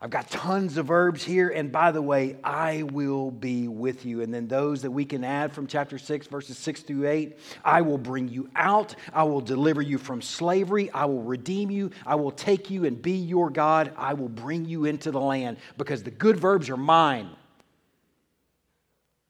I've 0.00 0.10
got 0.10 0.30
tons 0.30 0.76
of 0.76 0.86
verbs 0.86 1.24
here, 1.24 1.48
and 1.48 1.72
by 1.72 1.90
the 1.90 2.00
way, 2.00 2.36
I 2.44 2.84
will 2.84 3.32
be 3.32 3.66
with 3.66 4.06
you. 4.06 4.22
And 4.22 4.32
then 4.32 4.46
those 4.46 4.82
that 4.82 4.92
we 4.92 5.04
can 5.04 5.24
add 5.24 5.52
from 5.52 5.66
chapter 5.66 5.98
6, 5.98 6.28
verses 6.28 6.56
6 6.56 6.82
through 6.82 7.08
8 7.08 7.36
I 7.64 7.82
will 7.82 7.98
bring 7.98 8.28
you 8.28 8.48
out, 8.54 8.94
I 9.12 9.24
will 9.24 9.40
deliver 9.40 9.82
you 9.82 9.98
from 9.98 10.22
slavery, 10.22 10.88
I 10.92 11.06
will 11.06 11.22
redeem 11.22 11.72
you, 11.72 11.90
I 12.06 12.14
will 12.14 12.30
take 12.30 12.70
you 12.70 12.84
and 12.84 13.02
be 13.02 13.16
your 13.16 13.50
God, 13.50 13.92
I 13.96 14.14
will 14.14 14.28
bring 14.28 14.66
you 14.66 14.84
into 14.84 15.10
the 15.10 15.20
land 15.20 15.56
because 15.76 16.04
the 16.04 16.12
good 16.12 16.38
verbs 16.38 16.70
are 16.70 16.76
mine. 16.76 17.30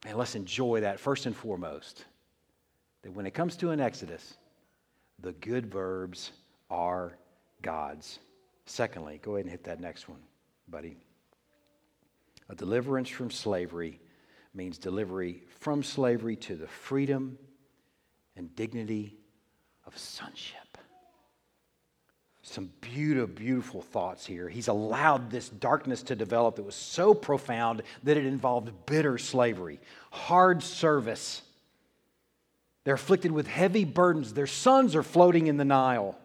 And 0.04 0.18
let's 0.18 0.34
enjoy 0.34 0.82
that 0.82 1.00
first 1.00 1.24
and 1.24 1.34
foremost. 1.34 2.04
That 3.02 3.12
when 3.14 3.24
it 3.24 3.32
comes 3.32 3.56
to 3.56 3.70
an 3.70 3.80
Exodus, 3.80 4.36
the 5.20 5.32
good 5.32 5.72
verbs 5.72 6.30
are 6.68 7.16
God's. 7.62 8.18
Secondly, 8.66 9.18
go 9.22 9.36
ahead 9.36 9.46
and 9.46 9.50
hit 9.50 9.64
that 9.64 9.80
next 9.80 10.10
one 10.10 10.20
buddy. 10.70 10.96
A 12.48 12.54
deliverance 12.54 13.08
from 13.08 13.30
slavery 13.30 14.00
means 14.54 14.78
delivery 14.78 15.42
from 15.60 15.82
slavery 15.82 16.36
to 16.36 16.56
the 16.56 16.66
freedom 16.66 17.38
and 18.36 18.54
dignity 18.54 19.16
of 19.86 19.96
sonship. 19.96 20.78
Some 22.42 22.70
beautiful, 22.80 23.34
beautiful 23.34 23.82
thoughts 23.82 24.24
here. 24.24 24.48
He's 24.48 24.68
allowed 24.68 25.30
this 25.30 25.50
darkness 25.50 26.02
to 26.04 26.16
develop 26.16 26.56
that 26.56 26.62
was 26.62 26.74
so 26.74 27.12
profound 27.12 27.82
that 28.04 28.16
it 28.16 28.24
involved 28.24 28.70
bitter 28.86 29.18
slavery, 29.18 29.80
hard 30.10 30.62
service. 30.62 31.42
They're 32.84 32.94
afflicted 32.94 33.32
with 33.32 33.46
heavy 33.46 33.84
burdens. 33.84 34.32
Their 34.32 34.46
sons 34.46 34.96
are 34.96 35.02
floating 35.02 35.46
in 35.46 35.58
the 35.58 35.64
Nile 35.66 36.16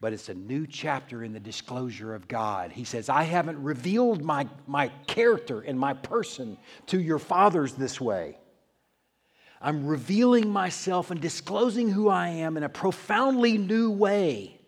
but 0.00 0.12
it's 0.12 0.28
a 0.28 0.34
new 0.34 0.66
chapter 0.66 1.24
in 1.24 1.32
the 1.32 1.40
disclosure 1.40 2.14
of 2.14 2.28
God. 2.28 2.70
He 2.70 2.84
says, 2.84 3.08
I 3.08 3.24
haven't 3.24 3.62
revealed 3.62 4.22
my, 4.22 4.46
my 4.66 4.88
character 5.06 5.60
and 5.60 5.78
my 5.78 5.94
person 5.94 6.56
to 6.86 7.00
your 7.00 7.18
fathers 7.18 7.74
this 7.74 8.00
way. 8.00 8.38
I'm 9.60 9.86
revealing 9.86 10.50
myself 10.50 11.10
and 11.10 11.20
disclosing 11.20 11.90
who 11.90 12.08
I 12.08 12.28
am 12.28 12.56
in 12.56 12.62
a 12.62 12.68
profoundly 12.68 13.58
new 13.58 13.90
way. 13.90 14.60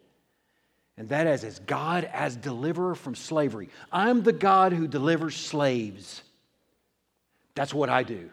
And 0.97 1.09
that 1.11 1.29
is 1.29 1.45
as 1.45 1.61
God 1.61 2.05
as 2.13 2.35
deliverer 2.35 2.97
from 2.97 3.15
slavery. 3.15 3.69
I'm 3.93 4.23
the 4.23 4.33
God 4.33 4.73
who 4.73 4.89
delivers 4.89 5.37
slaves. 5.37 6.23
That's 7.55 7.73
what 7.73 7.89
I 7.89 8.03
do. 8.03 8.31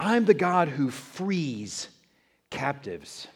I'm 0.00 0.24
the 0.24 0.34
God 0.34 0.68
who 0.68 0.90
frees 0.90 1.88
captives. 2.50 3.28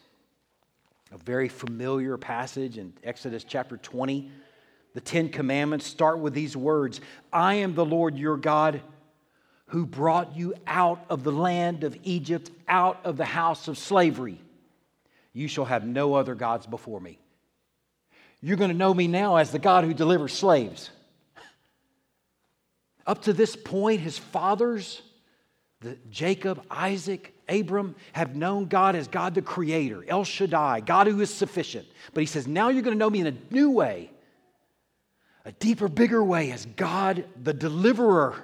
A 1.13 1.19
very 1.19 1.49
familiar 1.49 2.17
passage 2.17 2.79
in 2.79 2.93
Exodus 3.05 3.45
chapter 3.45 3.77
20. 3.77 4.31
The 4.95 5.01
Ten 5.01 5.29
Commandments 5.29 5.87
start 5.87 6.19
with 6.19 6.33
these 6.33 6.57
words 6.57 7.01
I 7.33 7.57
am 7.57 7.75
the 7.75 7.85
Lord 7.85 8.17
your 8.17 8.39
God 8.39 8.81
who 9.67 9.85
brought 9.85 10.37
you 10.37 10.55
out 10.67 11.05
of 11.11 11.23
the 11.23 11.33
land 11.33 11.85
of 11.85 11.97
Egypt, 12.03 12.51
out 12.67 13.01
of 13.05 13.17
the 13.17 13.25
house 13.27 13.69
of 13.69 13.77
slavery. 13.77 14.41
You 15.35 15.49
shall 15.49 15.65
have 15.67 15.87
no 15.87 16.15
other 16.15 16.35
gods 16.35 16.67
before 16.67 17.01
me. 17.01 17.19
You're 18.41 18.57
going 18.57 18.71
to 18.71 18.77
know 18.77 18.93
me 18.93 19.07
now 19.07 19.37
as 19.37 19.51
the 19.51 19.59
God 19.59 19.85
who 19.85 19.95
delivers 19.95 20.33
slaves. 20.33 20.91
Up 23.07 23.23
to 23.23 23.33
this 23.33 23.57
point, 23.57 24.01
his 24.01 24.19
fathers, 24.19 25.03
the 25.83 25.99
Jacob, 26.11 26.65
Isaac, 26.71 27.35
Abram, 27.49 27.95
have 28.13 28.35
known 28.35 28.67
God 28.67 28.97
as 28.97 29.09
God 29.09 29.35
the 29.35 29.43
Creator, 29.43 30.05
El 30.09 30.25
Shaddai, 30.25 30.81
God 30.81 31.07
who 31.09 31.21
is 31.21 31.33
sufficient. 31.33 31.87
But 32.15 32.23
he 32.23 32.27
says, 32.27 32.47
now 32.47 32.69
you're 32.69 32.83
going 32.83 32.97
to 32.97 32.99
know 32.99 33.11
me 33.11 33.21
in 33.21 33.27
a 33.27 33.35
new 33.51 33.71
way, 33.71 34.11
a 35.45 35.53
deeper, 35.53 35.89
bigger 35.89 36.23
way 36.23 36.53
as 36.53 36.67
God 36.67 37.25
the 37.43 37.53
Deliverer. 37.53 38.37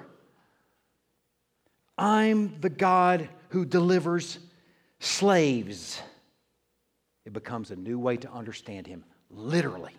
I'm 1.97 2.59
the 2.61 2.69
God 2.69 3.29
who 3.49 3.65
delivers 3.65 4.39
slaves. 4.99 6.01
It 7.25 7.33
becomes 7.33 7.71
a 7.71 7.75
new 7.75 7.99
way 7.99 8.17
to 8.17 8.31
understand 8.31 8.85
him, 8.85 9.03
literally. 9.31 9.95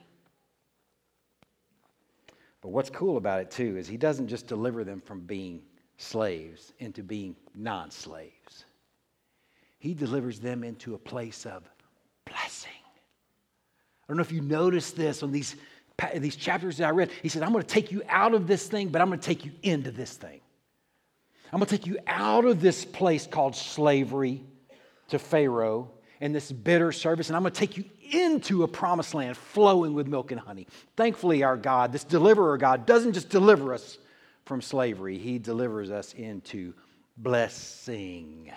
But 2.61 2.69
what's 2.69 2.91
cool 2.91 3.17
about 3.17 3.41
it, 3.41 3.51
too, 3.51 3.79
is 3.79 3.89
he 3.89 3.97
doesn't 3.97 4.29
just 4.29 4.47
deliver 4.47 4.85
them 4.85 5.01
from 5.01 5.21
being 5.21 5.63
slaves 6.01 6.73
into 6.79 7.03
being 7.03 7.37
non 7.55 7.91
slaves, 7.91 8.65
he 9.79 9.95
delivers 9.95 10.41
them 10.41 10.65
into 10.65 10.95
a 10.95 10.99
place 10.99 11.47
of 11.47 11.63
blessing. 12.25 12.71
I 14.03 14.07
don't 14.09 14.17
know 14.17 14.23
if 14.23 14.33
you 14.33 14.41
noticed 14.41 14.97
this 14.97 15.23
on 15.23 15.31
these, 15.31 15.57
these 16.17 16.37
chapters 16.37 16.79
that 16.79 16.87
I 16.87 16.91
read. 16.91 17.11
He 17.23 17.29
said, 17.29 17.43
I'm 17.43 17.53
going 17.53 17.63
to 17.63 17.69
take 17.69 17.93
you 17.93 18.03
out 18.09 18.35
of 18.35 18.47
this 18.47 18.67
thing, 18.67 18.89
but 18.89 19.01
I'm 19.01 19.09
going 19.09 19.21
to 19.21 19.27
take 19.27 19.45
you 19.45 19.53
into 19.63 19.91
this 19.91 20.15
thing. 20.15 20.41
I'm 21.53 21.59
going 21.59 21.69
to 21.69 21.77
take 21.77 21.87
you 21.87 21.99
out 22.07 22.45
of 22.45 22.61
this 22.61 22.85
place 22.85 23.27
called 23.27 23.55
slavery 23.55 24.43
to 25.09 25.19
Pharaoh 25.19 25.91
and 26.21 26.35
this 26.35 26.51
bitter 26.51 26.93
service, 26.93 27.29
and 27.29 27.37
I'm 27.37 27.43
going 27.43 27.53
to 27.53 27.59
take 27.59 27.77
you 27.77 27.85
into 28.13 28.63
a 28.63 28.69
promised 28.69 29.15
land 29.15 29.37
flowing 29.37 29.95
with 29.95 30.07
milk 30.07 30.33
and 30.33 30.41
honey. 30.41 30.67
Thankfully, 30.97 31.43
our 31.43 31.57
God, 31.57 31.93
this 31.93 32.05
deliverer 32.05 32.57
God, 32.59 32.87
doesn't 32.87 33.13
just 33.13 33.29
deliver 33.29 33.75
us 33.75 33.99
from 34.45 34.61
slavery, 34.61 35.19
He 35.19 35.39
delivers 35.39 35.91
us 35.91 36.15
into 36.15 36.75
blessing. 37.17 38.51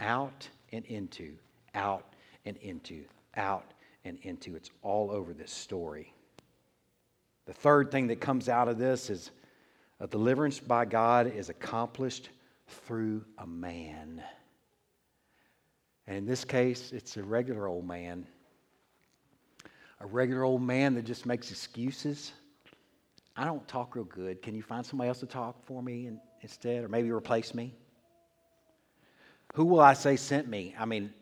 Out 0.00 0.48
and 0.72 0.84
into, 0.86 1.34
out 1.74 2.14
and 2.44 2.56
into, 2.58 3.04
out 3.36 3.72
and 4.04 4.18
into. 4.22 4.56
It's 4.56 4.70
all 4.82 5.10
over 5.10 5.32
this 5.32 5.52
story. 5.52 6.12
The 7.46 7.52
third 7.52 7.90
thing 7.90 8.08
that 8.08 8.20
comes 8.20 8.48
out 8.48 8.68
of 8.68 8.78
this 8.78 9.10
is 9.10 9.30
a 10.00 10.06
deliverance 10.06 10.58
by 10.58 10.84
God 10.84 11.32
is 11.34 11.48
accomplished 11.48 12.30
through 12.66 13.24
a 13.38 13.46
man. 13.46 14.22
And 16.06 16.16
in 16.18 16.26
this 16.26 16.44
case, 16.44 16.92
it's 16.92 17.16
a 17.16 17.22
regular 17.22 17.66
old 17.66 17.86
man. 17.86 18.26
A 20.00 20.06
regular 20.06 20.42
old 20.42 20.62
man 20.62 20.94
that 20.94 21.04
just 21.04 21.24
makes 21.24 21.50
excuses. 21.50 22.32
I 23.36 23.44
don't 23.44 23.66
talk 23.66 23.96
real 23.96 24.04
good. 24.04 24.42
Can 24.42 24.54
you 24.54 24.62
find 24.62 24.86
somebody 24.86 25.08
else 25.08 25.20
to 25.20 25.26
talk 25.26 25.64
for 25.66 25.82
me 25.82 26.10
instead, 26.40 26.84
or 26.84 26.88
maybe 26.88 27.10
replace 27.10 27.54
me? 27.54 27.74
Who 29.54 29.64
will 29.64 29.80
I 29.80 29.94
say 29.94 30.16
sent 30.16 30.48
me? 30.48 30.74
I 30.78 30.84
mean, 30.84 31.12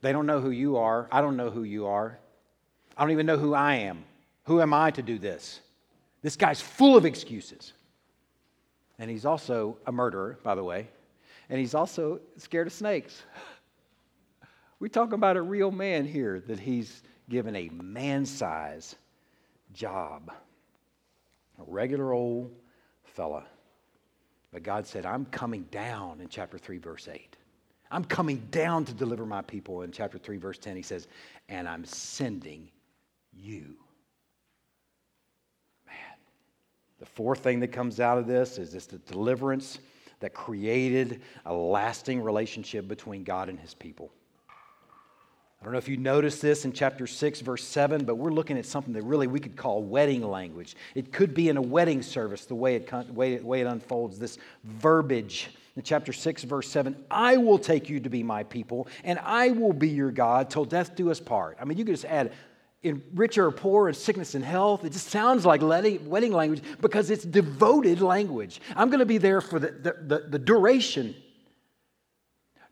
they 0.00 0.12
don't 0.12 0.26
know 0.26 0.40
who 0.40 0.50
you 0.50 0.76
are. 0.76 1.08
I 1.12 1.20
don't 1.20 1.36
know 1.36 1.50
who 1.50 1.62
you 1.62 1.86
are. 1.86 2.18
I 2.96 3.02
don't 3.02 3.10
even 3.12 3.26
know 3.26 3.38
who 3.38 3.54
I 3.54 3.74
am. 3.76 4.04
Who 4.44 4.60
am 4.60 4.74
I 4.74 4.90
to 4.92 5.02
do 5.02 5.18
this? 5.18 5.60
This 6.22 6.36
guy's 6.36 6.60
full 6.60 6.96
of 6.96 7.04
excuses. 7.04 7.72
And 8.98 9.10
he's 9.10 9.24
also 9.24 9.78
a 9.86 9.92
murderer, 9.92 10.38
by 10.42 10.54
the 10.54 10.64
way. 10.64 10.88
And 11.48 11.58
he's 11.58 11.74
also 11.74 12.20
scared 12.36 12.66
of 12.66 12.72
snakes. 12.72 13.22
We're 14.78 14.88
talking 14.88 15.14
about 15.14 15.36
a 15.36 15.42
real 15.42 15.70
man 15.70 16.06
here 16.06 16.40
that 16.46 16.58
he's 16.58 17.02
given 17.28 17.56
a 17.56 17.68
man 17.70 18.26
size 18.26 18.96
job. 19.72 20.30
A 21.60 21.64
regular 21.66 22.12
old 22.12 22.52
fella. 23.04 23.44
But 24.52 24.62
God 24.62 24.86
said, 24.86 25.06
I'm 25.06 25.26
coming 25.26 25.62
down 25.70 26.20
in 26.20 26.28
chapter 26.28 26.58
3, 26.58 26.78
verse 26.78 27.08
8. 27.08 27.36
I'm 27.90 28.04
coming 28.04 28.46
down 28.50 28.84
to 28.84 28.92
deliver 28.92 29.26
my 29.26 29.42
people. 29.42 29.82
In 29.82 29.92
chapter 29.92 30.18
3, 30.18 30.38
verse 30.38 30.58
10, 30.58 30.76
he 30.76 30.82
says, 30.82 31.08
and 31.48 31.68
I'm 31.68 31.84
sending 31.84 32.70
you. 33.32 33.76
Man. 35.86 35.96
The 36.98 37.06
fourth 37.06 37.40
thing 37.40 37.60
that 37.60 37.72
comes 37.72 38.00
out 38.00 38.18
of 38.18 38.26
this 38.26 38.58
is 38.58 38.72
this 38.72 38.86
the 38.86 38.98
deliverance 38.98 39.78
that 40.20 40.34
created 40.34 41.22
a 41.46 41.52
lasting 41.52 42.22
relationship 42.22 42.86
between 42.86 43.24
God 43.24 43.48
and 43.48 43.58
his 43.58 43.74
people. 43.74 44.12
I 45.60 45.66
don't 45.66 45.72
know 45.72 45.78
if 45.78 45.88
you 45.88 45.98
noticed 45.98 46.40
this 46.40 46.64
in 46.64 46.72
chapter 46.72 47.06
6, 47.06 47.42
verse 47.42 47.62
7, 47.62 48.06
but 48.06 48.14
we're 48.14 48.32
looking 48.32 48.56
at 48.56 48.64
something 48.64 48.94
that 48.94 49.02
really 49.02 49.26
we 49.26 49.40
could 49.40 49.56
call 49.56 49.82
wedding 49.82 50.26
language. 50.26 50.74
It 50.94 51.12
could 51.12 51.34
be 51.34 51.50
in 51.50 51.58
a 51.58 51.62
wedding 51.62 52.00
service, 52.00 52.46
the 52.46 52.54
way 52.54 52.76
it, 52.76 52.90
way, 53.12 53.38
way 53.40 53.60
it 53.60 53.66
unfolds, 53.66 54.18
this 54.18 54.38
verbiage. 54.64 55.50
In 55.76 55.82
chapter 55.82 56.14
6, 56.14 56.44
verse 56.44 56.66
7, 56.68 56.96
I 57.10 57.36
will 57.36 57.58
take 57.58 57.90
you 57.90 58.00
to 58.00 58.08
be 58.08 58.22
my 58.22 58.42
people, 58.42 58.88
and 59.04 59.18
I 59.18 59.50
will 59.50 59.74
be 59.74 59.90
your 59.90 60.10
God 60.10 60.48
till 60.48 60.64
death 60.64 60.96
do 60.96 61.10
us 61.10 61.20
part. 61.20 61.58
I 61.60 61.66
mean, 61.66 61.76
you 61.76 61.84
could 61.84 61.94
just 61.94 62.06
add 62.06 62.32
in 62.82 63.02
rich 63.14 63.36
or 63.36 63.50
poor, 63.50 63.88
in 63.88 63.94
sickness 63.94 64.34
and 64.34 64.42
health. 64.42 64.86
It 64.86 64.94
just 64.94 65.08
sounds 65.08 65.44
like 65.44 65.60
wedding 65.60 66.32
language 66.32 66.62
because 66.80 67.10
it's 67.10 67.24
devoted 67.24 68.00
language. 68.00 68.62
I'm 68.74 68.88
going 68.88 69.00
to 69.00 69.06
be 69.06 69.18
there 69.18 69.42
for 69.42 69.58
the, 69.58 69.70
the, 69.70 69.96
the, 70.00 70.18
the 70.30 70.38
duration, 70.38 71.14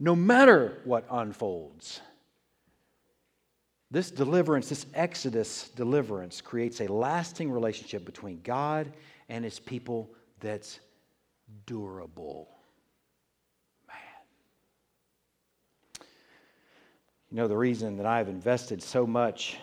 no 0.00 0.16
matter 0.16 0.78
what 0.84 1.04
unfolds. 1.10 2.00
This 3.90 4.10
deliverance, 4.10 4.68
this 4.68 4.86
Exodus 4.92 5.70
deliverance, 5.70 6.40
creates 6.40 6.80
a 6.80 6.92
lasting 6.92 7.50
relationship 7.50 8.04
between 8.04 8.40
God 8.42 8.92
and 9.28 9.44
his 9.44 9.58
people 9.58 10.10
that's 10.40 10.80
durable. 11.66 12.50
Man. 13.88 13.96
You 17.30 17.36
know, 17.38 17.48
the 17.48 17.56
reason 17.56 17.96
that 17.96 18.04
I've 18.06 18.28
invested 18.28 18.82
so 18.82 19.06
much 19.06 19.56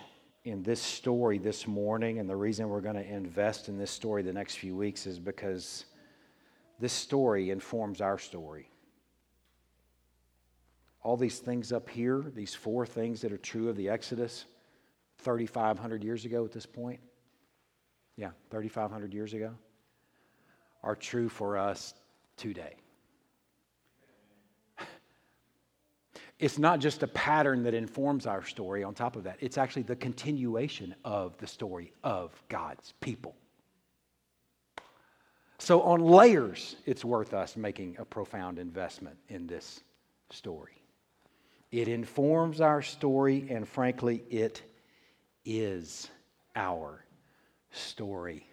in 0.44 0.62
this 0.62 0.80
story 0.80 1.38
this 1.38 1.68
morning, 1.68 2.18
and 2.18 2.28
the 2.28 2.36
reason 2.36 2.68
we're 2.68 2.80
going 2.80 2.96
to 2.96 3.08
invest 3.08 3.68
in 3.68 3.78
this 3.78 3.90
story 3.92 4.22
the 4.22 4.32
next 4.32 4.56
few 4.56 4.76
weeks 4.76 5.06
is 5.06 5.20
because 5.20 5.84
this 6.80 6.92
story 6.92 7.50
informs 7.50 8.00
our 8.00 8.18
story. 8.18 8.68
All 11.06 11.16
these 11.16 11.38
things 11.38 11.70
up 11.70 11.88
here, 11.88 12.24
these 12.34 12.52
four 12.52 12.84
things 12.84 13.20
that 13.20 13.30
are 13.30 13.38
true 13.38 13.68
of 13.68 13.76
the 13.76 13.88
Exodus 13.88 14.44
3,500 15.18 16.02
years 16.02 16.24
ago 16.24 16.44
at 16.44 16.50
this 16.50 16.66
point, 16.66 16.98
yeah, 18.16 18.30
3,500 18.50 19.14
years 19.14 19.32
ago, 19.32 19.52
are 20.82 20.96
true 20.96 21.28
for 21.28 21.58
us 21.58 21.94
today. 22.36 22.74
It's 26.40 26.58
not 26.58 26.80
just 26.80 27.04
a 27.04 27.06
pattern 27.06 27.62
that 27.62 27.72
informs 27.72 28.26
our 28.26 28.44
story 28.44 28.82
on 28.82 28.92
top 28.92 29.14
of 29.14 29.22
that, 29.22 29.36
it's 29.38 29.58
actually 29.58 29.82
the 29.82 29.94
continuation 29.94 30.92
of 31.04 31.38
the 31.38 31.46
story 31.46 31.92
of 32.02 32.32
God's 32.48 32.94
people. 33.00 33.36
So, 35.58 35.82
on 35.82 36.00
layers, 36.00 36.74
it's 36.84 37.04
worth 37.04 37.32
us 37.32 37.56
making 37.56 37.94
a 38.00 38.04
profound 38.04 38.58
investment 38.58 39.16
in 39.28 39.46
this 39.46 39.84
story. 40.30 40.82
It 41.70 41.88
informs 41.88 42.60
our 42.60 42.82
story, 42.82 43.46
and 43.50 43.66
frankly, 43.68 44.22
it 44.30 44.62
is 45.44 46.08
our 46.54 47.04
story. 47.70 48.46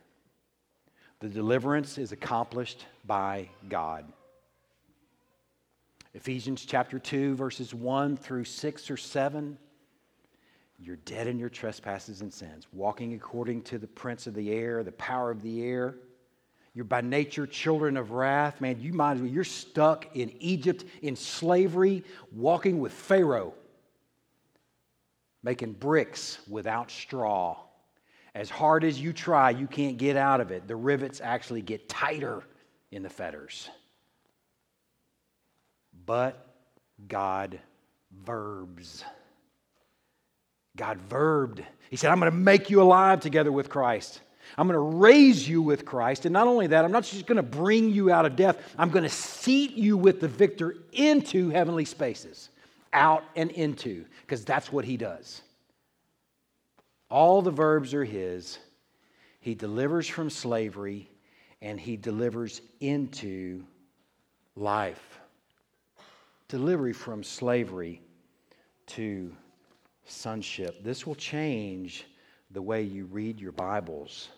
The 1.19 1.29
deliverance 1.29 1.97
is 1.97 2.11
accomplished 2.11 2.85
by 3.05 3.49
God. 3.69 4.11
Ephesians 6.13 6.65
chapter 6.65 6.99
2, 6.99 7.35
verses 7.35 7.73
1 7.73 8.17
through 8.17 8.43
6 8.43 8.91
or 8.91 8.97
7. 8.97 9.57
You're 10.77 10.97
dead 10.97 11.27
in 11.27 11.39
your 11.39 11.49
trespasses 11.49 12.21
and 12.21 12.33
sins, 12.33 12.67
walking 12.73 13.13
according 13.13 13.61
to 13.63 13.77
the 13.77 13.87
prince 13.87 14.27
of 14.27 14.33
the 14.33 14.51
air, 14.51 14.83
the 14.83 14.91
power 14.91 15.31
of 15.31 15.41
the 15.41 15.63
air. 15.63 15.95
You're 16.73 16.85
by 16.85 17.01
nature 17.01 17.45
children 17.45 17.97
of 17.97 18.11
wrath. 18.11 18.59
Man, 18.61 18.79
you 18.79 18.93
might 18.93 19.13
as 19.13 19.19
well, 19.19 19.29
you're 19.29 19.43
stuck 19.43 20.15
in 20.15 20.31
Egypt 20.39 20.83
in 21.01 21.15
slavery, 21.15 22.03
walking 22.31 22.79
with 22.79 22.91
Pharaoh, 22.91 23.53
making 25.43 25.73
bricks 25.73 26.39
without 26.49 26.89
straw. 26.89 27.57
As 28.33 28.49
hard 28.49 28.83
as 28.83 28.99
you 28.99 29.13
try, 29.13 29.51
you 29.51 29.67
can't 29.67 29.97
get 29.97 30.17
out 30.17 30.41
of 30.41 30.51
it. 30.51 30.67
The 30.67 30.75
rivets 30.75 31.21
actually 31.21 31.61
get 31.61 31.87
tighter 31.87 32.43
in 32.91 33.03
the 33.03 33.09
fetters 33.09 33.69
but 36.05 36.45
God 37.07 37.59
verbs. 38.25 39.03
God 40.75 40.99
verbed. 41.09 41.63
He 41.89 41.97
said, 41.97 42.11
I'm 42.11 42.19
going 42.19 42.31
to 42.31 42.37
make 42.37 42.69
you 42.69 42.81
alive 42.81 43.19
together 43.19 43.51
with 43.51 43.69
Christ. 43.69 44.21
I'm 44.57 44.67
going 44.67 44.75
to 44.75 44.97
raise 44.97 45.47
you 45.47 45.61
with 45.61 45.85
Christ. 45.85 46.25
And 46.25 46.33
not 46.33 46.47
only 46.47 46.67
that, 46.67 46.85
I'm 46.85 46.91
not 46.91 47.03
just 47.03 47.25
going 47.25 47.37
to 47.37 47.43
bring 47.43 47.89
you 47.89 48.11
out 48.11 48.25
of 48.25 48.35
death, 48.35 48.73
I'm 48.77 48.89
going 48.89 49.03
to 49.03 49.09
seat 49.09 49.71
you 49.71 49.97
with 49.97 50.19
the 50.21 50.27
victor 50.27 50.75
into 50.91 51.49
heavenly 51.49 51.85
spaces, 51.85 52.49
out 52.93 53.23
and 53.35 53.51
into, 53.51 54.05
because 54.21 54.45
that's 54.45 54.71
what 54.71 54.85
he 54.85 54.97
does. 54.97 55.41
All 57.09 57.41
the 57.41 57.51
verbs 57.51 57.93
are 57.93 58.03
his. 58.03 58.57
He 59.39 59.55
delivers 59.55 60.07
from 60.07 60.29
slavery 60.29 61.09
and 61.61 61.79
he 61.79 61.95
delivers 61.95 62.61
into 62.79 63.63
life. 64.55 65.19
Delivery 66.47 66.93
from 66.93 67.23
slavery 67.23 68.01
to 68.87 69.31
sonship. 70.05 70.83
This 70.83 71.07
will 71.07 71.15
change 71.15 72.05
the 72.53 72.61
way 72.61 72.83
you 72.83 73.05
read 73.05 73.39
your 73.39 73.51
Bibles. 73.51 74.29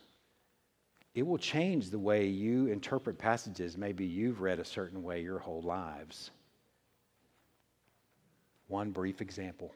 It 1.13 1.27
will 1.27 1.37
change 1.37 1.89
the 1.89 1.99
way 1.99 2.27
you 2.27 2.67
interpret 2.67 3.17
passages. 3.17 3.77
Maybe 3.77 4.05
you've 4.05 4.41
read 4.41 4.59
a 4.59 4.65
certain 4.65 5.03
way 5.03 5.21
your 5.21 5.39
whole 5.39 5.61
lives. 5.61 6.31
One 8.67 8.91
brief 8.91 9.21
example, 9.21 9.71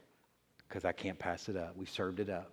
because 0.67 0.85
I 0.85 0.91
can't 0.91 1.19
pass 1.19 1.47
it 1.49 1.55
up. 1.55 1.75
We 1.77 1.85
served 1.85 2.19
it 2.19 2.29
up. 2.29 2.51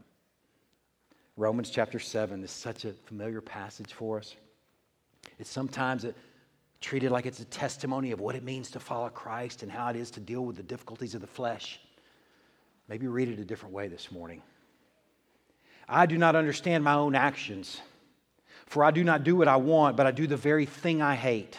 Romans 1.36 1.70
chapter 1.70 1.98
7 1.98 2.42
is 2.42 2.50
such 2.50 2.84
a 2.84 2.92
familiar 2.92 3.40
passage 3.40 3.92
for 3.92 4.18
us. 4.18 4.34
It's 5.38 5.50
sometimes 5.50 6.04
a, 6.04 6.14
treated 6.80 7.10
like 7.10 7.26
it's 7.26 7.40
a 7.40 7.44
testimony 7.46 8.10
of 8.10 8.20
what 8.20 8.34
it 8.34 8.42
means 8.42 8.70
to 8.72 8.80
follow 8.80 9.08
Christ 9.08 9.62
and 9.62 9.70
how 9.70 9.88
it 9.88 9.96
is 9.96 10.10
to 10.12 10.20
deal 10.20 10.44
with 10.44 10.56
the 10.56 10.62
difficulties 10.62 11.14
of 11.14 11.20
the 11.20 11.26
flesh. 11.26 11.80
Maybe 12.88 13.06
read 13.06 13.28
it 13.28 13.38
a 13.38 13.44
different 13.44 13.74
way 13.74 13.88
this 13.88 14.10
morning. 14.10 14.42
I 15.88 16.06
do 16.06 16.18
not 16.18 16.36
understand 16.36 16.82
my 16.82 16.94
own 16.94 17.14
actions, 17.14 17.80
for 18.66 18.84
I 18.84 18.90
do 18.90 19.04
not 19.04 19.24
do 19.24 19.36
what 19.36 19.48
I 19.48 19.56
want, 19.56 19.96
but 19.96 20.06
I 20.06 20.10
do 20.10 20.26
the 20.26 20.36
very 20.36 20.66
thing 20.66 21.00
I 21.00 21.14
hate. 21.14 21.58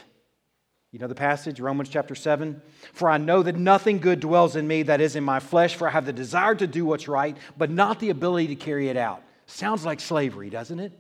You 0.92 1.00
know 1.00 1.08
the 1.08 1.16
passage, 1.16 1.60
Romans 1.60 1.90
chapter 1.90 2.16
7? 2.16 2.62
For 2.94 3.10
I 3.10 3.18
know 3.18 3.44
that 3.44 3.56
nothing 3.56 4.00
good 4.00 4.20
dwells 4.20 4.56
in 4.56 4.68
me 4.68 4.84
that 4.84 5.02
is 5.02 5.16
in 5.16 5.24
my 5.24 5.40
flesh, 5.40 5.76
for 5.76 5.88
I 5.88 5.92
have 5.92 6.06
the 6.06 6.14
desire 6.14 6.56
to 6.56 6.68
do 6.68 6.86
what's 6.86 7.08
right, 7.08 7.38
but 7.58 7.70
not 7.70 8.00
the 8.00 8.10
ability 8.10 8.48
to 8.48 8.56
carry 8.56 8.90
it 8.90 8.98
out. 8.98 9.22
Sounds 9.46 9.86
like 9.86 10.00
slavery, 10.00 10.50
doesn't 10.50 10.80
it? 10.80 10.98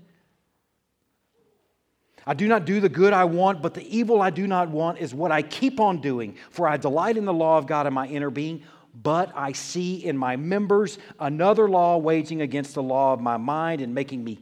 I 2.25 2.34
do 2.34 2.47
not 2.47 2.65
do 2.65 2.82
the 2.82 2.89
good 2.89 3.13
I 3.13 3.23
want, 3.23 3.61
but 3.61 3.73
the 3.73 3.97
evil 3.97 4.21
I 4.21 4.30
do 4.30 4.47
not 4.47 4.69
want 4.69 4.99
is 4.99 5.13
what 5.13 5.32
I 5.32 5.41
keep 5.41 5.80
on 5.80 6.01
doing. 6.01 6.36
For 6.49 6.67
I 6.67 6.75
delight 6.75 7.15
in 7.15 7.23
the 7.23 7.34
law 7.34 7.57
of 7.57 7.67
God 7.67 7.88
in 7.88 7.93
my 7.93 8.05
inner 8.07 8.30
being, 8.30 8.63
but 9.04 9.32
I 9.36 9.52
see 9.52 10.04
in 10.04 10.18
my 10.18 10.36
members 10.36 10.98
another 11.20 11.70
law 11.70 11.98
waging 11.98 12.41
against 12.41 12.74
the 12.74 12.84
law 12.84 13.14
of 13.14 13.22
my 13.22 13.38
mind 13.38 13.82
and 13.82 13.93
making 13.93 14.24
me 14.24 14.39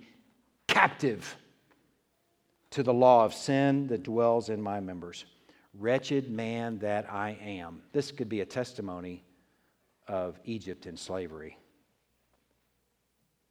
captive 0.68 1.36
to 2.72 2.82
the 2.82 2.94
law 2.94 3.26
of 3.26 3.34
sin 3.34 3.88
that 3.88 4.04
dwells 4.04 4.50
in 4.50 4.62
my 4.62 4.80
members. 4.80 5.26
Wretched 5.74 6.30
man 6.30 6.80
that 6.80 7.12
I 7.12 7.38
am. 7.44 7.82
This 7.92 8.12
could 8.12 8.30
be 8.30 8.42
a 8.42 8.46
testimony 8.46 9.26
of 10.08 10.40
Egypt 10.46 10.86
in 10.86 10.96
slavery. 10.96 11.58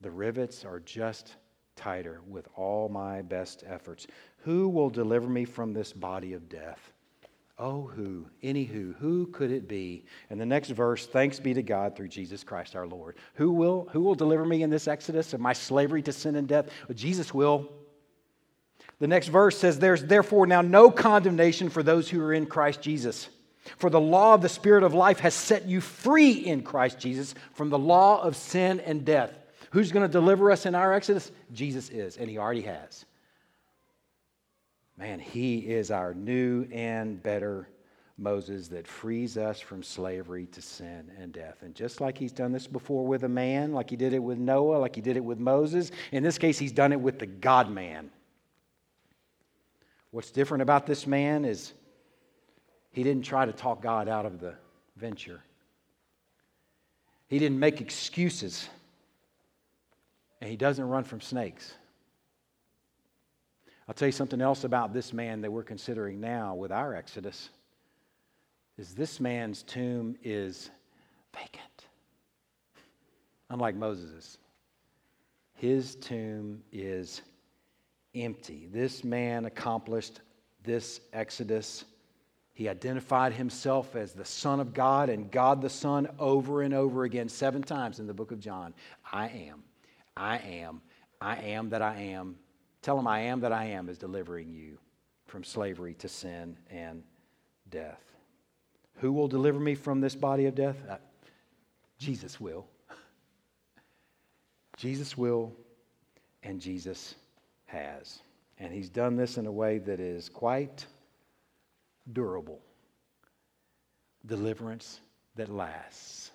The 0.00 0.10
rivets 0.10 0.64
are 0.64 0.80
just 0.80 1.36
tighter 1.76 2.20
with 2.26 2.48
all 2.56 2.88
my 2.88 3.20
best 3.20 3.62
efforts. 3.66 4.06
Who 4.38 4.68
will 4.70 4.90
deliver 4.90 5.28
me 5.28 5.44
from 5.44 5.74
this 5.74 5.92
body 5.92 6.32
of 6.32 6.48
death? 6.48 6.93
Oh, 7.56 7.82
who? 7.82 8.26
Anywho, 8.42 8.96
who 8.96 9.14
who 9.24 9.26
could 9.28 9.52
it 9.52 9.68
be? 9.68 10.04
And 10.28 10.40
the 10.40 10.46
next 10.46 10.70
verse, 10.70 11.06
thanks 11.06 11.38
be 11.38 11.54
to 11.54 11.62
God 11.62 11.96
through 11.96 12.08
Jesus 12.08 12.42
Christ 12.42 12.74
our 12.74 12.86
Lord. 12.86 13.16
Who 13.34 13.52
will, 13.52 13.88
who 13.92 14.00
will 14.00 14.14
deliver 14.14 14.44
me 14.44 14.62
in 14.62 14.70
this 14.70 14.88
exodus 14.88 15.32
of 15.32 15.40
my 15.40 15.52
slavery 15.52 16.02
to 16.02 16.12
sin 16.12 16.36
and 16.36 16.48
death? 16.48 16.66
Well, 16.88 16.96
Jesus 16.96 17.32
will. 17.32 17.70
The 18.98 19.06
next 19.06 19.28
verse 19.28 19.56
says, 19.56 19.78
There's 19.78 20.04
therefore 20.04 20.46
now 20.46 20.62
no 20.62 20.90
condemnation 20.90 21.70
for 21.70 21.82
those 21.82 22.08
who 22.08 22.20
are 22.22 22.32
in 22.32 22.46
Christ 22.46 22.82
Jesus. 22.82 23.28
For 23.78 23.88
the 23.88 24.00
law 24.00 24.34
of 24.34 24.42
the 24.42 24.48
Spirit 24.48 24.82
of 24.82 24.92
life 24.92 25.20
has 25.20 25.32
set 25.32 25.66
you 25.66 25.80
free 25.80 26.32
in 26.32 26.62
Christ 26.62 26.98
Jesus 26.98 27.34
from 27.54 27.70
the 27.70 27.78
law 27.78 28.20
of 28.20 28.36
sin 28.36 28.80
and 28.80 29.04
death. 29.04 29.32
Who's 29.70 29.92
going 29.92 30.06
to 30.06 30.12
deliver 30.12 30.50
us 30.50 30.66
in 30.66 30.74
our 30.74 30.92
exodus? 30.92 31.32
Jesus 31.52 31.88
is, 31.88 32.16
and 32.16 32.28
he 32.28 32.36
already 32.36 32.62
has. 32.62 33.04
Man, 34.96 35.18
he 35.18 35.58
is 35.58 35.90
our 35.90 36.14
new 36.14 36.66
and 36.72 37.22
better 37.22 37.68
Moses 38.16 38.68
that 38.68 38.86
frees 38.86 39.36
us 39.36 39.58
from 39.58 39.82
slavery 39.82 40.46
to 40.46 40.62
sin 40.62 41.10
and 41.18 41.32
death. 41.32 41.62
And 41.62 41.74
just 41.74 42.00
like 42.00 42.16
he's 42.16 42.30
done 42.30 42.52
this 42.52 42.66
before 42.68 43.04
with 43.04 43.24
a 43.24 43.28
man, 43.28 43.72
like 43.72 43.90
he 43.90 43.96
did 43.96 44.12
it 44.12 44.20
with 44.20 44.38
Noah, 44.38 44.76
like 44.76 44.94
he 44.94 45.00
did 45.00 45.16
it 45.16 45.24
with 45.24 45.40
Moses, 45.40 45.90
in 46.12 46.22
this 46.22 46.38
case, 46.38 46.58
he's 46.58 46.70
done 46.70 46.92
it 46.92 47.00
with 47.00 47.18
the 47.18 47.26
God 47.26 47.70
man. 47.70 48.10
What's 50.12 50.30
different 50.30 50.62
about 50.62 50.86
this 50.86 51.08
man 51.08 51.44
is 51.44 51.72
he 52.92 53.02
didn't 53.02 53.24
try 53.24 53.44
to 53.46 53.52
talk 53.52 53.82
God 53.82 54.08
out 54.08 54.26
of 54.26 54.38
the 54.38 54.54
venture, 54.96 55.42
he 57.26 57.40
didn't 57.40 57.58
make 57.58 57.80
excuses 57.80 58.68
and 60.40 60.50
he 60.50 60.56
doesn't 60.56 60.86
run 60.86 61.04
from 61.04 61.20
snakes. 61.20 61.74
I'll 63.86 63.94
tell 63.94 64.08
you 64.08 64.12
something 64.12 64.40
else 64.40 64.64
about 64.64 64.92
this 64.92 65.12
man 65.12 65.42
that 65.42 65.52
we're 65.52 65.62
considering 65.62 66.20
now 66.20 66.54
with 66.54 66.72
our 66.72 66.94
Exodus 66.94 67.50
is 68.78 68.94
this 68.94 69.20
man's 69.20 69.62
tomb 69.62 70.16
is 70.24 70.70
vacant. 71.34 71.86
Unlike 73.50 73.76
Moses's. 73.76 74.38
His 75.54 75.94
tomb 75.96 76.62
is 76.72 77.22
empty. 78.14 78.68
This 78.72 79.04
man 79.04 79.44
accomplished 79.44 80.20
this 80.64 81.00
Exodus. 81.12 81.84
He 82.54 82.68
identified 82.68 83.32
himself 83.32 83.94
as 83.94 84.12
the 84.12 84.24
Son 84.24 84.60
of 84.60 84.74
God 84.74 85.08
and 85.08 85.30
God 85.30 85.60
the 85.60 85.70
Son 85.70 86.08
over 86.18 86.62
and 86.62 86.74
over 86.74 87.04
again, 87.04 87.28
seven 87.28 87.62
times 87.62 88.00
in 88.00 88.06
the 88.06 88.14
book 88.14 88.32
of 88.32 88.40
John. 88.40 88.74
I 89.12 89.28
am. 89.28 89.62
I 90.16 90.38
am, 90.38 90.80
I 91.20 91.36
am 91.36 91.70
that 91.70 91.82
I 91.82 91.96
am. 91.96 92.36
Tell 92.84 92.98
him 92.98 93.06
I 93.06 93.20
am 93.20 93.40
that 93.40 93.50
I 93.50 93.64
am 93.64 93.88
is 93.88 93.96
delivering 93.96 94.50
you 94.50 94.76
from 95.24 95.42
slavery 95.42 95.94
to 95.94 96.06
sin 96.06 96.58
and 96.68 97.02
death. 97.70 98.02
Who 98.96 99.10
will 99.10 99.26
deliver 99.26 99.58
me 99.58 99.74
from 99.74 100.02
this 100.02 100.14
body 100.14 100.44
of 100.44 100.54
death? 100.54 100.76
Uh, 100.86 100.96
Jesus 101.98 102.38
will. 102.38 102.66
Jesus 104.76 105.16
will, 105.16 105.50
and 106.42 106.60
Jesus 106.60 107.14
has. 107.64 108.18
And 108.58 108.70
he's 108.70 108.90
done 108.90 109.16
this 109.16 109.38
in 109.38 109.46
a 109.46 109.52
way 109.52 109.78
that 109.78 109.98
is 109.98 110.28
quite 110.28 110.84
durable. 112.12 112.60
Deliverance 114.26 115.00
that 115.36 115.48
lasts. 115.48 116.32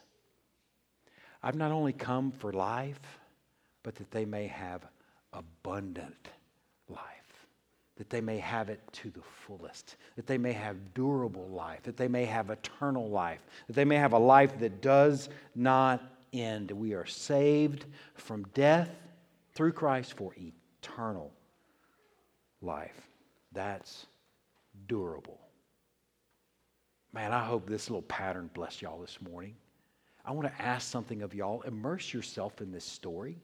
I've 1.44 1.54
not 1.54 1.72
only 1.72 1.94
come 1.94 2.32
for 2.32 2.52
life, 2.52 3.20
but 3.84 3.94
that 3.98 4.10
they 4.10 4.26
may 4.26 4.48
have 4.48 4.84
abundant 5.32 6.30
that 8.00 8.10
they 8.10 8.22
may 8.22 8.38
have 8.38 8.70
it 8.70 8.80
to 8.94 9.10
the 9.10 9.22
fullest, 9.22 9.98
that 10.16 10.26
they 10.26 10.38
may 10.38 10.54
have 10.54 10.94
durable 10.94 11.50
life, 11.50 11.84
that 11.84 11.98
they 11.98 12.08
may 12.08 12.24
have 12.24 12.50
eternal 12.50 13.10
life, 13.10 13.46
that 13.68 13.74
they 13.74 13.84
may 13.84 13.98
have 13.98 14.14
a 14.14 14.18
life 14.18 14.58
that 14.58 14.82
does 14.82 15.28
not 15.54 16.02
end. 16.32 16.72
We 16.72 16.94
are 16.94 17.06
saved 17.06 17.86
from 18.16 18.46
death 18.54 18.90
through 19.54 19.74
Christ 19.74 20.14
for 20.14 20.32
eternal 20.82 21.34
life. 22.62 23.10
That's 23.52 24.08
durable. 24.88 25.42
Man, 27.12 27.34
I 27.34 27.44
hope 27.44 27.68
this 27.68 27.90
little 27.90 28.04
pattern 28.04 28.50
blessed 28.54 28.82
y'all 28.82 29.02
this 29.02 29.18
morning. 29.22 29.56
I 30.24 30.32
want 30.32 30.48
to 30.48 30.62
ask 30.62 30.90
something 30.90 31.22
of 31.22 31.34
y'all. 31.34 31.64
Immerse 31.64 32.14
yourself 32.14 32.62
in 32.62 32.72
this 32.72 32.86
story. 32.86 33.40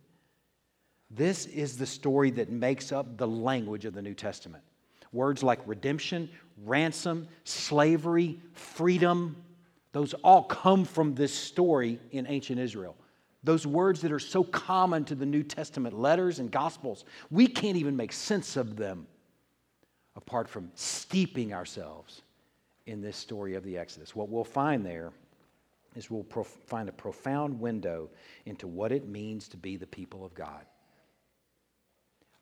This 1.12 1.46
is 1.46 1.78
the 1.78 1.86
story 1.86 2.32
that 2.32 2.50
makes 2.50 2.92
up 2.92 3.18
the 3.18 3.28
language 3.28 3.86
of 3.86 3.94
the 3.94 4.02
New 4.02 4.14
Testament. 4.14 4.64
Words 5.12 5.44
like 5.44 5.60
redemption, 5.66 6.30
ransom, 6.66 7.28
slavery, 7.44 8.40
freedom, 8.54 9.36
those 9.96 10.14
all 10.16 10.44
come 10.44 10.84
from 10.84 11.16
this 11.16 11.34
story 11.34 12.00
in 12.12 12.28
ancient 12.28 12.60
Israel. 12.60 12.98
Those 13.46 13.66
words 13.66 14.02
that 14.02 14.12
are 14.12 14.20
so 14.20 14.44
common 14.44 15.06
to 15.06 15.16
the 15.16 15.26
New 15.26 15.42
Testament 15.42 15.98
letters 15.98 16.40
and 16.40 16.52
Gospels, 16.52 17.06
we 17.32 17.48
can't 17.48 17.78
even 17.78 17.96
make 17.96 18.12
sense 18.12 18.58
of 18.58 18.76
them 18.76 19.08
apart 20.18 20.50
from 20.50 20.70
steeping 20.76 21.54
ourselves 21.54 22.24
in 22.88 23.02
this 23.02 23.16
story 23.16 23.56
of 23.56 23.64
the 23.64 23.78
Exodus. 23.78 24.16
What 24.16 24.28
we'll 24.28 24.44
find 24.44 24.86
there 24.86 25.14
is 25.96 26.12
we'll 26.12 26.24
prof- 26.24 26.58
find 26.66 26.90
a 26.90 26.92
profound 26.92 27.58
window 27.58 28.10
into 28.46 28.68
what 28.68 28.92
it 28.92 29.08
means 29.08 29.48
to 29.48 29.56
be 29.56 29.78
the 29.78 29.88
people 29.88 30.26
of 30.26 30.34
God. 30.34 30.66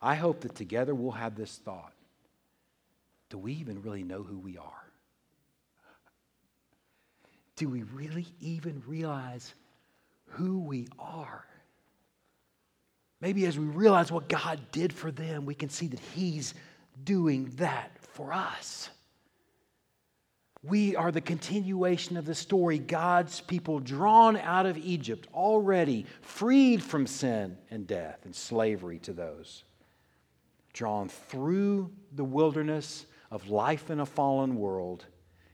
I 0.03 0.13
hope 0.15 0.41
that 0.41 0.53
together 0.53 0.93
we'll 0.93 1.11
have 1.11 1.35
this 1.35 1.57
thought 1.57 1.93
do 3.29 3.39
we 3.39 3.53
even 3.53 3.81
really 3.81 4.03
know 4.03 4.21
who 4.21 4.37
we 4.37 4.57
are? 4.57 4.83
Do 7.55 7.67
we 7.67 7.81
really 7.81 8.27
even 8.39 8.83
realize 8.85 9.55
who 10.33 10.59
we 10.59 10.87
are. 10.99 11.45
Maybe 13.21 13.45
as 13.45 13.57
we 13.57 13.65
realize 13.65 14.11
what 14.11 14.27
God 14.27 14.59
did 14.71 14.91
for 14.91 15.11
them, 15.11 15.45
we 15.45 15.55
can 15.55 15.69
see 15.69 15.87
that 15.87 15.99
He's 15.99 16.53
doing 17.03 17.51
that 17.55 17.91
for 18.13 18.33
us. 18.33 18.89
We 20.61 20.95
are 20.95 21.11
the 21.11 21.21
continuation 21.21 22.15
of 22.15 22.25
the 22.25 22.35
story. 22.35 22.79
God's 22.79 23.41
people 23.41 23.79
drawn 23.79 24.37
out 24.37 24.65
of 24.65 24.77
Egypt, 24.77 25.27
already 25.33 26.05
freed 26.21 26.81
from 26.81 27.05
sin 27.05 27.57
and 27.69 27.85
death 27.85 28.19
and 28.23 28.35
slavery 28.35 28.99
to 28.99 29.13
those. 29.13 29.63
Drawn 30.73 31.07
through 31.07 31.91
the 32.11 32.23
wilderness 32.23 33.05
of 33.31 33.49
life 33.49 33.89
in 33.89 33.99
a 33.99 34.05
fallen 34.05 34.55
world 34.55 35.05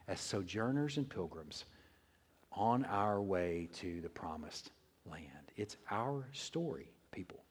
as 0.08 0.20
sojourners 0.20 0.98
and 0.98 1.10
pilgrims 1.10 1.66
on 2.52 2.84
our 2.86 3.22
way 3.22 3.70
to 3.74 4.02
the 4.02 4.10
promised 4.10 4.72
land. 5.06 5.52
It's 5.56 5.78
our 5.92 6.28
story, 6.32 6.92
people. 7.12 7.44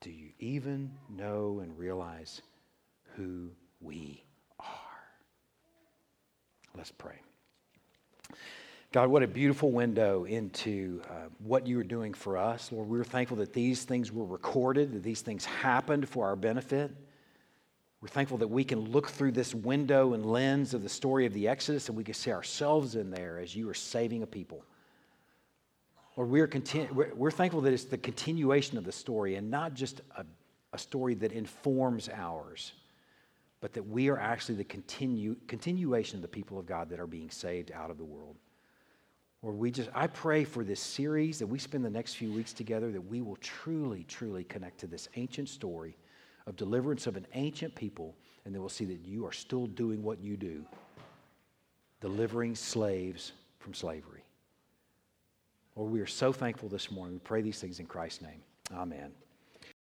Do 0.00 0.10
you 0.10 0.30
even 0.38 0.92
know 1.08 1.60
and 1.60 1.76
realize 1.76 2.42
who 3.16 3.50
we 3.80 4.24
are? 4.60 4.66
Let's 6.76 6.92
pray. 6.92 7.20
God, 8.90 9.10
what 9.10 9.22
a 9.22 9.26
beautiful 9.26 9.70
window 9.70 10.24
into 10.24 11.02
uh, 11.10 11.28
what 11.40 11.66
you 11.66 11.78
are 11.78 11.84
doing 11.84 12.14
for 12.14 12.38
us. 12.38 12.72
Lord, 12.72 12.88
we're 12.88 13.04
thankful 13.04 13.36
that 13.36 13.52
these 13.52 13.84
things 13.84 14.10
were 14.10 14.24
recorded, 14.24 14.94
that 14.94 15.02
these 15.02 15.20
things 15.20 15.44
happened 15.44 16.08
for 16.08 16.24
our 16.26 16.36
benefit. 16.36 16.90
We're 18.00 18.08
thankful 18.08 18.38
that 18.38 18.48
we 18.48 18.64
can 18.64 18.80
look 18.80 19.08
through 19.08 19.32
this 19.32 19.54
window 19.54 20.14
and 20.14 20.24
lens 20.24 20.72
of 20.72 20.82
the 20.82 20.88
story 20.88 21.26
of 21.26 21.34
the 21.34 21.48
Exodus 21.48 21.88
and 21.88 21.98
we 21.98 22.04
can 22.04 22.14
see 22.14 22.32
ourselves 22.32 22.94
in 22.94 23.10
there 23.10 23.38
as 23.38 23.54
you 23.54 23.68
are 23.68 23.74
saving 23.74 24.22
a 24.22 24.26
people. 24.26 24.64
Lord, 26.16 26.30
we're, 26.30 26.46
content, 26.46 26.94
we're, 26.94 27.12
we're 27.14 27.30
thankful 27.30 27.60
that 27.62 27.74
it's 27.74 27.84
the 27.84 27.98
continuation 27.98 28.78
of 28.78 28.84
the 28.84 28.92
story 28.92 29.34
and 29.34 29.50
not 29.50 29.74
just 29.74 30.00
a, 30.16 30.24
a 30.72 30.78
story 30.78 31.14
that 31.16 31.32
informs 31.32 32.08
ours 32.08 32.72
but 33.60 33.72
that 33.72 33.82
we 33.82 34.08
are 34.08 34.18
actually 34.18 34.54
the 34.54 34.64
continue, 34.64 35.36
continuation 35.48 36.16
of 36.16 36.22
the 36.22 36.28
people 36.28 36.58
of 36.58 36.66
God 36.66 36.88
that 36.90 37.00
are 37.00 37.08
being 37.08 37.28
saved 37.28 37.72
out 37.72 37.90
of 37.90 37.98
the 37.98 38.04
world. 38.04 38.36
Or 39.42 39.52
we 39.52 39.70
just, 39.70 39.88
I 39.94 40.08
pray 40.08 40.44
for 40.44 40.64
this 40.64 40.80
series 40.80 41.38
that 41.38 41.46
we 41.46 41.58
spend 41.58 41.84
the 41.84 41.90
next 41.90 42.14
few 42.14 42.32
weeks 42.32 42.52
together 42.52 42.90
that 42.90 43.00
we 43.00 43.20
will 43.20 43.36
truly, 43.36 44.04
truly 44.08 44.44
connect 44.44 44.78
to 44.80 44.86
this 44.86 45.08
ancient 45.14 45.48
story 45.48 45.96
of 46.46 46.56
deliverance 46.56 47.06
of 47.06 47.16
an 47.16 47.26
ancient 47.34 47.74
people, 47.74 48.16
and 48.44 48.54
then 48.54 48.60
we'll 48.60 48.68
see 48.68 48.86
that 48.86 49.04
you 49.04 49.24
are 49.26 49.32
still 49.32 49.66
doing 49.66 50.02
what 50.02 50.20
you 50.20 50.36
do, 50.36 50.64
delivering 52.00 52.54
slaves 52.54 53.32
from 53.60 53.74
slavery. 53.74 54.24
Lord, 55.76 55.92
we 55.92 56.00
are 56.00 56.06
so 56.06 56.32
thankful 56.32 56.68
this 56.68 56.90
morning. 56.90 57.14
We 57.14 57.20
pray 57.20 57.42
these 57.42 57.60
things 57.60 57.78
in 57.78 57.86
Christ's 57.86 58.22
name. 58.22 58.42
Amen. 58.74 59.12